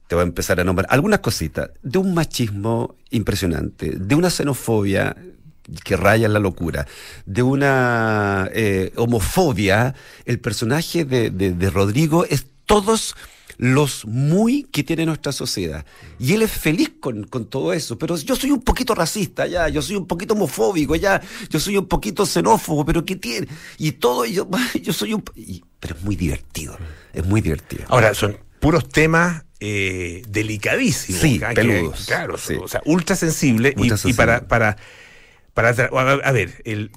Te 0.09 0.15
voy 0.15 0.25
a 0.25 0.27
empezar 0.27 0.61
a 0.61 0.65
nombrar 0.65 0.87
algunas 0.91 1.21
cositas. 1.21 1.71
De 1.83 1.97
un 1.99 2.13
machismo 2.13 2.97
impresionante, 3.09 3.93
de 3.97 4.15
una 4.15 4.29
xenofobia 4.29 5.17
que 5.85 5.97
raya 5.97 6.27
en 6.27 6.33
la 6.33 6.39
locura, 6.41 6.87
de 7.27 7.43
una 7.43 8.49
eh, 8.53 8.93
homofobia, 8.97 9.95
el 10.25 10.39
personaje 10.41 11.05
de, 11.05 11.31
de- 11.31 11.53
de 11.53 11.71
Rodrigo 11.71 12.25
es 12.25 12.47
todos 12.67 13.15
los 13.59 14.07
muy 14.07 14.65
que 14.65 14.83
tiene 14.83 15.05
nuestra 15.07 15.31
sociedad. 15.31 15.85
Y 16.19 16.33
él 16.33 16.43
es 16.43 16.51
feliz 16.51 16.91
con, 17.01 17.25
con 17.25 17.45
todo 17.47 17.73
eso, 17.73 17.97
pero 17.99 18.17
yo 18.17 18.35
soy 18.35 18.51
un 18.51 18.63
poquito 18.63 18.95
racista 18.95 19.47
ya, 19.47 19.69
yo 19.69 19.83
soy 19.83 19.97
un 19.97 20.07
poquito 20.07 20.35
homofóbico 20.35 20.97
ya, 20.97 21.21
yo 21.51 21.61
soy 21.61 21.77
un 21.77 21.87
poquito 21.87 22.25
xenófobo, 22.27 22.85
pero 22.85 23.05
¿qué 23.05 23.15
tiene? 23.17 23.47
Y 23.79 23.93
todo, 23.93 24.25
yo, 24.25 24.49
yo 24.83 24.93
soy 24.93 25.15
un... 25.15 25.23
y- 25.37 25.63
pero 25.79 25.97
es 25.97 26.03
muy 26.03 26.17
divertido, 26.17 26.77
es 27.13 27.25
muy 27.27 27.41
divertido. 27.41 27.85
Ahora, 27.89 28.15
son 28.15 28.37
puros 28.59 28.89
temas 28.89 29.45
eh, 29.61 30.23
delicadísimos. 30.29 31.21
Sí, 31.23 31.37
acá, 31.37 31.49
que- 31.51 31.55
peludos. 31.57 32.05
claro, 32.07 32.39
Sí. 32.39 32.55
o 32.55 32.67
sea, 32.69 32.81
ultra 32.85 33.15
sensible. 33.17 33.69
Ultra 33.77 33.83
y, 33.83 33.87
y 33.87 33.91
sensible. 33.91 34.17
para, 34.17 34.49
para, 34.49 34.77
para 35.55 35.71
a 35.71 36.33
ver, 36.33 36.63
el, 36.65 36.91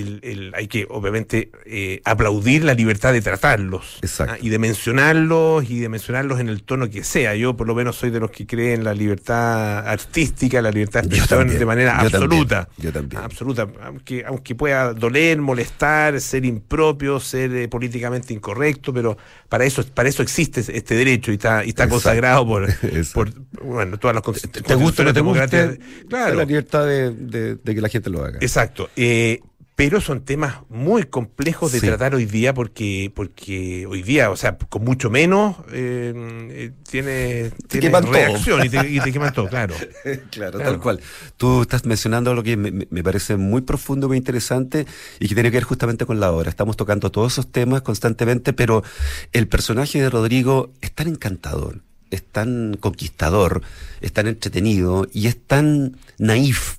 el- 0.00 0.20
el- 0.22 0.52
hay 0.54 0.66
que 0.68 0.86
obviamente 0.90 1.50
eh, 1.66 2.00
aplaudir 2.04 2.64
la 2.64 2.74
libertad 2.74 3.12
de 3.12 3.20
tratarlos 3.22 3.98
¿ah? 4.20 4.36
y 4.40 4.48
de 4.48 4.58
mencionarlos 4.58 5.68
y 5.70 5.80
de 5.80 5.88
mencionarlos 5.88 6.40
en 6.40 6.48
el 6.48 6.62
tono 6.62 6.90
que 6.90 7.04
sea. 7.04 7.34
Yo 7.34 7.56
por 7.56 7.66
lo 7.66 7.74
menos 7.74 7.96
soy 7.96 8.10
de 8.10 8.20
los 8.20 8.30
que 8.30 8.46
creen 8.46 8.80
en 8.80 8.84
la 8.84 8.94
libertad 8.94 9.86
artística, 9.86 10.60
la 10.62 10.70
libertad 10.70 11.02
de 11.02 11.08
expresión 11.08 11.38
también, 11.40 11.58
de 11.58 11.66
manera 11.66 11.92
yo 12.02 12.10
también, 12.10 12.22
absoluta. 12.22 12.68
yo 12.78 12.92
también. 12.92 13.22
Absoluta, 13.22 13.68
aunque, 13.82 14.24
aunque 14.26 14.54
pueda 14.54 14.92
doler, 14.94 15.38
molestar, 15.40 16.20
ser 16.20 16.44
impropio, 16.44 17.20
ser 17.20 17.54
eh, 17.54 17.68
políticamente 17.68 18.34
incorrecto, 18.34 18.92
pero 18.92 19.16
para 19.48 19.64
eso, 19.64 19.84
para 19.86 20.08
eso 20.08 20.22
existe 20.22 20.60
este 20.76 20.94
derecho 20.94 21.30
y 21.30 21.34
está, 21.34 21.64
y 21.64 21.68
está 21.70 21.84
Exacto. 21.84 21.94
consagrado 21.94 22.46
por, 22.46 22.68
por 23.14 23.30
bueno, 23.62 23.98
todas 23.98 24.14
las 24.14 24.24
const- 24.24 24.50
¿Te 24.62 24.74
gusta 24.74 25.02
o 25.02 25.04
no 25.04 25.12
te 25.14 25.20
gusta? 25.20 25.74
Claro. 26.08 26.34
La 26.36 26.44
libertad 26.44 26.86
de, 26.86 27.10
de- 27.12 27.54
de 27.56 27.74
que 27.74 27.80
la 27.80 27.88
gente 27.88 28.10
lo 28.10 28.24
haga. 28.24 28.38
Exacto. 28.40 28.88
Eh, 28.96 29.40
pero 29.76 30.00
son 30.00 30.20
temas 30.24 30.58
muy 30.68 31.02
complejos 31.02 31.72
de 31.72 31.80
Sí. 31.80 31.86
tratar 31.86 32.14
hoy 32.14 32.26
día 32.26 32.54
porque 32.54 33.10
porque 33.14 33.86
hoy 33.86 34.02
día, 34.02 34.30
o 34.30 34.36
sea, 34.36 34.56
con 34.56 34.84
mucho 34.84 35.10
menos 35.10 35.56
eh, 35.72 36.12
eh, 36.50 36.70
tiene, 36.88 37.50
Te 37.66 37.80
tiene 37.80 37.90
todo. 38.00 38.12
reacción 38.12 38.64
y 38.64 38.68
te, 38.68 38.88
y 38.88 39.00
te 39.00 39.10
queman 39.12 39.32
todo, 39.32 39.48
claro. 39.48 39.74
claro, 40.30 40.58
Claro. 40.58 40.58
tal 40.60 40.80
cual. 40.80 41.00
Tú 41.36 41.62
estás 41.62 41.84
mencionando 41.86 42.30
algo 42.30 42.44
que 42.44 42.56
me, 42.56 42.70
me- 42.70 42.86
me 42.88 43.02
parece 43.02 43.36
muy 43.36 43.62
profundo, 43.62 44.06
muy 44.06 44.16
interesante 44.16 44.86
y 45.18 45.26
que 45.28 45.34
tiene 45.34 45.50
que 45.50 45.56
ver 45.56 45.64
justamente 45.64 46.06
con 46.06 46.20
la 46.20 46.30
obra. 46.30 46.48
Estamos 46.50 46.76
tocando 46.76 47.10
todos 47.10 47.32
esos 47.32 47.50
temas 47.50 47.82
constantemente, 47.82 48.52
pero 48.52 48.84
el 49.32 49.48
personaje 49.48 50.00
de 50.00 50.08
Rodrigo 50.08 50.70
es 50.82 50.92
tan 50.92 51.08
encantador, 51.08 51.80
es 52.12 52.22
tan 52.22 52.76
conquistador, 52.78 53.62
es 54.00 54.12
tan 54.12 54.28
entretenido 54.28 55.08
y 55.12 55.26
es 55.26 55.36
tan 55.44 55.96
naif. 56.18 56.76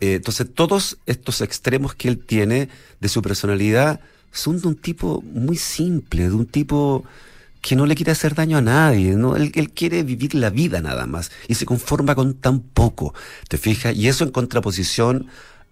Eh, 0.00 0.14
entonces, 0.14 0.46
todos 0.52 0.98
estos 1.06 1.40
extremos 1.40 1.94
que 1.94 2.08
él 2.08 2.18
tiene 2.18 2.68
de 3.00 3.08
su 3.08 3.22
personalidad 3.22 4.00
son 4.32 4.60
de 4.60 4.68
un 4.68 4.76
tipo 4.76 5.22
muy 5.32 5.56
simple, 5.56 6.28
de 6.28 6.34
un 6.34 6.46
tipo 6.46 7.04
que 7.62 7.74
no 7.74 7.86
le 7.86 7.94
quiere 7.96 8.12
hacer 8.12 8.34
daño 8.34 8.58
a 8.58 8.60
nadie, 8.60 9.16
¿no? 9.16 9.34
Él, 9.34 9.50
quiere 9.74 10.02
vivir 10.04 10.34
la 10.34 10.50
vida 10.50 10.80
nada 10.80 11.06
más 11.06 11.32
y 11.48 11.54
se 11.54 11.66
conforma 11.66 12.14
con 12.14 12.34
tan 12.34 12.60
poco, 12.60 13.14
¿te 13.48 13.58
fijas? 13.58 13.96
Y 13.96 14.06
eso 14.06 14.22
en 14.22 14.30
contraposición 14.30 15.26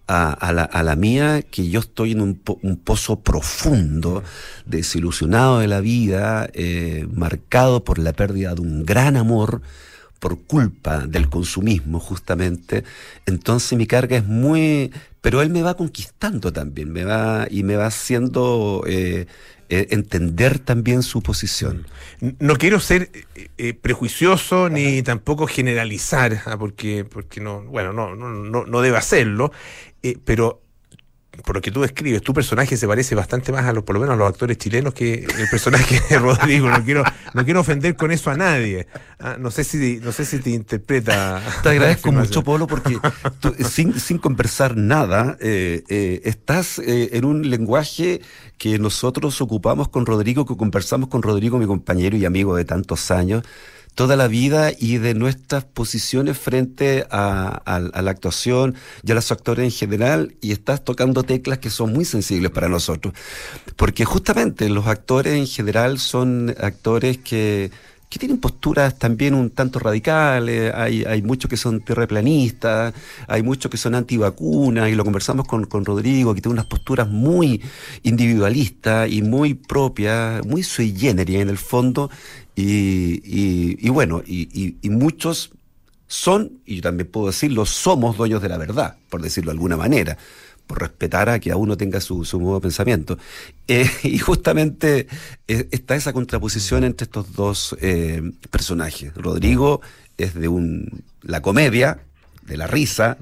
a, 0.07 0.31
a 0.33 0.51
la, 0.51 0.63
a 0.63 0.83
la 0.83 0.95
mía, 0.95 1.41
que 1.41 1.69
yo 1.69 1.79
estoy 1.79 2.11
en 2.11 2.21
un, 2.21 2.35
po- 2.35 2.59
un 2.63 2.75
pozo 2.77 3.21
profundo, 3.21 4.23
desilusionado 4.65 5.59
de 5.59 5.67
la 5.67 5.79
vida, 5.79 6.49
eh, 6.53 7.07
marcado 7.13 7.83
por 7.83 7.97
la 7.97 8.11
pérdida 8.13 8.55
de 8.55 8.61
un 8.61 8.85
gran 8.85 9.15
amor, 9.15 9.61
por 10.19 10.39
culpa 10.41 11.05
del 11.07 11.29
consumismo 11.29 11.99
justamente, 11.99 12.83
entonces 13.25 13.77
mi 13.77 13.87
carga 13.87 14.17
es 14.17 14.25
muy... 14.25 14.91
Pero 15.21 15.41
él 15.41 15.49
me 15.49 15.63
va 15.63 15.75
conquistando 15.75 16.53
también, 16.53 16.91
me 16.91 17.03
va 17.03 17.47
y 17.49 17.63
me 17.63 17.75
va 17.75 17.87
haciendo 17.87 18.83
eh, 18.85 19.25
eh, 19.67 19.87
entender 19.89 20.59
también 20.59 21.01
su 21.01 21.23
posición. 21.23 21.87
No 22.37 22.55
quiero 22.57 22.79
ser 22.79 23.09
eh, 23.33 23.47
eh, 23.57 23.73
prejuicioso 23.73 24.69
ni 24.69 25.01
tampoco 25.01 25.47
generalizar, 25.47 26.43
ah, 26.45 26.55
porque, 26.55 27.03
porque 27.03 27.41
no, 27.41 27.63
bueno, 27.63 27.91
no, 27.91 28.15
no, 28.15 28.29
no, 28.29 28.65
no 28.65 28.81
debe 28.81 28.97
hacerlo, 28.97 29.51
pero 30.23 30.61
por 31.43 31.55
lo 31.55 31.61
que 31.61 31.71
tú 31.71 31.81
describes, 31.81 32.21
tu 32.21 32.33
personaje 32.33 32.77
se 32.77 32.87
parece 32.87 33.15
bastante 33.15 33.51
más 33.51 33.65
a 33.65 33.73
los, 33.73 33.83
por 33.83 33.95
lo 33.95 34.01
menos 34.01 34.13
a 34.13 34.17
los 34.17 34.29
actores 34.29 34.57
chilenos 34.57 34.93
que 34.93 35.25
el 35.25 35.49
personaje 35.49 36.01
de 36.09 36.19
Rodrigo. 36.19 36.69
No 36.69 36.83
quiero, 36.83 37.03
no 37.33 37.45
quiero 37.45 37.59
ofender 37.59 37.95
con 37.95 38.11
eso 38.11 38.31
a 38.31 38.37
nadie. 38.37 38.87
Ah, 39.19 39.37
no 39.39 39.51
sé 39.51 39.63
si, 39.63 39.99
no 40.03 40.11
sé 40.11 40.25
si 40.25 40.39
te 40.39 40.51
interpreta. 40.51 41.41
Te 41.63 41.69
agradezco 41.69 42.11
mucho. 42.11 42.43
Polo, 42.43 42.67
porque 42.67 42.97
tú, 43.39 43.55
sin, 43.67 43.99
sin 43.99 44.17
conversar 44.17 44.77
nada, 44.77 45.37
eh, 45.39 45.83
eh, 45.89 46.21
estás 46.25 46.79
eh, 46.79 47.09
en 47.13 47.25
un 47.25 47.49
lenguaje 47.49 48.21
que 48.57 48.79
nosotros 48.79 49.41
ocupamos 49.41 49.89
con 49.89 50.05
Rodrigo, 50.05 50.45
que 50.45 50.55
conversamos 50.55 51.09
con 51.09 51.21
Rodrigo, 51.21 51.57
mi 51.57 51.65
compañero 51.65 52.15
y 52.17 52.25
amigo 52.25 52.55
de 52.55 52.65
tantos 52.65 53.11
años, 53.11 53.43
toda 53.95 54.17
la 54.17 54.27
vida 54.27 54.71
y 54.77 54.97
de 54.97 55.13
nuestras 55.13 55.63
posiciones 55.63 56.37
frente 56.37 57.07
a, 57.09 57.61
la 57.65 58.11
actuación 58.11 58.75
y 59.03 59.11
a 59.11 59.15
los 59.15 59.31
actores 59.31 59.63
en 59.63 59.71
general, 59.71 60.35
y 60.41 60.51
estás 60.51 60.83
tocando 60.83 61.23
teclas 61.23 61.59
que 61.59 61.69
son 61.69 61.93
muy 61.93 62.05
sensibles 62.05 62.51
para 62.51 62.67
nosotros. 62.67 63.13
Porque 63.77 64.05
justamente 64.05 64.69
los 64.69 64.87
actores 64.87 65.33
en 65.33 65.47
general 65.47 65.97
son 65.97 66.53
actores 66.59 67.17
que 67.17 67.71
que 68.15 68.19
tienen 68.19 68.37
posturas 68.37 68.97
también 68.97 69.33
un 69.33 69.49
tanto 69.49 69.77
radicales, 69.77 70.73
hay, 70.73 71.03
hay 71.03 71.21
muchos 71.21 71.49
que 71.49 71.57
son 71.57 71.81
terraplanistas, 71.81 72.93
hay 73.27 73.43
muchos 73.43 73.69
que 73.69 73.75
son 73.75 73.93
antivacunas, 73.93 74.89
y 74.89 74.95
lo 74.95 75.03
conversamos 75.03 75.45
con, 75.45 75.65
con 75.65 75.83
Rodrigo, 75.83 76.33
que 76.33 76.39
tiene 76.39 76.53
unas 76.53 76.65
posturas 76.65 77.09
muy 77.09 77.61
individualistas 78.03 79.11
y 79.11 79.21
muy 79.21 79.53
propias, 79.53 80.45
muy 80.45 80.63
sui 80.63 80.95
generis 80.97 81.41
en 81.41 81.49
el 81.49 81.57
fondo, 81.57 82.09
y, 82.55 83.75
y- 83.85 83.89
bueno, 83.89 84.23
y- 84.25 84.75
y 84.81 84.89
muchos 84.89 85.51
son, 86.07 86.53
y 86.65 86.77
yo 86.77 86.83
también 86.83 87.09
puedo 87.11 87.27
decirlo, 87.27 87.65
somos 87.65 88.15
dueños 88.15 88.41
de 88.41 88.47
la 88.47 88.57
verdad, 88.57 88.95
por 89.09 89.21
decirlo 89.21 89.51
de 89.51 89.55
alguna 89.57 89.75
manera, 89.75 90.17
por 90.67 90.81
respetar 90.81 91.29
a 91.29 91.39
que 91.39 91.51
a 91.51 91.57
uno 91.57 91.77
tenga 91.77 92.01
su, 92.01 92.25
su 92.25 92.39
modo 92.39 92.55
de 92.55 92.61
pensamiento. 92.61 93.17
Eh, 93.67 93.89
y 94.03 94.17
justamente 94.17 95.07
eh, 95.47 95.67
está 95.71 95.95
esa 95.95 96.13
contraposición 96.13 96.83
entre 96.83 97.05
estos 97.05 97.33
dos 97.33 97.75
eh, 97.81 98.21
personajes. 98.49 99.13
Rodrigo 99.15 99.81
es 100.17 100.33
de 100.33 100.47
un, 100.47 101.03
la 101.21 101.41
comedia, 101.41 101.99
de 102.43 102.57
la 102.57 102.67
risa, 102.67 103.17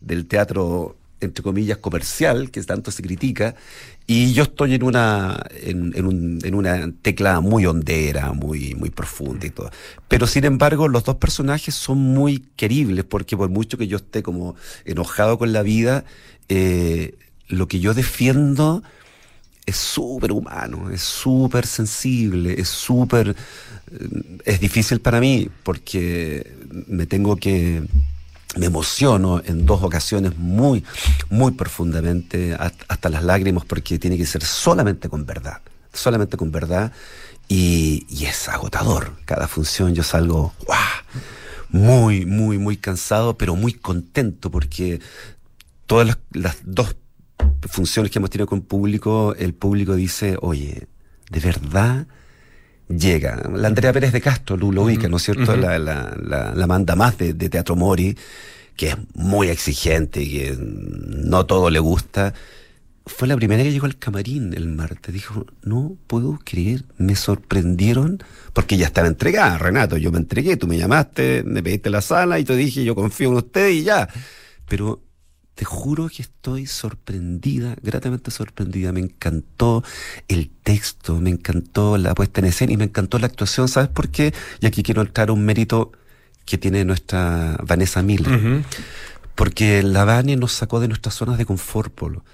del 0.00 0.26
teatro 0.26 0.96
entre 1.20 1.42
comillas, 1.42 1.78
comercial, 1.78 2.50
que 2.50 2.62
tanto 2.62 2.90
se 2.90 3.02
critica, 3.02 3.56
y 4.08 4.32
yo 4.32 4.44
estoy 4.44 4.74
en 4.74 4.84
una, 4.84 5.38
en, 5.62 6.04
un- 6.06 6.40
en 6.42 6.54
una 6.54 6.90
tecla 7.02 7.40
muy 7.42 7.66
hondera, 7.66 8.32
muy, 8.32 8.74
muy 8.74 8.90
profunda 8.90 9.46
y 9.46 9.50
todo. 9.50 9.70
Pero 10.08 10.26
sin 10.26 10.44
embargo, 10.46 10.88
los 10.88 11.04
dos 11.04 11.16
personajes 11.16 11.74
son 11.74 11.98
muy 11.98 12.40
queribles, 12.56 13.04
porque 13.04 13.36
por 13.36 13.50
mucho 13.50 13.78
que 13.78 13.86
yo 13.86 13.98
esté 13.98 14.22
como 14.22 14.56
enojado 14.86 15.38
con 15.38 15.52
la 15.52 15.62
vida, 15.62 16.04
eh, 16.48 17.16
lo 17.48 17.68
que 17.68 17.80
yo 17.80 17.94
defiendo 17.94 18.82
es 19.66 19.76
súper 19.76 20.32
humano, 20.32 20.90
es 20.90 21.02
súper 21.02 21.66
sensible, 21.66 22.60
es 22.60 22.68
súper... 22.68 23.36
eh, 23.92 24.38
Es 24.46 24.60
difícil 24.60 25.00
para 25.00 25.20
mí 25.20 25.48
porque 25.64 26.50
me 26.86 27.06
tengo 27.06 27.36
que... 27.36 27.82
Me 28.56 28.66
emociono 28.66 29.42
en 29.44 29.66
dos 29.66 29.82
ocasiones 29.82 30.36
muy, 30.36 30.84
muy 31.28 31.52
profundamente, 31.52 32.54
hasta 32.54 33.08
las 33.08 33.22
lágrimas, 33.22 33.64
porque 33.64 33.98
tiene 33.98 34.16
que 34.16 34.26
ser 34.26 34.42
solamente 34.42 35.08
con 35.08 35.26
verdad, 35.26 35.60
solamente 35.92 36.36
con 36.36 36.50
verdad, 36.50 36.92
y, 37.48 38.06
es 38.24 38.48
agotador. 38.48 39.12
Cada 39.24 39.48
función 39.48 39.94
yo 39.94 40.02
salgo, 40.02 40.54
¡guau! 40.66 40.78
muy, 41.70 42.24
muy, 42.24 42.58
muy 42.58 42.76
cansado, 42.78 43.36
pero 43.36 43.54
muy 43.54 43.74
contento, 43.74 44.50
porque 44.50 45.00
todas 45.86 46.18
las 46.32 46.56
dos 46.64 46.96
funciones 47.68 48.10
que 48.10 48.18
hemos 48.18 48.30
tenido 48.30 48.46
con 48.46 48.62
público, 48.62 49.34
el 49.38 49.54
público 49.54 49.94
dice, 49.94 50.36
oye, 50.40 50.88
de 51.30 51.40
verdad 51.40 52.06
llega. 52.88 53.42
La 53.54 53.68
Andrea 53.68 53.92
Pérez 53.92 54.12
de 54.12 54.20
Castro, 54.20 54.56
lo, 54.56 54.72
lo 54.72 54.88
¿no 54.88 55.16
es 55.16 55.22
cierto? 55.22 55.56
la, 55.56 55.78
la, 55.78 56.16
la, 56.22 56.54
la 56.54 56.66
manda 56.66 56.96
más 56.96 57.18
de, 57.18 57.34
de 57.34 57.48
Teatro 57.48 57.76
Mori, 57.76 58.16
que 58.76 58.88
es 58.88 58.96
muy 59.14 59.48
exigente, 59.48 60.22
que 60.28 60.56
no 60.58 61.46
todo 61.46 61.70
le 61.70 61.78
gusta. 61.78 62.34
Fue 63.06 63.26
la 63.26 63.36
primera 63.36 63.62
que 63.62 63.72
llegó 63.72 63.86
al 63.86 63.98
camarín 63.98 64.52
el 64.54 64.68
martes. 64.68 65.14
Dijo, 65.14 65.46
no 65.62 65.96
puedo 66.06 66.38
creer, 66.44 66.84
me 66.98 67.16
sorprendieron, 67.16 68.22
porque 68.52 68.76
ya 68.76 68.86
estaba 68.86 69.08
entregada, 69.08 69.58
Renato, 69.58 69.96
yo 69.96 70.12
me 70.12 70.18
entregué, 70.18 70.56
tú 70.56 70.66
me 70.66 70.76
llamaste, 70.76 71.42
me 71.44 71.62
pediste 71.62 71.90
la 71.90 72.02
sala 72.02 72.38
y 72.38 72.44
te 72.44 72.54
dije, 72.54 72.84
yo 72.84 72.94
confío 72.94 73.30
en 73.30 73.36
usted 73.36 73.68
y 73.70 73.82
ya. 73.82 74.08
Pero 74.68 75.00
te 75.58 75.64
juro 75.64 76.08
que 76.08 76.22
estoy 76.22 76.66
sorprendida, 76.66 77.74
gratamente 77.82 78.30
sorprendida. 78.30 78.92
Me 78.92 79.00
encantó 79.00 79.82
el 80.28 80.50
texto, 80.62 81.20
me 81.20 81.30
encantó 81.30 81.98
la 81.98 82.14
puesta 82.14 82.40
en 82.40 82.46
escena 82.46 82.72
y 82.74 82.76
me 82.76 82.84
encantó 82.84 83.18
la 83.18 83.26
actuación. 83.26 83.66
¿Sabes 83.66 83.88
por 83.90 84.08
qué? 84.08 84.32
Y 84.60 84.66
aquí 84.66 84.84
quiero 84.84 85.02
entrar 85.02 85.30
a 85.30 85.32
un 85.32 85.44
mérito 85.44 85.90
que 86.44 86.58
tiene 86.58 86.84
nuestra 86.84 87.58
Vanessa 87.66 88.02
Miller. 88.04 88.62
Porque 89.34 89.82
la 89.82 90.04
Vane 90.04 90.36
nos 90.36 90.52
sacó 90.52 90.78
de 90.78 90.86
nuestras 90.86 91.16
zonas 91.16 91.38
de 91.38 91.44
confort, 91.44 91.92
Polo. 91.92 92.24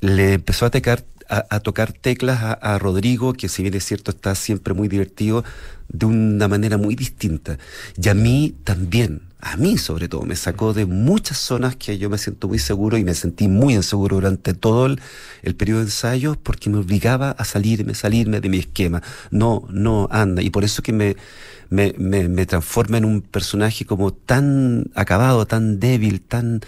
Le 0.00 0.32
empezó 0.32 0.66
a, 0.66 0.70
tecar- 0.72 1.04
a, 1.28 1.44
a 1.50 1.60
tocar 1.60 1.92
teclas 1.92 2.42
a, 2.42 2.52
a 2.52 2.78
Rodrigo, 2.78 3.32
que 3.32 3.48
si 3.48 3.62
bien 3.62 3.74
es 3.74 3.84
cierto 3.84 4.10
está 4.10 4.34
siempre 4.34 4.74
muy 4.74 4.88
divertido, 4.88 5.44
de 5.88 6.06
una 6.06 6.48
manera 6.48 6.76
muy 6.76 6.94
distinta. 6.94 7.58
Y 8.00 8.08
a 8.08 8.14
mí 8.14 8.54
también, 8.64 9.22
a 9.40 9.56
mí 9.56 9.78
sobre 9.78 10.08
todo, 10.08 10.22
me 10.22 10.36
sacó 10.36 10.74
de 10.74 10.86
muchas 10.86 11.38
zonas 11.38 11.76
que 11.76 11.98
yo 11.98 12.10
me 12.10 12.18
siento 12.18 12.48
muy 12.48 12.58
seguro 12.58 12.98
y 12.98 13.04
me 13.04 13.14
sentí 13.14 13.48
muy 13.48 13.74
inseguro 13.74 14.16
durante 14.16 14.54
todo 14.54 14.86
el, 14.86 15.00
el 15.42 15.54
periodo 15.54 15.80
de 15.80 15.86
ensayos 15.86 16.36
porque 16.36 16.70
me 16.70 16.78
obligaba 16.78 17.30
a 17.30 17.44
salirme, 17.44 17.94
salirme 17.94 18.40
de 18.40 18.48
mi 18.48 18.58
esquema. 18.58 19.02
No, 19.30 19.66
no, 19.70 20.08
anda. 20.10 20.42
Y 20.42 20.50
por 20.50 20.64
eso 20.64 20.82
que 20.82 20.92
me, 20.92 21.16
me, 21.70 21.94
me, 21.98 22.28
me 22.28 22.46
transforma 22.46 22.98
en 22.98 23.04
un 23.04 23.22
personaje 23.22 23.84
como 23.86 24.12
tan 24.12 24.90
acabado, 24.94 25.46
tan 25.46 25.80
débil, 25.80 26.20
tan 26.20 26.60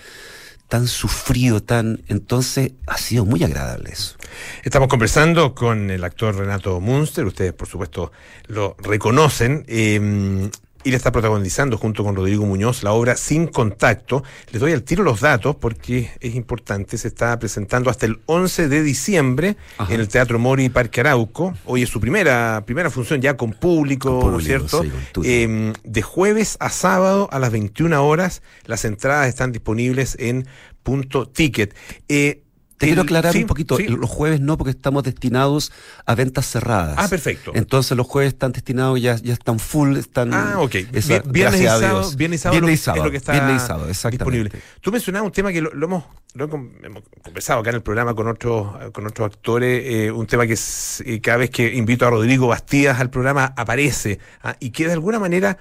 tan 0.71 0.87
sufrido, 0.87 1.63
tan... 1.63 2.01
Entonces 2.07 2.73
ha 2.87 2.97
sido 2.97 3.27
muy 3.27 3.43
agradable 3.43 3.91
eso. 3.91 4.17
Estamos 4.63 4.89
conversando 4.89 5.53
con 5.55 5.91
el 5.91 6.05
actor 6.05 6.37
Renato 6.37 6.81
Munster, 6.81 7.27
ustedes 7.27 7.53
por 7.53 7.69
supuesto 7.69 8.13
lo 8.47 8.77
reconocen, 8.79 9.65
eh, 9.67 10.49
y 10.83 10.91
le 10.91 10.97
está 10.97 11.13
protagonizando 11.13 11.77
junto 11.77 12.03
con 12.05 12.17
Rodrigo 12.17 12.47
Muñoz 12.47 12.83
la 12.83 12.93
obra 12.93 13.17
Sin 13.17 13.47
Contacto. 13.47 14.23
Les 14.51 14.61
doy 14.61 14.73
al 14.73 14.83
tiro 14.83 15.03
los 15.03 15.21
datos 15.21 15.57
porque 15.57 16.11
es 16.21 16.35
importante, 16.35 16.97
se 16.97 17.09
está 17.09 17.39
presentando 17.39 17.91
hasta 17.91 18.07
el 18.07 18.21
11 18.27 18.69
de 18.69 18.83
diciembre 18.83 19.57
Ajá. 19.79 19.93
en 19.93 20.01
el 20.01 20.09
Teatro 20.09 20.39
Mori 20.39 20.69
Parque 20.71 21.01
Arauco. 21.01 21.55
Hoy 21.67 21.83
es 21.83 21.89
su 21.91 22.01
primera, 22.01 22.63
primera 22.65 22.91
función 22.91 23.21
ya 23.21 23.37
con 23.37 23.53
público, 23.53 24.21
Con 24.21 24.33
¿no 24.33 24.39
es 24.39 24.45
público, 24.47 24.69
cierto? 24.69 24.83
sí, 24.83 24.91
con. 25.15 25.25
Eh, 25.27 25.73
de 25.85 26.03
jueves 26.03 26.57
a 26.61 26.71
sábado 26.71 27.29
a 27.31 27.39
las 27.39 27.51
21 27.53 28.03
horas, 28.07 28.43
las 28.65 28.85
entradas 28.85 29.29
están 29.29 29.53
disponibles 29.53 30.17
en 30.19 30.47
punto 30.83 31.29
ticket. 31.29 31.75
Eh, 32.09 32.43
Te 32.81 32.87
quiero 32.87 33.03
aclarar 33.03 33.35
sí, 33.35 33.43
un 33.43 33.47
poquito, 33.47 33.77
sí. 33.77 33.83
los 33.89 34.09
jueves 34.09 34.41
no, 34.41 34.57
porque 34.57 34.71
estamos 34.71 35.03
destinados 35.03 35.71
a 36.07 36.15
ventas 36.15 36.47
cerradas. 36.51 36.95
Ah, 36.99 37.09
perfecto. 37.09 37.53
Entonces 37.55 37.95
los 37.95 38.07
jueves 38.07 38.33
están 38.33 38.53
destinados, 38.53 38.99
ya, 39.01 39.17
ya 39.17 39.35
están 39.35 39.59
full, 39.59 39.99
están... 39.99 40.33
Ah, 40.33 40.55
ok. 40.61 40.75
esa- 40.93 41.19
Vi- 41.21 41.31
viernes, 41.31 41.61
y 41.61 41.65
sábado, 41.65 42.11
viernes 42.17 42.41
y 42.41 42.43
sábado, 42.43 42.55
Viernes 42.61 42.73
y 42.73 42.81
lo- 42.81 42.85
sábado, 42.85 43.03
es 43.03 43.05
lo 43.05 43.11
que 43.11 43.17
está 43.19 43.33
viernes 43.33 43.63
y 43.63 43.67
sábado, 43.67 43.89
exactamente. 43.91 44.25
disponible. 44.43 44.63
Tú 44.81 44.93
mencionabas 44.93 45.27
un 45.27 45.33
tema 45.33 45.53
que 45.53 45.61
lo, 45.61 45.75
lo 45.75 45.87
hemos, 45.87 46.05
lo 46.33 46.45
hemos 46.47 47.03
conversado 47.23 47.61
acá 47.61 47.69
en 47.69 47.77
el 47.77 47.83
programa 47.83 48.15
con 48.15 48.27
otros, 48.29 48.93
con 48.93 49.07
otros 49.07 49.27
actores, 49.27 49.83
eh, 49.85 50.11
un 50.11 50.27
tema 50.27 50.47
que 50.47 50.55
es, 50.55 51.03
eh, 51.05 51.21
cada 51.21 51.37
vez 51.37 51.51
que 51.51 51.75
invito 51.75 52.07
a 52.07 52.11
Rodrigo 52.11 52.47
Bastidas 52.49 52.99
al 52.99 53.11
programa 53.11 53.53
aparece 53.59 54.19
ah, 54.43 54.57
y 54.59 54.71
que 54.71 54.87
de 54.87 54.95
alguna 54.95 55.19
manera 55.19 55.59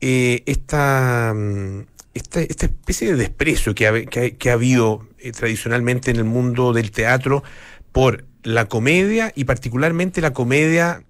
eh, 0.00 0.42
esta, 0.46 1.32
mm, 1.36 1.80
esta, 2.16 2.40
esta 2.40 2.66
especie 2.66 3.08
de 3.12 3.16
desprecio 3.16 3.74
que 3.74 3.86
ha, 3.86 4.04
que 4.06 4.20
ha- 4.20 4.30
que 4.30 4.50
ha 4.50 4.54
habido 4.54 5.06
eh, 5.18 5.32
tradicionalmente 5.32 6.10
en 6.10 6.16
el 6.16 6.24
mundo 6.24 6.72
del 6.72 6.90
teatro 6.90 7.42
por 7.92 8.24
la 8.42 8.66
comedia 8.66 9.32
y 9.34 9.44
particularmente 9.44 10.20
la 10.20 10.32
comedia, 10.32 11.02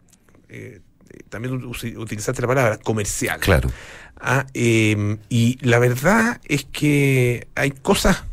eh, 0.49 0.81
también 1.29 1.55
utilizaste 1.65 2.41
la 2.43 2.49
palabra, 2.49 2.79
comercial. 2.79 3.41
Claro. 3.41 3.71
Ah, 4.19 4.47
eh, 4.55 5.17
y 5.29 5.59
la 5.61 5.79
verdad 5.79 6.41
es 6.49 6.65
que 6.65 7.49
hay 7.55 7.71
cosas, 7.73 8.25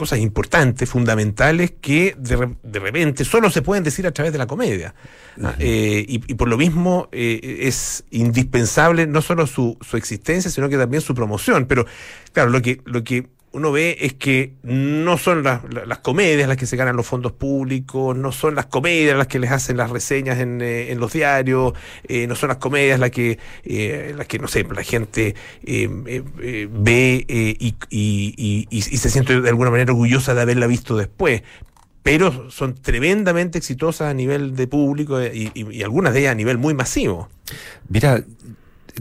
cosas 0.00 0.18
importantes, 0.18 0.88
fundamentales, 0.88 1.72
que 1.80 2.16
de, 2.18 2.36
re- 2.36 2.56
de 2.62 2.78
repente 2.80 3.24
solo 3.24 3.50
se 3.50 3.62
pueden 3.62 3.84
decir 3.84 4.06
a 4.06 4.10
través 4.10 4.32
de 4.32 4.38
la 4.38 4.46
comedia. 4.46 4.94
Ah, 5.42 5.54
eh, 5.58 6.04
y, 6.08 6.14
y 6.26 6.34
por 6.34 6.48
lo 6.48 6.56
mismo 6.56 7.08
eh, 7.12 7.58
es 7.68 8.04
indispensable 8.10 9.06
no 9.06 9.20
solo 9.22 9.46
su, 9.46 9.76
su 9.80 9.96
existencia, 9.96 10.50
sino 10.50 10.68
que 10.68 10.76
también 10.76 11.02
su 11.02 11.14
promoción. 11.14 11.66
Pero 11.66 11.86
claro, 12.32 12.50
lo 12.50 12.60
que, 12.60 12.80
lo 12.84 13.04
que 13.04 13.28
uno 13.52 13.72
ve 13.72 13.96
es 14.00 14.14
que 14.14 14.52
no 14.62 15.18
son 15.18 15.42
las, 15.42 15.62
la- 15.72 15.84
las 15.84 15.98
comedias 15.98 16.46
las 16.48 16.56
que 16.56 16.66
se 16.66 16.76
ganan 16.76 16.96
los 16.96 17.06
fondos 17.06 17.32
públicos, 17.32 18.16
no 18.16 18.30
son 18.32 18.54
las 18.54 18.66
comedias 18.66 19.16
las 19.18 19.26
que 19.26 19.38
les 19.40 19.50
hacen 19.50 19.76
las 19.76 19.90
reseñas 19.90 20.38
en, 20.38 20.60
eh, 20.62 20.92
en 20.92 21.00
los 21.00 21.12
diarios, 21.12 21.72
eh, 22.06 22.26
no 22.28 22.36
son 22.36 22.48
las 22.48 22.58
comedias 22.58 23.00
las 23.00 23.10
que, 23.10 23.38
eh, 23.64 24.14
las 24.16 24.26
que 24.28 24.38
no 24.38 24.46
sé, 24.48 24.64
la 24.72 24.82
gente 24.84 25.34
ve 25.64 27.26
y, 27.28 27.74
y- 27.90 28.66
y- 28.70 28.82
se 28.82 29.10
siente 29.10 29.40
de 29.40 29.48
alguna 29.48 29.70
manera 29.70 29.92
orgullosa 29.92 30.34
de 30.34 30.42
haberla 30.42 30.66
visto 30.66 30.96
después. 30.96 31.42
Pero 32.02 32.50
son 32.50 32.74
tremendamente 32.74 33.58
exitosas 33.58 34.08
a 34.10 34.14
nivel 34.14 34.56
de 34.56 34.66
público 34.66 35.22
y, 35.22 35.50
y- 35.54 35.70
y 35.76 35.82
algunas 35.82 36.14
de 36.14 36.20
ellas 36.20 36.32
a 36.32 36.34
nivel 36.34 36.56
muy 36.56 36.72
masivo. 36.72 37.28
Mira, 37.88 38.24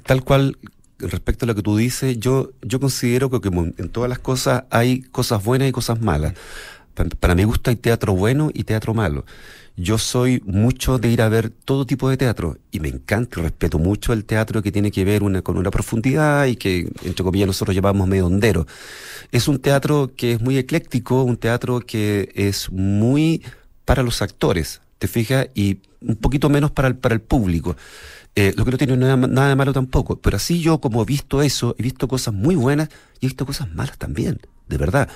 tal 0.04 0.24
cual 0.24 0.58
respecto 1.00 1.46
a 1.46 1.48
lo 1.48 1.56
que 1.56 1.62
tú 1.62 1.78
dices, 1.78 2.20
yo, 2.20 2.52
yo 2.62 2.80
considero 2.80 3.30
que 3.30 3.50
en 3.50 3.90
todas 3.90 4.10
las 4.10 4.20
cosas 4.20 4.64
hay 4.70 5.02
cosas 5.02 5.44
buenas 5.44 5.70
y 5.70 5.72
cosas 5.72 6.02
malas. 6.02 6.34
Pa- 6.94 7.06
Para 7.20 7.36
mi 7.36 7.44
gusto 7.44 7.70
hay 7.70 7.76
teatro 7.76 8.14
bueno 8.14 8.52
y 8.54 8.64
teatro 8.64 8.94
malo. 8.94 9.26
Yo 9.78 9.98
soy 9.98 10.42
mucho 10.46 10.98
de 10.98 11.10
ir 11.10 11.22
a 11.22 11.30
ver 11.30 11.50
todo 11.50 11.86
tipo 11.86 12.10
de 12.10 12.18
teatro 12.18 12.58
y 12.70 12.82
me 12.82 12.90
encanta 12.90 13.40
y 13.40 13.44
respeto 13.44 13.80
mucho 13.80 14.12
el 14.12 14.26
teatro 14.26 14.62
que 14.62 14.74
tiene 14.74 14.92
que 14.92 15.06
ver 15.06 15.22
con 15.42 15.58
una 15.58 15.72
profundidad 15.72 16.48
y 16.48 16.58
que, 16.58 16.92
entre 17.04 17.24
comillas, 17.24 17.48
nosotros 17.48 17.74
llamamos 17.74 18.06
medio 18.06 18.28
hondero. 18.28 18.68
Es 19.32 19.48
un 19.48 19.60
teatro 19.60 20.12
que 20.18 20.34
es 20.34 20.42
muy 20.42 20.58
ecléctico, 20.58 21.24
un 21.24 21.38
teatro 21.38 21.80
que 21.80 22.30
es 22.36 22.70
muy 22.72 23.42
para 23.86 24.04
los 24.04 24.22
actores, 24.22 24.82
¿te 24.98 25.08
fijas? 25.08 25.48
Y 25.56 25.80
un 26.02 26.18
poquito 26.18 26.50
menos 26.50 26.72
para 26.72 26.90
el, 26.90 26.96
para 26.96 27.16
el 27.16 27.22
público. 27.22 27.78
Eh, 28.40 28.54
lo 28.56 28.64
que 28.64 28.72
no 28.72 28.78
tiene 28.78 28.96
nada, 28.96 29.18
nada 29.18 29.50
de 29.50 29.56
malo 29.58 29.74
tampoco. 29.74 30.22
Pero 30.22 30.38
así 30.38 30.62
yo, 30.62 30.80
como 30.80 31.02
he 31.02 31.06
visto 31.06 31.42
eso, 31.42 31.76
he 31.78 31.84
visto 31.84 32.08
cosas 32.08 32.34
muy 32.34 32.56
buenas 32.56 32.88
y 33.20 33.26
he 33.26 33.28
visto 33.28 33.46
cosas 33.46 33.70
malas 33.74 33.98
también, 33.98 34.40
de 34.70 34.78
verdad. 34.78 35.10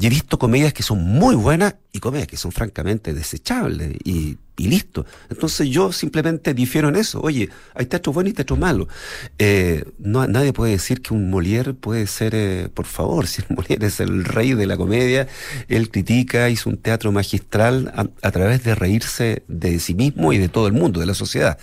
Y 0.00 0.06
he 0.06 0.08
visto 0.08 0.36
comedias 0.36 0.72
que 0.72 0.82
son 0.82 1.00
muy 1.00 1.36
buenas 1.36 1.76
y 1.92 2.00
comedias 2.00 2.26
que 2.26 2.36
son 2.36 2.50
francamente 2.50 3.14
desechables 3.14 3.96
y, 4.02 4.38
y 4.56 4.68
listo. 4.68 5.06
Entonces 5.28 5.68
yo 5.68 5.92
simplemente 5.92 6.54
difiero 6.54 6.88
en 6.88 6.96
eso. 6.96 7.20
Oye, 7.20 7.50
hay 7.74 7.86
teatro 7.86 8.12
bueno 8.12 8.30
y 8.30 8.32
teatro 8.32 8.56
malo. 8.56 8.88
Eh, 9.38 9.84
no, 9.98 10.26
nadie 10.26 10.52
puede 10.52 10.72
decir 10.72 11.02
que 11.02 11.14
un 11.14 11.30
Molière 11.30 11.74
puede 11.74 12.06
ser, 12.06 12.34
eh, 12.34 12.68
por 12.72 12.86
favor, 12.86 13.26
si 13.28 13.42
el 13.42 13.56
Molière 13.56 13.84
es 13.84 14.00
el 14.00 14.24
rey 14.24 14.54
de 14.54 14.66
la 14.66 14.76
comedia, 14.76 15.28
él 15.68 15.90
critica, 15.90 16.48
hizo 16.48 16.70
un 16.70 16.78
teatro 16.78 17.12
magistral 17.12 17.92
a, 17.94 18.06
a 18.26 18.30
través 18.30 18.64
de 18.64 18.74
reírse 18.74 19.42
de 19.48 19.78
sí 19.78 19.94
mismo 19.94 20.32
y 20.32 20.38
de 20.38 20.48
todo 20.48 20.66
el 20.66 20.72
mundo, 20.72 21.00
de 21.00 21.06
la 21.06 21.14
sociedad. 21.14 21.58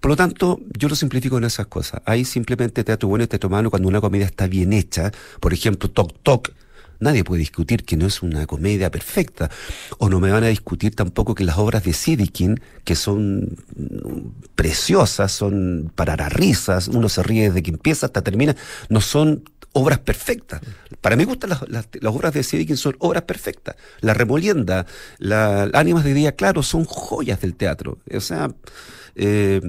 Por 0.00 0.10
lo 0.10 0.16
tanto, 0.16 0.60
yo 0.78 0.88
lo 0.88 0.94
simplifico 0.94 1.38
en 1.38 1.44
esas 1.44 1.66
cosas. 1.66 2.00
Hay 2.04 2.24
simplemente 2.24 2.84
teatro 2.84 3.08
bueno 3.08 3.24
y 3.24 3.26
teatro 3.26 3.50
malo 3.50 3.70
cuando 3.70 3.88
una 3.88 4.00
comedia 4.00 4.26
está 4.26 4.46
bien 4.46 4.72
hecha. 4.72 5.10
Por 5.40 5.52
ejemplo, 5.52 5.90
Toc 5.90 6.12
Toc 6.22 6.52
Nadie 7.00 7.24
puede 7.24 7.40
discutir 7.40 7.84
que 7.84 7.96
no 7.96 8.06
es 8.06 8.22
una 8.22 8.46
comedia 8.46 8.90
perfecta. 8.90 9.50
O 9.98 10.08
no 10.08 10.20
me 10.20 10.30
van 10.30 10.44
a 10.44 10.48
discutir 10.48 10.94
tampoco 10.94 11.34
que 11.34 11.44
las 11.44 11.58
obras 11.58 11.84
de 11.84 11.92
Sidikin, 11.92 12.60
que 12.84 12.94
son 12.96 13.56
mm, 13.76 14.46
preciosas, 14.54 15.32
son 15.32 15.92
para 15.94 16.16
las 16.16 16.32
risas, 16.32 16.88
uno 16.88 17.08
se 17.08 17.22
ríe 17.22 17.48
desde 17.48 17.62
que 17.62 17.70
empieza 17.70 18.06
hasta 18.06 18.22
termina, 18.22 18.56
no 18.88 19.00
son 19.00 19.44
obras 19.72 19.98
perfectas. 19.98 20.60
Para 21.02 21.16
mí 21.16 21.24
gustan 21.24 21.50
las, 21.50 21.68
las- 21.68 21.88
las 22.00 22.14
obras 22.14 22.32
de 22.32 22.42
Sidikin, 22.42 22.76
son 22.78 22.96
obras 22.98 23.24
perfectas. 23.24 23.76
La 24.00 24.14
Remolienda, 24.14 24.86
la 25.18 25.64
Ánimas 25.74 26.04
de 26.04 26.14
Día 26.14 26.32
Claro 26.32 26.62
son 26.62 26.84
joyas 26.84 27.40
del 27.42 27.54
teatro. 27.54 27.98
O 28.14 28.20
sea, 28.20 28.50
eh, 29.16 29.60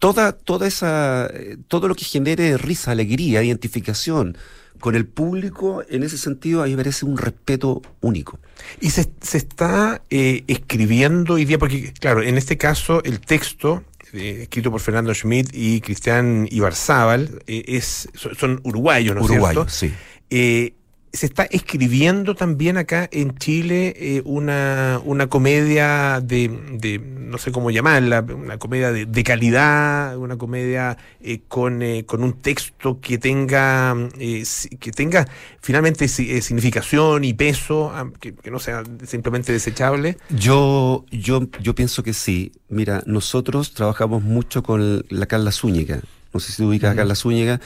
toda, 0.00 0.32
toda 0.32 0.66
esa, 0.66 1.28
eh, 1.32 1.56
todo 1.68 1.86
lo 1.88 1.94
que 1.94 2.04
genere 2.04 2.56
risa, 2.58 2.90
alegría, 2.90 3.42
identificación 3.44 4.36
con 4.80 4.94
el 4.94 5.06
público, 5.06 5.82
en 5.88 6.02
ese 6.02 6.18
sentido, 6.18 6.62
a 6.62 6.66
mí 6.66 6.72
me 6.72 6.78
parece 6.78 7.06
un 7.06 7.16
respeto 7.16 7.82
único. 8.00 8.38
Y 8.80 8.90
se, 8.90 9.08
se 9.20 9.38
está 9.38 10.02
eh, 10.10 10.44
escribiendo 10.46 11.34
hoy 11.34 11.44
día, 11.44 11.58
porque 11.58 11.92
claro, 11.94 12.22
en 12.22 12.36
este 12.36 12.56
caso 12.56 13.02
el 13.04 13.20
texto, 13.20 13.82
eh, 14.12 14.40
escrito 14.42 14.70
por 14.70 14.80
Fernando 14.80 15.14
Schmidt 15.14 15.50
y 15.52 15.80
Cristian 15.80 16.46
Ibarzábal, 16.50 17.42
eh, 17.46 17.64
es, 17.66 18.08
son, 18.14 18.34
son 18.34 18.60
uruguayos, 18.64 19.14
¿no 19.14 19.22
es 19.22 19.30
Uruguayos, 19.30 19.72
cierto? 19.72 19.94
sí. 20.30 20.74
Se 21.14 21.26
está 21.26 21.44
escribiendo 21.44 22.34
también 22.34 22.76
acá 22.76 23.08
en 23.12 23.38
Chile 23.38 23.94
eh, 23.96 24.22
una, 24.24 25.00
una 25.04 25.28
comedia 25.28 26.20
de, 26.20 26.48
de, 26.72 26.98
no 26.98 27.38
sé 27.38 27.52
cómo 27.52 27.70
llamarla, 27.70 28.20
una 28.20 28.58
comedia 28.58 28.90
de, 28.90 29.06
de 29.06 29.22
calidad, 29.22 30.16
una 30.18 30.36
comedia 30.36 30.98
eh, 31.20 31.40
con, 31.46 31.82
eh, 31.82 32.04
con 32.04 32.24
un 32.24 32.32
texto 32.42 33.00
que 33.00 33.18
tenga, 33.18 33.96
eh, 34.18 34.42
que 34.80 34.90
tenga 34.90 35.28
finalmente 35.60 36.04
eh, 36.06 36.42
significación 36.42 37.22
y 37.22 37.32
peso, 37.32 37.92
ah, 37.94 38.10
que, 38.20 38.34
que 38.34 38.50
no 38.50 38.58
sea 38.58 38.82
simplemente 39.06 39.52
desechable. 39.52 40.18
Yo, 40.30 41.06
yo, 41.12 41.48
yo 41.60 41.74
pienso 41.76 42.02
que 42.02 42.12
sí. 42.12 42.52
Mira, 42.68 43.04
nosotros 43.06 43.72
trabajamos 43.72 44.22
mucho 44.24 44.64
con 44.64 45.04
la 45.08 45.26
Carla 45.26 45.52
Zúñiga. 45.52 46.00
No 46.32 46.40
sé 46.40 46.50
si 46.50 46.56
te 46.56 46.64
ubicas 46.64 46.92
a 46.92 46.96
Carla 46.96 47.14
Zúñiga, 47.14 47.60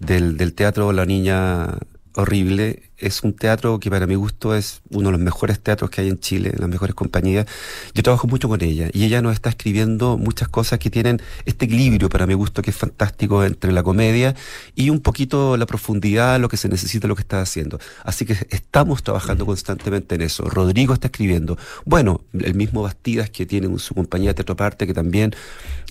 del, 0.00 0.36
del 0.36 0.52
teatro 0.52 0.90
La 0.90 1.06
Niña 1.06 1.78
Horrible. 2.14 2.87
Es 2.98 3.22
un 3.22 3.32
teatro 3.32 3.78
que 3.78 3.90
para 3.90 4.08
mi 4.08 4.16
gusto 4.16 4.56
es 4.56 4.80
uno 4.90 5.06
de 5.06 5.12
los 5.12 5.20
mejores 5.20 5.60
teatros 5.60 5.88
que 5.88 6.00
hay 6.00 6.08
en 6.08 6.18
Chile, 6.18 6.52
las 6.58 6.68
mejores 6.68 6.96
compañías. 6.96 7.46
Yo 7.94 8.02
trabajo 8.02 8.26
mucho 8.26 8.48
con 8.48 8.60
ella 8.60 8.88
y 8.92 9.04
ella 9.04 9.22
nos 9.22 9.34
está 9.34 9.50
escribiendo 9.50 10.18
muchas 10.18 10.48
cosas 10.48 10.80
que 10.80 10.90
tienen 10.90 11.22
este 11.44 11.66
equilibrio 11.66 12.08
para 12.08 12.26
mi 12.26 12.34
gusto 12.34 12.60
que 12.60 12.70
es 12.70 12.76
fantástico 12.76 13.44
entre 13.44 13.70
la 13.70 13.84
comedia 13.84 14.34
y 14.74 14.90
un 14.90 14.98
poquito 14.98 15.56
la 15.56 15.64
profundidad, 15.66 16.40
lo 16.40 16.48
que 16.48 16.56
se 16.56 16.68
necesita, 16.68 17.06
lo 17.06 17.14
que 17.14 17.22
está 17.22 17.40
haciendo. 17.40 17.78
Así 18.02 18.24
que 18.26 18.36
estamos 18.50 19.04
trabajando 19.04 19.46
constantemente 19.46 20.16
en 20.16 20.22
eso. 20.22 20.50
Rodrigo 20.50 20.92
está 20.92 21.06
escribiendo. 21.06 21.56
Bueno, 21.84 22.22
el 22.32 22.54
mismo 22.54 22.82
Bastidas 22.82 23.30
que 23.30 23.46
tiene 23.46 23.78
su 23.78 23.94
compañía 23.94 24.30
de 24.30 24.34
Teatro 24.34 24.56
Parte 24.56 24.88
que 24.88 24.94
también 24.94 25.36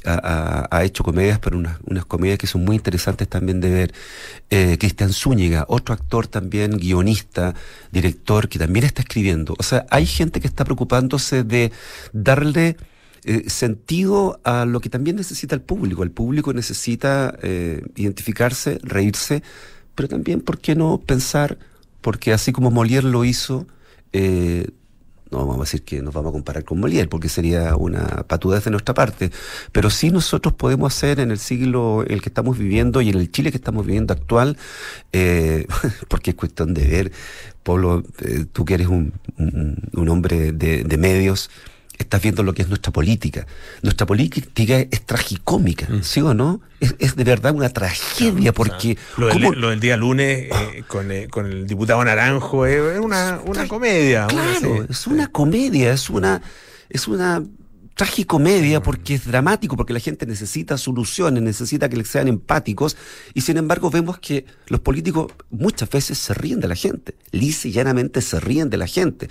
ha, 0.05 0.19
ha- 0.71 0.77
ha 0.77 0.83
hecho 0.83 1.03
comedias, 1.05 1.39
pero 1.39 1.57
unas, 1.57 1.77
unas 1.85 2.03
comedias 2.05 2.37
que 2.37 2.47
son 2.47 2.65
muy 2.65 2.75
interesantes 2.75 3.29
también 3.29 3.61
de 3.61 3.69
ver. 3.69 3.93
Eh, 4.49 4.77
Cristian 4.79 5.11
Zúñiga, 5.13 5.65
otro 5.69 5.93
actor 5.93 6.27
también, 6.27 6.71
guionista, 6.77 6.96
director, 7.91 8.49
que 8.49 8.59
también 8.59 8.85
está 8.85 9.01
escribiendo. 9.01 9.55
O 9.57 9.63
sea, 9.63 9.85
hay 9.89 10.05
gente 10.05 10.39
que 10.39 10.47
está 10.47 10.63
preocupándose 10.63 11.43
de 11.43 11.71
darle 12.13 12.77
eh, 13.23 13.49
sentido 13.49 14.39
a 14.43 14.65
lo 14.65 14.79
que 14.79 14.89
también 14.89 15.15
necesita 15.15 15.55
el 15.55 15.61
público. 15.61 16.03
El 16.03 16.11
público 16.11 16.53
necesita 16.53 17.37
eh, 17.41 17.83
identificarse, 17.95 18.79
reírse, 18.83 19.43
pero 19.95 20.07
también, 20.07 20.41
¿por 20.41 20.59
qué 20.59 20.75
no 20.75 20.99
pensar? 20.99 21.57
Porque 22.01 22.31
así 22.31 22.51
como 22.51 22.71
Molière 22.71 23.09
lo 23.09 23.25
hizo, 23.25 23.67
eh, 24.13 24.69
no 25.32 25.39
vamos 25.39 25.57
a 25.57 25.59
decir 25.61 25.84
que 25.84 26.01
nos 26.01 26.13
vamos 26.13 26.30
a 26.30 26.34
comparar 26.34 26.63
con 26.63 26.80
Molière, 26.80 27.07
porque 27.09 27.30
sería 27.30 27.75
una 27.75 28.23
patudez 28.28 28.63
de 28.65 28.71
nuestra 28.71 28.93
parte, 28.93 29.32
pero 29.71 29.89
sí 29.89 30.09
nosotros 30.09 30.53
podemos 30.53 30.93
hacer 30.95 31.19
en 31.19 31.32
el 31.32 31.39
siglo 31.39 32.03
el 32.07 32.21
que 32.21 32.30
estamos 32.30 32.57
viviendo 32.57 33.01
y 33.01 33.09
en 33.09 33.15
el 33.17 33.32
Chile 33.32 33.51
que 33.51 33.57
estamos 33.57 33.86
viviendo 33.86 34.13
actual, 34.13 34.57
eh, 35.13 35.67
porque 36.07 36.32
es 36.32 36.36
cuestión 36.36 36.73
de 36.73 36.88
ver, 36.88 37.11
Pablo, 37.63 38.03
eh, 38.21 38.45
tú 38.51 38.63
que 38.65 38.75
eres 38.75 38.88
un, 38.88 39.13
un- 39.38 40.09
hombre 40.09 40.53
de 40.53 40.97
medios, 40.97 41.49
estás 41.97 42.21
viendo 42.21 42.43
lo 42.43 42.53
que 42.53 42.61
es 42.61 42.67
nuestra 42.67 42.91
política. 42.93 43.45
Nuestra 43.81 44.05
política 44.05 44.77
es 44.79 45.05
tragicómica, 45.05 45.87
¿sí 46.01 46.21
o 46.21 46.33
no? 46.33 46.61
Es, 46.79 46.95
es 46.99 47.15
de 47.15 47.23
verdad 47.23 47.53
una 47.55 47.69
tragedia, 47.69 48.53
porque... 48.53 48.97
Lo 49.17 49.27
del, 49.27 49.35
¿cómo- 49.41 49.53
lo 49.53 49.69
del 49.71 49.79
día 49.79 49.97
lunes 49.97 50.49
eh, 50.51 50.83
con, 50.87 51.11
eh, 51.11 51.27
con 51.27 51.45
el 51.47 51.65
diputado 51.67 52.03
Naranjo 52.05 52.65
eh, 52.67 52.93
es 52.95 52.99
una, 52.99 53.39
una 53.45 53.67
comedia. 53.67 54.27
una- 54.31 54.57
Claro, 54.59 54.75
sí. 54.83 54.87
es 54.89 55.07
una 55.07 55.27
comedia, 55.27 55.91
es 55.93 56.09
una, 56.09 56.41
es 56.89 57.07
una 57.07 57.43
tragicomedia 57.95 58.79
porque 58.83 59.15
es 59.15 59.25
dramático, 59.25 59.75
porque 59.75 59.91
la 59.91 59.99
gente 59.99 60.27
necesita 60.27 60.77
soluciones, 60.77 61.41
necesita 61.41 61.89
que 61.89 61.97
le 61.97 62.05
sean 62.05 62.27
empáticos, 62.27 62.95
y 63.33 63.41
sin 63.41 63.57
embargo 63.57 63.89
vemos 63.89 64.19
que 64.19 64.45
los 64.67 64.81
políticos 64.81 65.31
muchas 65.49 65.89
veces 65.89 66.19
se 66.19 66.35
ríen 66.35 66.59
de 66.59 66.67
la 66.67 66.75
gente, 66.75 67.15
lisa 67.31 67.67
y 67.67 67.71
llanamente 67.71 68.21
se 68.21 68.39
ríen 68.39 68.69
de 68.69 68.77
la 68.77 68.85
gente. 68.85 69.29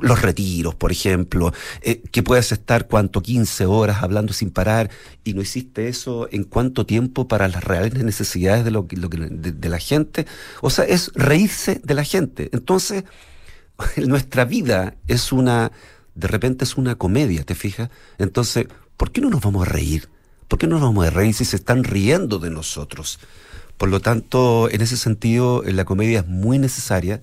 Los, 0.00 0.22
retiros, 0.22 0.74
por 0.74 0.92
ejemplo, 0.92 1.52
eh, 1.80 2.02
que 2.12 2.22
puedes 2.22 2.52
estar 2.52 2.86
cuánto, 2.86 3.20
15 3.20 3.66
horas 3.66 4.02
hablando 4.02 4.32
sin 4.32 4.50
parar 4.50 4.90
y 5.24 5.34
no 5.34 5.42
hiciste 5.42 5.88
eso 5.88 6.28
en 6.30 6.44
cuánto 6.44 6.86
tiempo 6.86 7.26
para 7.26 7.48
las 7.48 7.64
reales 7.64 7.94
necesidades 8.04 8.64
de, 8.64 8.70
lo, 8.70 8.82
de, 8.82 9.52
de 9.52 9.68
la 9.68 9.78
gente. 9.78 10.26
O 10.60 10.70
sea, 10.70 10.84
es 10.84 11.10
reírse 11.14 11.80
de 11.82 11.94
la 11.94 12.04
gente. 12.04 12.48
Entonces, 12.52 13.04
nuestra 13.96 14.44
vida 14.44 14.94
es 15.08 15.32
una, 15.32 15.72
de 16.14 16.28
repente 16.28 16.64
es 16.64 16.76
una 16.76 16.94
comedia, 16.94 17.44
¿te 17.44 17.54
fijas? 17.54 17.90
Entonces, 18.18 18.66
¿por 18.96 19.12
qué 19.12 19.20
no 19.20 19.30
nos 19.30 19.40
vamos 19.40 19.66
a 19.66 19.70
reír? 19.70 20.08
¿Por 20.48 20.58
qué 20.58 20.66
no 20.66 20.76
nos 20.76 20.82
vamos 20.82 21.06
a 21.06 21.10
reír 21.10 21.34
si 21.34 21.44
se 21.44 21.56
están 21.56 21.84
riendo 21.84 22.38
de 22.38 22.50
nosotros? 22.50 23.18
Por 23.78 23.88
lo 23.88 24.00
tanto, 24.00 24.70
en 24.70 24.80
ese 24.80 24.96
sentido, 24.96 25.62
la 25.64 25.84
comedia 25.84 26.20
es 26.20 26.26
muy 26.26 26.58
necesaria 26.58 27.22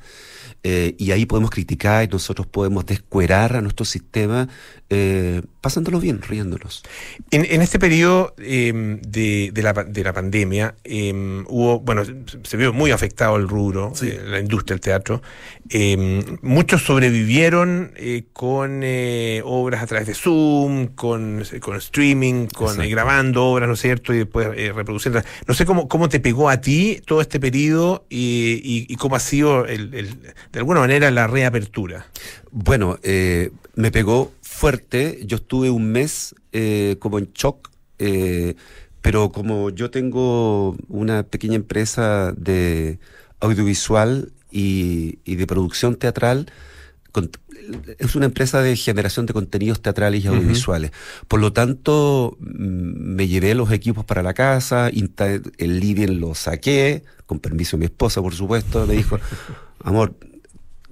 eh, 0.64 0.96
y 0.98 1.12
ahí 1.12 1.26
podemos 1.26 1.50
criticar 1.52 2.04
y 2.04 2.08
nosotros 2.08 2.48
podemos 2.48 2.86
descuerar 2.86 3.56
a 3.56 3.62
nuestro 3.62 3.86
sistema 3.86 4.48
eh, 4.90 5.42
pasándolo 5.62 6.00
bien, 6.00 6.22
riéndonos. 6.22 6.84
En, 7.32 7.46
en 7.50 7.62
este 7.62 7.78
periodo 7.80 8.34
eh, 8.40 9.00
de, 9.08 9.52
de 9.54 9.62
la, 9.64 9.74
de 9.74 10.04
la 10.04 10.14
pandemia 10.14 10.76
eh, 10.84 11.14
hubo, 11.48 11.80
bueno, 11.80 12.04
se- 12.44 12.58
vio 12.58 12.74
muy 12.74 12.92
afectado 12.92 13.36
el 13.38 13.48
rubro, 13.48 13.94
eh, 14.02 14.22
la 14.26 14.40
industria 14.40 14.74
del 14.76 14.82
teatro. 14.82 15.22
Eh, 15.70 16.24
muchos 16.42 16.82
sobrevivieron 16.84 17.92
eh, 17.96 18.24
con 18.34 18.82
eh, 18.84 19.42
obras 19.46 19.84
a 19.84 19.88
través 19.88 20.08
de 20.08 20.14
Zoom, 20.16 20.88
con, 20.88 21.44
con 21.62 21.76
streaming, 21.78 22.48
con 22.48 22.76
grabando 22.90 23.46
obras, 23.46 23.68
¿no 23.68 23.76
es 23.76 23.82
cierto? 23.82 24.14
Y 24.14 24.18
después 24.20 24.48
reproduciendo. 24.74 25.22
No 25.48 25.54
sé 25.54 25.66
cómo, 25.66 25.88
cómo 25.88 26.10
te 26.10 26.20
pegó 26.20 26.50
a 26.50 26.60
ti 26.62 27.00
todo 27.06 27.22
este 27.22 27.40
periodo 27.40 28.06
y, 28.10 28.60
y- 28.64 28.86
y 28.92 28.96
cómo 28.96 29.16
ha 29.16 29.20
sido, 29.20 29.66
el, 29.66 29.94
el- 29.94 30.34
de 30.52 30.60
alguna 30.60 30.80
manera, 30.80 31.12
la 31.12 31.28
reapertura. 31.28 32.08
Bueno, 32.52 32.98
eh, 33.04 33.52
me 33.76 33.92
pegó 33.92 34.32
fuerte. 34.42 35.20
Yo 35.26 35.38
estuve 35.38 35.70
un 35.70 35.92
mes 35.92 36.34
eh, 36.52 36.96
como 37.00 37.20
en 37.20 37.32
shock, 37.34 37.70
eh, 38.00 38.56
pero 39.02 39.32
como 39.32 39.70
yo 39.70 39.92
tengo 39.92 40.76
una 40.88 41.24
pequeña 41.24 41.56
empresa 41.56 42.34
de 42.36 43.00
audiovisual 43.40 44.32
y, 44.52 45.20
y 45.24 45.36
de 45.36 45.48
producción 45.48 45.96
teatral, 45.96 46.52
con- 47.12 47.30
es 48.00 48.16
una 48.16 48.26
empresa 48.26 48.62
de 48.64 48.76
generación 48.76 49.28
de 49.28 49.34
contenidos 49.34 49.82
teatrales 49.82 50.24
y 50.24 50.28
audiovisuales. 50.28 50.92
Por 51.28 51.40
lo 51.40 51.54
tanto, 51.54 52.36
mm, 52.40 53.16
me 53.16 53.28
llevé 53.28 53.54
los 53.54 53.72
equipos 53.72 54.06
para 54.06 54.24
la 54.24 54.34
casa, 54.34 54.90
el 54.90 55.80
living 55.80 56.20
lo 56.20 56.34
saqué, 56.34 57.04
con 57.28 57.40
permiso 57.40 57.78
de 57.78 57.82
mi 57.82 57.86
esposa, 57.86 58.22
por 58.24 58.34
supuesto, 58.34 58.88
me 58.88 58.96
dijo, 58.96 59.20
amor, 59.84 60.16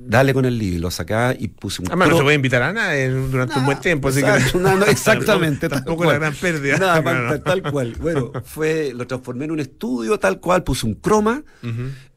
dale 0.08 0.34
con 0.34 0.46
el 0.46 0.58
living, 0.58 0.80
lo 0.80 0.90
sacá 0.92 1.36
y 1.38 1.48
puse 1.50 1.82
un 1.82 1.88
Además, 1.90 2.08
no 2.08 2.12
pro- 2.12 2.18
se 2.20 2.24
puede 2.24 2.36
invitar 2.36 2.62
a 2.64 2.74
nadie 2.74 3.10
durante 3.10 3.60
un 3.60 3.66
buen 3.66 3.80
tiempo, 3.80 4.08
así 4.08 4.22
que 4.22 4.58
no, 4.58 4.76
no, 4.78 4.86
exactamente. 4.88 5.70
tampoco 5.70 6.06
la 6.06 6.14
gran 6.14 6.34
pérdida. 6.34 6.78
Nada, 6.78 7.04
tal, 7.04 7.44
tal 7.44 7.72
cual. 7.72 7.96
Bueno, 8.00 8.32
fue, 8.46 8.94
lo 8.96 9.06
transformé 9.08 9.46
en 9.46 9.52
un 9.52 9.60
estudio 9.60 10.18
tal 10.20 10.40
cual, 10.40 10.64
puse 10.64 10.86
un 10.86 10.96
croma, 10.96 11.44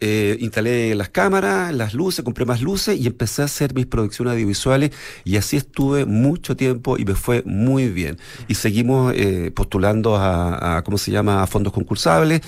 eh, 0.01 0.37
instalé 0.41 0.95
las 0.95 1.11
cámaras, 1.11 1.75
las 1.75 1.93
luces, 1.95 2.25
compré 2.25 2.45
más 2.47 2.63
luces 2.63 2.99
y 2.99 3.07
empecé 3.07 3.43
a 3.43 3.47
hacer 3.47 3.75
mis 3.75 3.87
producciones 3.87 4.33
audiovisuales 4.33 4.91
y 5.25 5.37
así 5.37 5.57
estuve 5.57 6.07
mucho 6.07 6.57
tiempo 6.57 6.97
y 6.99 7.05
me 7.05 7.15
fue 7.15 7.43
muy 7.45 7.89
bien. 7.89 8.19
Y 8.49 8.55
seguimos 8.55 9.13
eh, 9.17 9.51
postulando 9.55 10.17
a, 10.17 10.79
a, 10.79 10.83
¿cómo 10.85 10.97
se 10.99 11.11
llama?, 11.11 11.43
a 11.43 11.47
fondos 11.47 11.73
concursables. 11.73 12.41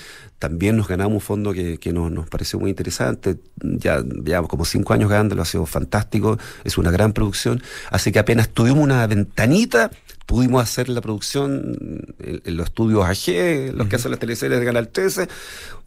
También 0.42 0.76
nos 0.76 0.88
ganamos 0.88 1.14
un 1.14 1.20
fondo 1.20 1.52
que, 1.52 1.78
que 1.78 1.92
nos, 1.92 2.10
nos 2.10 2.28
pareció 2.28 2.58
muy 2.58 2.68
interesante. 2.68 3.36
Ya 3.62 4.02
llevamos 4.02 4.50
como 4.50 4.64
cinco 4.64 4.92
años 4.92 5.08
ganándolo, 5.08 5.40
ha 5.40 5.44
sido 5.44 5.66
fantástico. 5.66 6.36
Es 6.64 6.78
una 6.78 6.90
gran 6.90 7.12
producción. 7.12 7.62
Así 7.92 8.10
que 8.10 8.18
apenas 8.18 8.48
tuvimos 8.48 8.80
una 8.80 9.06
ventanita, 9.06 9.92
pudimos 10.26 10.60
hacer 10.60 10.88
la 10.88 11.00
producción 11.00 11.76
en, 12.18 12.42
en 12.44 12.56
los 12.56 12.66
estudios 12.66 13.04
AG, 13.04 13.72
los 13.72 13.86
que 13.86 13.94
hacen 13.94 14.10
las 14.10 14.18
teleseries 14.18 14.58
de 14.58 14.66
Canal 14.66 14.88
13, 14.88 15.28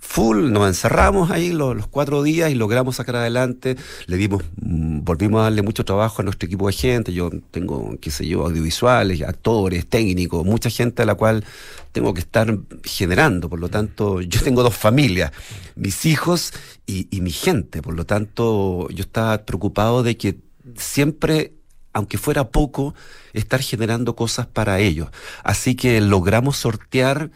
full, 0.05 0.51
nos 0.51 0.67
encerramos 0.67 1.31
ahí 1.31 1.51
los, 1.51 1.75
los 1.75 1.87
cuatro 1.87 2.23
días 2.23 2.51
y 2.51 2.55
logramos 2.55 2.97
sacar 2.97 3.17
adelante, 3.17 3.75
le 4.05 4.17
dimos, 4.17 4.43
mm, 4.61 4.99
volvimos 5.03 5.41
a 5.41 5.43
darle 5.45 5.61
mucho 5.61 5.83
trabajo 5.83 6.21
a 6.21 6.25
nuestro 6.25 6.45
equipo 6.45 6.67
de 6.67 6.73
gente, 6.73 7.11
yo 7.11 7.29
tengo, 7.51 7.97
qué 7.99 8.11
sé 8.11 8.27
yo, 8.27 8.45
audiovisuales, 8.45 9.21
actores, 9.23 9.87
técnicos, 9.87 10.45
mucha 10.45 10.69
gente 10.69 11.01
a 11.01 11.05
la 11.05 11.15
cual 11.15 11.43
tengo 11.91 12.13
que 12.13 12.21
estar 12.21 12.57
generando, 12.83 13.49
por 13.49 13.59
lo 13.59 13.69
tanto, 13.69 14.21
yo 14.21 14.41
tengo 14.41 14.63
dos 14.63 14.75
familias, 14.75 15.31
mis 15.75 16.05
hijos 16.05 16.53
y, 16.85 17.07
y 17.09 17.21
mi 17.21 17.31
gente, 17.31 17.81
por 17.81 17.95
lo 17.95 18.05
tanto, 18.05 18.87
yo 18.89 19.01
estaba 19.01 19.45
preocupado 19.45 20.03
de 20.03 20.17
que 20.17 20.37
siempre 20.77 21.53
aunque 21.95 22.17
fuera 22.17 22.49
poco, 22.49 22.93
estar 23.31 23.61
generando 23.61 24.17
cosas 24.17 24.47
para 24.47 24.81
ellos. 24.81 25.07
Así 25.45 25.75
que 25.75 26.01
logramos 26.01 26.57
sortear 26.57 27.31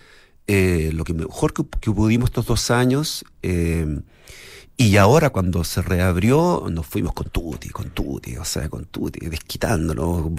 eh, 0.52 0.90
lo 0.94 1.04
que 1.04 1.14
mejor 1.14 1.54
que, 1.54 1.64
pudimos 1.92 2.30
estos 2.30 2.48
dos 2.48 2.72
años. 2.72 3.24
eh, 3.44 4.02
y 4.82 4.96
ahora 4.96 5.30
cuando 5.30 5.66
se 5.66 5.82
reabrió, 5.82 6.66
nos 6.72 6.88
fuimos 6.88 7.12
con 7.12 7.30
Tuti, 7.30 7.68
con 7.68 7.90
Tuti, 7.90 8.38
o 8.38 8.46
sea, 8.46 8.70
con 8.70 8.86
Tuti, 8.86 9.28
desquitándonos, 9.28 10.32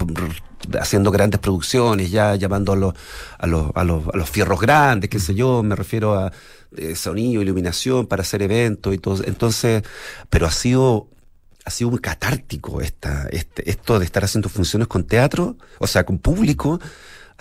haciendo 0.79 1.11
grandes 1.11 1.39
producciones, 1.39 2.09
ya 2.09 2.35
llamando 2.35 2.73
a 2.73 2.75
los, 2.75 2.95
a 3.37 3.45
los, 3.45 3.69
a 3.75 3.83
los, 3.83 4.07
a 4.07 4.17
los 4.17 4.27
fierros 4.27 4.59
grandes, 4.59 5.11
qué 5.11 5.19
sé 5.19 5.35
yo, 5.35 5.61
me 5.61 5.75
refiero 5.75 6.15
a 6.15 6.33
eh, 6.75 6.95
sonido, 6.95 7.43
iluminación 7.43 8.07
para 8.07 8.23
hacer 8.23 8.41
eventos 8.41 8.95
y 8.95 8.97
todo. 8.97 9.23
Entonces, 9.25 9.83
pero 10.31 10.47
ha 10.47 10.51
sido 10.51 11.07
ha 11.63 11.69
sido 11.69 11.91
muy 11.91 11.99
catártico 11.99 12.81
esta, 12.81 13.27
este, 13.29 13.69
esto 13.69 13.99
de 13.99 14.05
estar 14.05 14.23
haciendo 14.23 14.49
funciones 14.49 14.87
con 14.87 15.03
teatro, 15.03 15.57
o 15.77 15.85
sea, 15.85 16.03
con 16.03 16.17
público, 16.17 16.79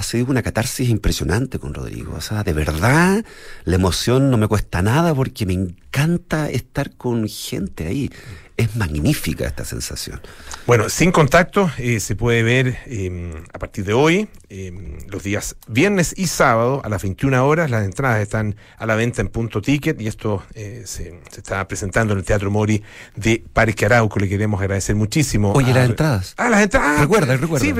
ha 0.00 0.02
sido 0.02 0.26
una 0.30 0.42
catarsis 0.42 0.88
impresionante 0.88 1.58
con 1.58 1.74
Rodrigo. 1.74 2.14
O 2.16 2.20
sea, 2.22 2.42
de 2.42 2.52
verdad, 2.54 3.22
la 3.64 3.74
emoción 3.74 4.30
no 4.30 4.38
me 4.38 4.48
cuesta 4.48 4.80
nada 4.82 5.14
porque 5.14 5.44
me 5.46 5.52
encanta 5.52 6.48
estar 6.50 6.96
con 6.96 7.28
gente 7.28 7.86
ahí. 7.86 8.10
Es 8.56 8.76
magnífica 8.76 9.46
esta 9.46 9.64
sensación. 9.64 10.20
Bueno, 10.66 10.90
sin 10.90 11.12
contacto 11.12 11.70
eh, 11.78 11.98
se 11.98 12.14
puede 12.14 12.42
ver 12.42 12.76
eh, 12.86 13.32
a 13.54 13.58
partir 13.58 13.84
de 13.86 13.94
hoy, 13.94 14.28
eh, 14.50 14.98
los 15.08 15.22
días 15.22 15.56
viernes 15.66 16.12
y 16.16 16.26
sábado 16.26 16.82
a 16.84 16.88
las 16.90 17.02
21 17.02 17.46
horas. 17.46 17.70
Las 17.70 17.84
entradas 17.86 18.20
están 18.20 18.56
a 18.76 18.84
la 18.84 18.96
venta 18.96 19.22
en 19.22 19.28
punto 19.28 19.62
ticket 19.62 19.98
y 20.02 20.08
esto 20.08 20.42
eh, 20.54 20.82
se, 20.84 21.20
se 21.30 21.40
está 21.40 21.66
presentando 21.68 22.12
en 22.12 22.18
el 22.18 22.24
Teatro 22.26 22.50
Mori 22.50 22.82
de 23.16 23.42
Parque 23.52 23.86
Arauco. 23.86 24.18
Le 24.18 24.28
queremos 24.28 24.60
agradecer 24.60 24.94
muchísimo. 24.94 25.52
Oye, 25.52 25.70
a- 25.70 25.74
las 25.76 25.88
entradas. 25.88 26.34
Ah, 26.36 26.50
las 26.50 26.60
entradas. 26.62 27.00
Recuerda, 27.00 27.36
recuerda. 27.38 27.64
Sí, 27.64 27.72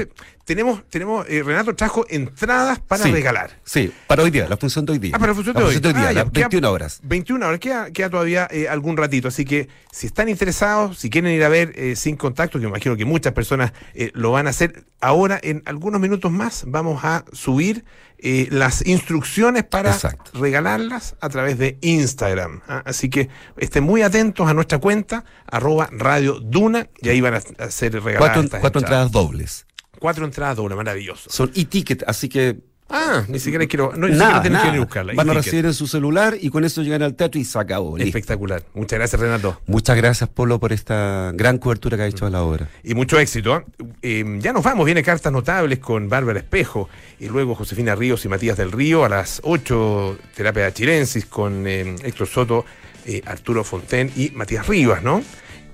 tenemos, 0.54 0.82
tenemos 0.88 1.24
eh, 1.28 1.44
Renato 1.44 1.76
trajo 1.76 2.04
entradas 2.08 2.80
para 2.80 3.04
Sí, 3.04 3.12
regalar. 3.12 3.60
Sí, 3.62 3.92
para 4.08 4.24
hoy 4.24 4.30
día, 4.32 4.48
la 4.48 4.56
función 4.56 4.84
de 4.84 4.92
hoy 4.94 4.98
día. 4.98 5.12
Ah, 5.14 5.18
para 5.20 5.30
la 5.30 5.34
función 5.36 5.54
de 5.54 5.60
La 5.60 5.66
hoy. 5.68 5.74
función 5.74 5.92
de 5.94 5.98
hoy 6.00 6.02
día, 6.02 6.10
Ah, 6.10 6.12
ya, 6.12 6.24
las 6.24 6.32
queda- 6.32 6.48
21 6.48 6.70
horas. 6.72 7.00
21 7.04 7.46
horas, 7.46 7.60
queda, 7.60 7.90
queda 7.92 8.10
todavía 8.10 8.48
eh, 8.50 8.68
algún 8.68 8.96
ratito. 8.96 9.28
Así 9.28 9.44
que 9.44 9.68
si 9.92 10.08
están 10.08 10.28
interesados, 10.28 10.98
si 10.98 11.08
quieren 11.08 11.30
ir 11.30 11.44
a 11.44 11.48
ver 11.48 11.72
eh, 11.76 11.94
sin 11.94 12.16
contacto, 12.16 12.58
que 12.58 12.66
imagino 12.66 12.96
que 12.96 13.04
muchas 13.04 13.32
personas 13.32 13.72
lo 14.14 14.32
van 14.32 14.48
a 14.48 14.50
hacer, 14.50 14.84
ahora 15.00 15.38
en 15.40 15.62
algunos 15.66 16.00
minutos 16.00 16.32
más 16.32 16.64
vamos 16.66 17.04
a 17.04 17.24
subir 17.32 17.84
eh, 18.22 18.48
las 18.50 18.84
instrucciones 18.86 19.64
para 19.64 19.96
regalarlas 20.34 21.16
a 21.20 21.28
través 21.28 21.58
de 21.58 21.78
Instagram. 21.80 22.60
¿ah? 22.68 22.82
Así 22.84 23.08
que 23.08 23.28
estén 23.56 23.84
muy 23.84 24.02
atentos 24.02 24.48
a 24.48 24.54
nuestra 24.54 24.78
cuenta, 24.78 25.24
arroba 25.46 25.88
Radio 25.92 26.40
Duna, 26.40 26.88
y 27.00 27.08
ahí 27.08 27.20
van 27.20 27.34
a, 27.34 27.40
a 27.64 27.70
ser 27.70 27.92
regaladas. 27.94 28.18
Cuatro, 28.18 28.42
estas 28.42 28.60
cuatro 28.60 28.80
entradas 28.80 29.10
dobles. 29.12 29.66
Cuatro 30.00 30.24
entradas 30.24 30.56
dobles, 30.56 30.76
maravilloso. 30.76 31.30
Son 31.30 31.52
e-ticket, 31.54 32.02
así 32.08 32.28
que 32.28 32.58
Ah, 32.92 33.22
ni 33.28 33.38
siquiera 33.38 33.64
quiero, 33.68 33.92
no, 33.96 34.08
ni 34.08 34.16
nada, 34.16 34.38
siquiera 34.38 34.42
tienen 34.42 34.58
que 34.60 34.66
nada. 34.66 34.76
a 34.76 34.80
buscarla. 34.80 35.12
Van 35.14 35.30
a 35.30 35.34
recibir 35.34 35.64
en 35.64 35.74
su 35.74 35.86
celular 35.86 36.36
y 36.40 36.50
con 36.50 36.64
eso 36.64 36.82
llegan 36.82 37.02
al 37.04 37.14
teatro 37.14 37.40
y 37.40 37.44
se 37.44 37.56
acabó. 37.56 37.96
listo. 37.96 38.08
Espectacular. 38.08 38.64
Muchas 38.74 38.98
gracias, 38.98 39.20
Renato. 39.20 39.60
Muchas 39.68 39.96
gracias, 39.96 40.28
Polo, 40.28 40.58
por 40.58 40.72
esta 40.72 41.30
gran 41.36 41.58
cobertura 41.58 41.96
que 41.96 42.02
ha 42.02 42.06
hecho 42.08 42.26
a 42.26 42.30
la 42.30 42.42
obra. 42.42 42.68
Y 42.82 42.94
mucho 42.94 43.20
éxito. 43.20 43.54
¿ah? 43.54 43.64
Eh, 44.02 44.24
ya 44.40 44.52
nos 44.52 44.64
vamos, 44.64 44.86
viene 44.86 45.04
cartas 45.04 45.32
notables 45.32 45.78
con 45.78 46.08
Bárbara 46.08 46.40
Espejo 46.40 46.88
y 47.20 47.28
luego 47.28 47.54
Josefina 47.54 47.94
Ríos 47.94 48.24
y 48.24 48.28
Matías 48.28 48.56
del 48.56 48.72
Río 48.72 49.04
a 49.04 49.08
las 49.08 49.40
8, 49.44 50.18
terapia 50.34 50.64
de 50.64 50.72
chilensis 50.72 51.26
con 51.26 51.68
eh, 51.68 51.94
Héctor 52.02 52.26
Soto, 52.26 52.64
eh, 53.06 53.22
Arturo 53.24 53.62
Fonten 53.62 54.10
y 54.16 54.30
Matías 54.30 54.66
Rivas, 54.66 55.00
¿no? 55.04 55.22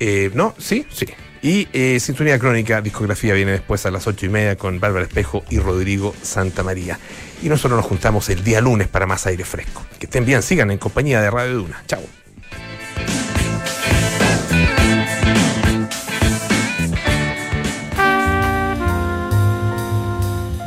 Eh, 0.01 0.31
¿No? 0.35 0.55
Sí, 0.59 0.85
sí. 0.91 1.07
Y 1.47 1.69
eh, 1.73 2.01
Sintonía 2.01 2.41
Crónica, 2.41 2.81
discografía, 2.81 3.33
viene 3.33 3.53
después 3.53 3.87
a 3.87 3.93
las 3.93 4.09
ocho 4.09 4.27
y 4.27 4.29
media 4.29 4.57
con 4.57 4.81
Bárbara 4.81 5.05
Espejo 5.05 5.45
y 5.49 5.61
Rodrigo 5.61 6.13
Santamaría. 6.21 6.99
Y 7.41 7.49
nosotros 7.49 7.79
nos 7.79 7.87
juntamos 7.87 8.29
el 8.31 8.43
día 8.43 8.61
lunes 8.61 8.89
para 8.89 9.07
más 9.07 9.29
aire 9.29 9.45
fresco. 9.45 9.87
Que 10.01 10.07
estén 10.07 10.27
bien, 10.27 10.43
sigan 10.43 10.73
en 10.73 10.79
compañía 10.79 11.21
de 11.21 11.31
Radio 11.31 11.59
Duna. 11.59 11.85
Chao. 11.87 12.03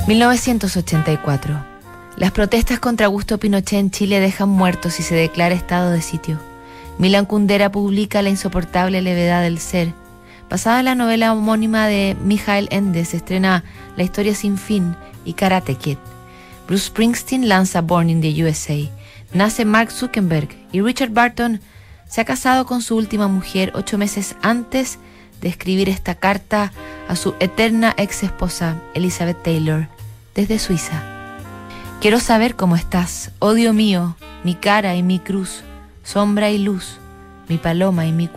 ...1984... 0.07 1.65
Las 2.15 2.31
protestas 2.31 2.79
contra 2.79 3.07
Augusto 3.07 3.37
Pinochet 3.37 3.79
en 3.79 3.91
Chile 3.91 4.21
dejan 4.21 4.47
muertos 4.47 5.01
y 5.01 5.03
se 5.03 5.13
declara 5.13 5.53
estado 5.55 5.91
de 5.91 6.01
sitio. 6.01 6.39
Milan 6.97 7.25
Kundera 7.25 7.69
publica 7.69 8.21
La 8.21 8.29
insoportable 8.29 9.01
levedad 9.01 9.41
del 9.41 9.59
ser. 9.59 9.93
Basada 10.49 10.79
en 10.79 10.85
la 10.85 10.95
novela 10.95 11.33
homónima 11.33 11.85
de 11.87 12.17
Michael 12.23 12.67
Ende, 12.71 13.05
se 13.05 13.17
estrena 13.17 13.63
La 13.95 14.03
historia 14.03 14.33
sin 14.33 14.57
fin 14.57 14.95
y 15.23 15.33
Karate 15.33 15.75
Kid. 15.75 15.97
Bruce 16.67 16.87
Springsteen 16.87 17.47
lanza 17.47 17.81
Born 17.81 18.09
in 18.09 18.21
the 18.21 18.43
USA. 18.43 18.77
Nace 19.31 19.63
Mark 19.63 19.91
Zuckerberg 19.91 20.49
y 20.71 20.81
Richard 20.81 21.11
Barton 21.11 21.61
se 22.07 22.21
ha 22.21 22.25
casado 22.25 22.65
con 22.65 22.81
su 22.81 22.95
última 22.95 23.27
mujer 23.27 23.71
ocho 23.75 23.99
meses 23.99 24.35
antes 24.41 24.97
de 25.39 25.49
escribir 25.49 25.87
esta 25.87 26.15
carta 26.15 26.71
a 27.07 27.15
su 27.15 27.35
eterna 27.39 27.93
ex 27.97 28.23
esposa, 28.23 28.75
Elizabeth 28.95 29.41
Taylor, 29.43 29.87
desde 30.33 30.57
Suiza. 30.57 31.03
Quiero 32.01 32.19
saber 32.19 32.55
cómo 32.55 32.75
estás, 32.75 33.31
odio 33.37 33.73
mío, 33.73 34.15
mi 34.43 34.55
cara 34.55 34.95
y 34.95 35.03
mi 35.03 35.19
cruz, 35.19 35.61
sombra 36.03 36.49
y 36.49 36.57
luz, 36.57 36.97
mi 37.47 37.57
paloma 37.57 38.07
y 38.07 38.11
mi. 38.11 38.27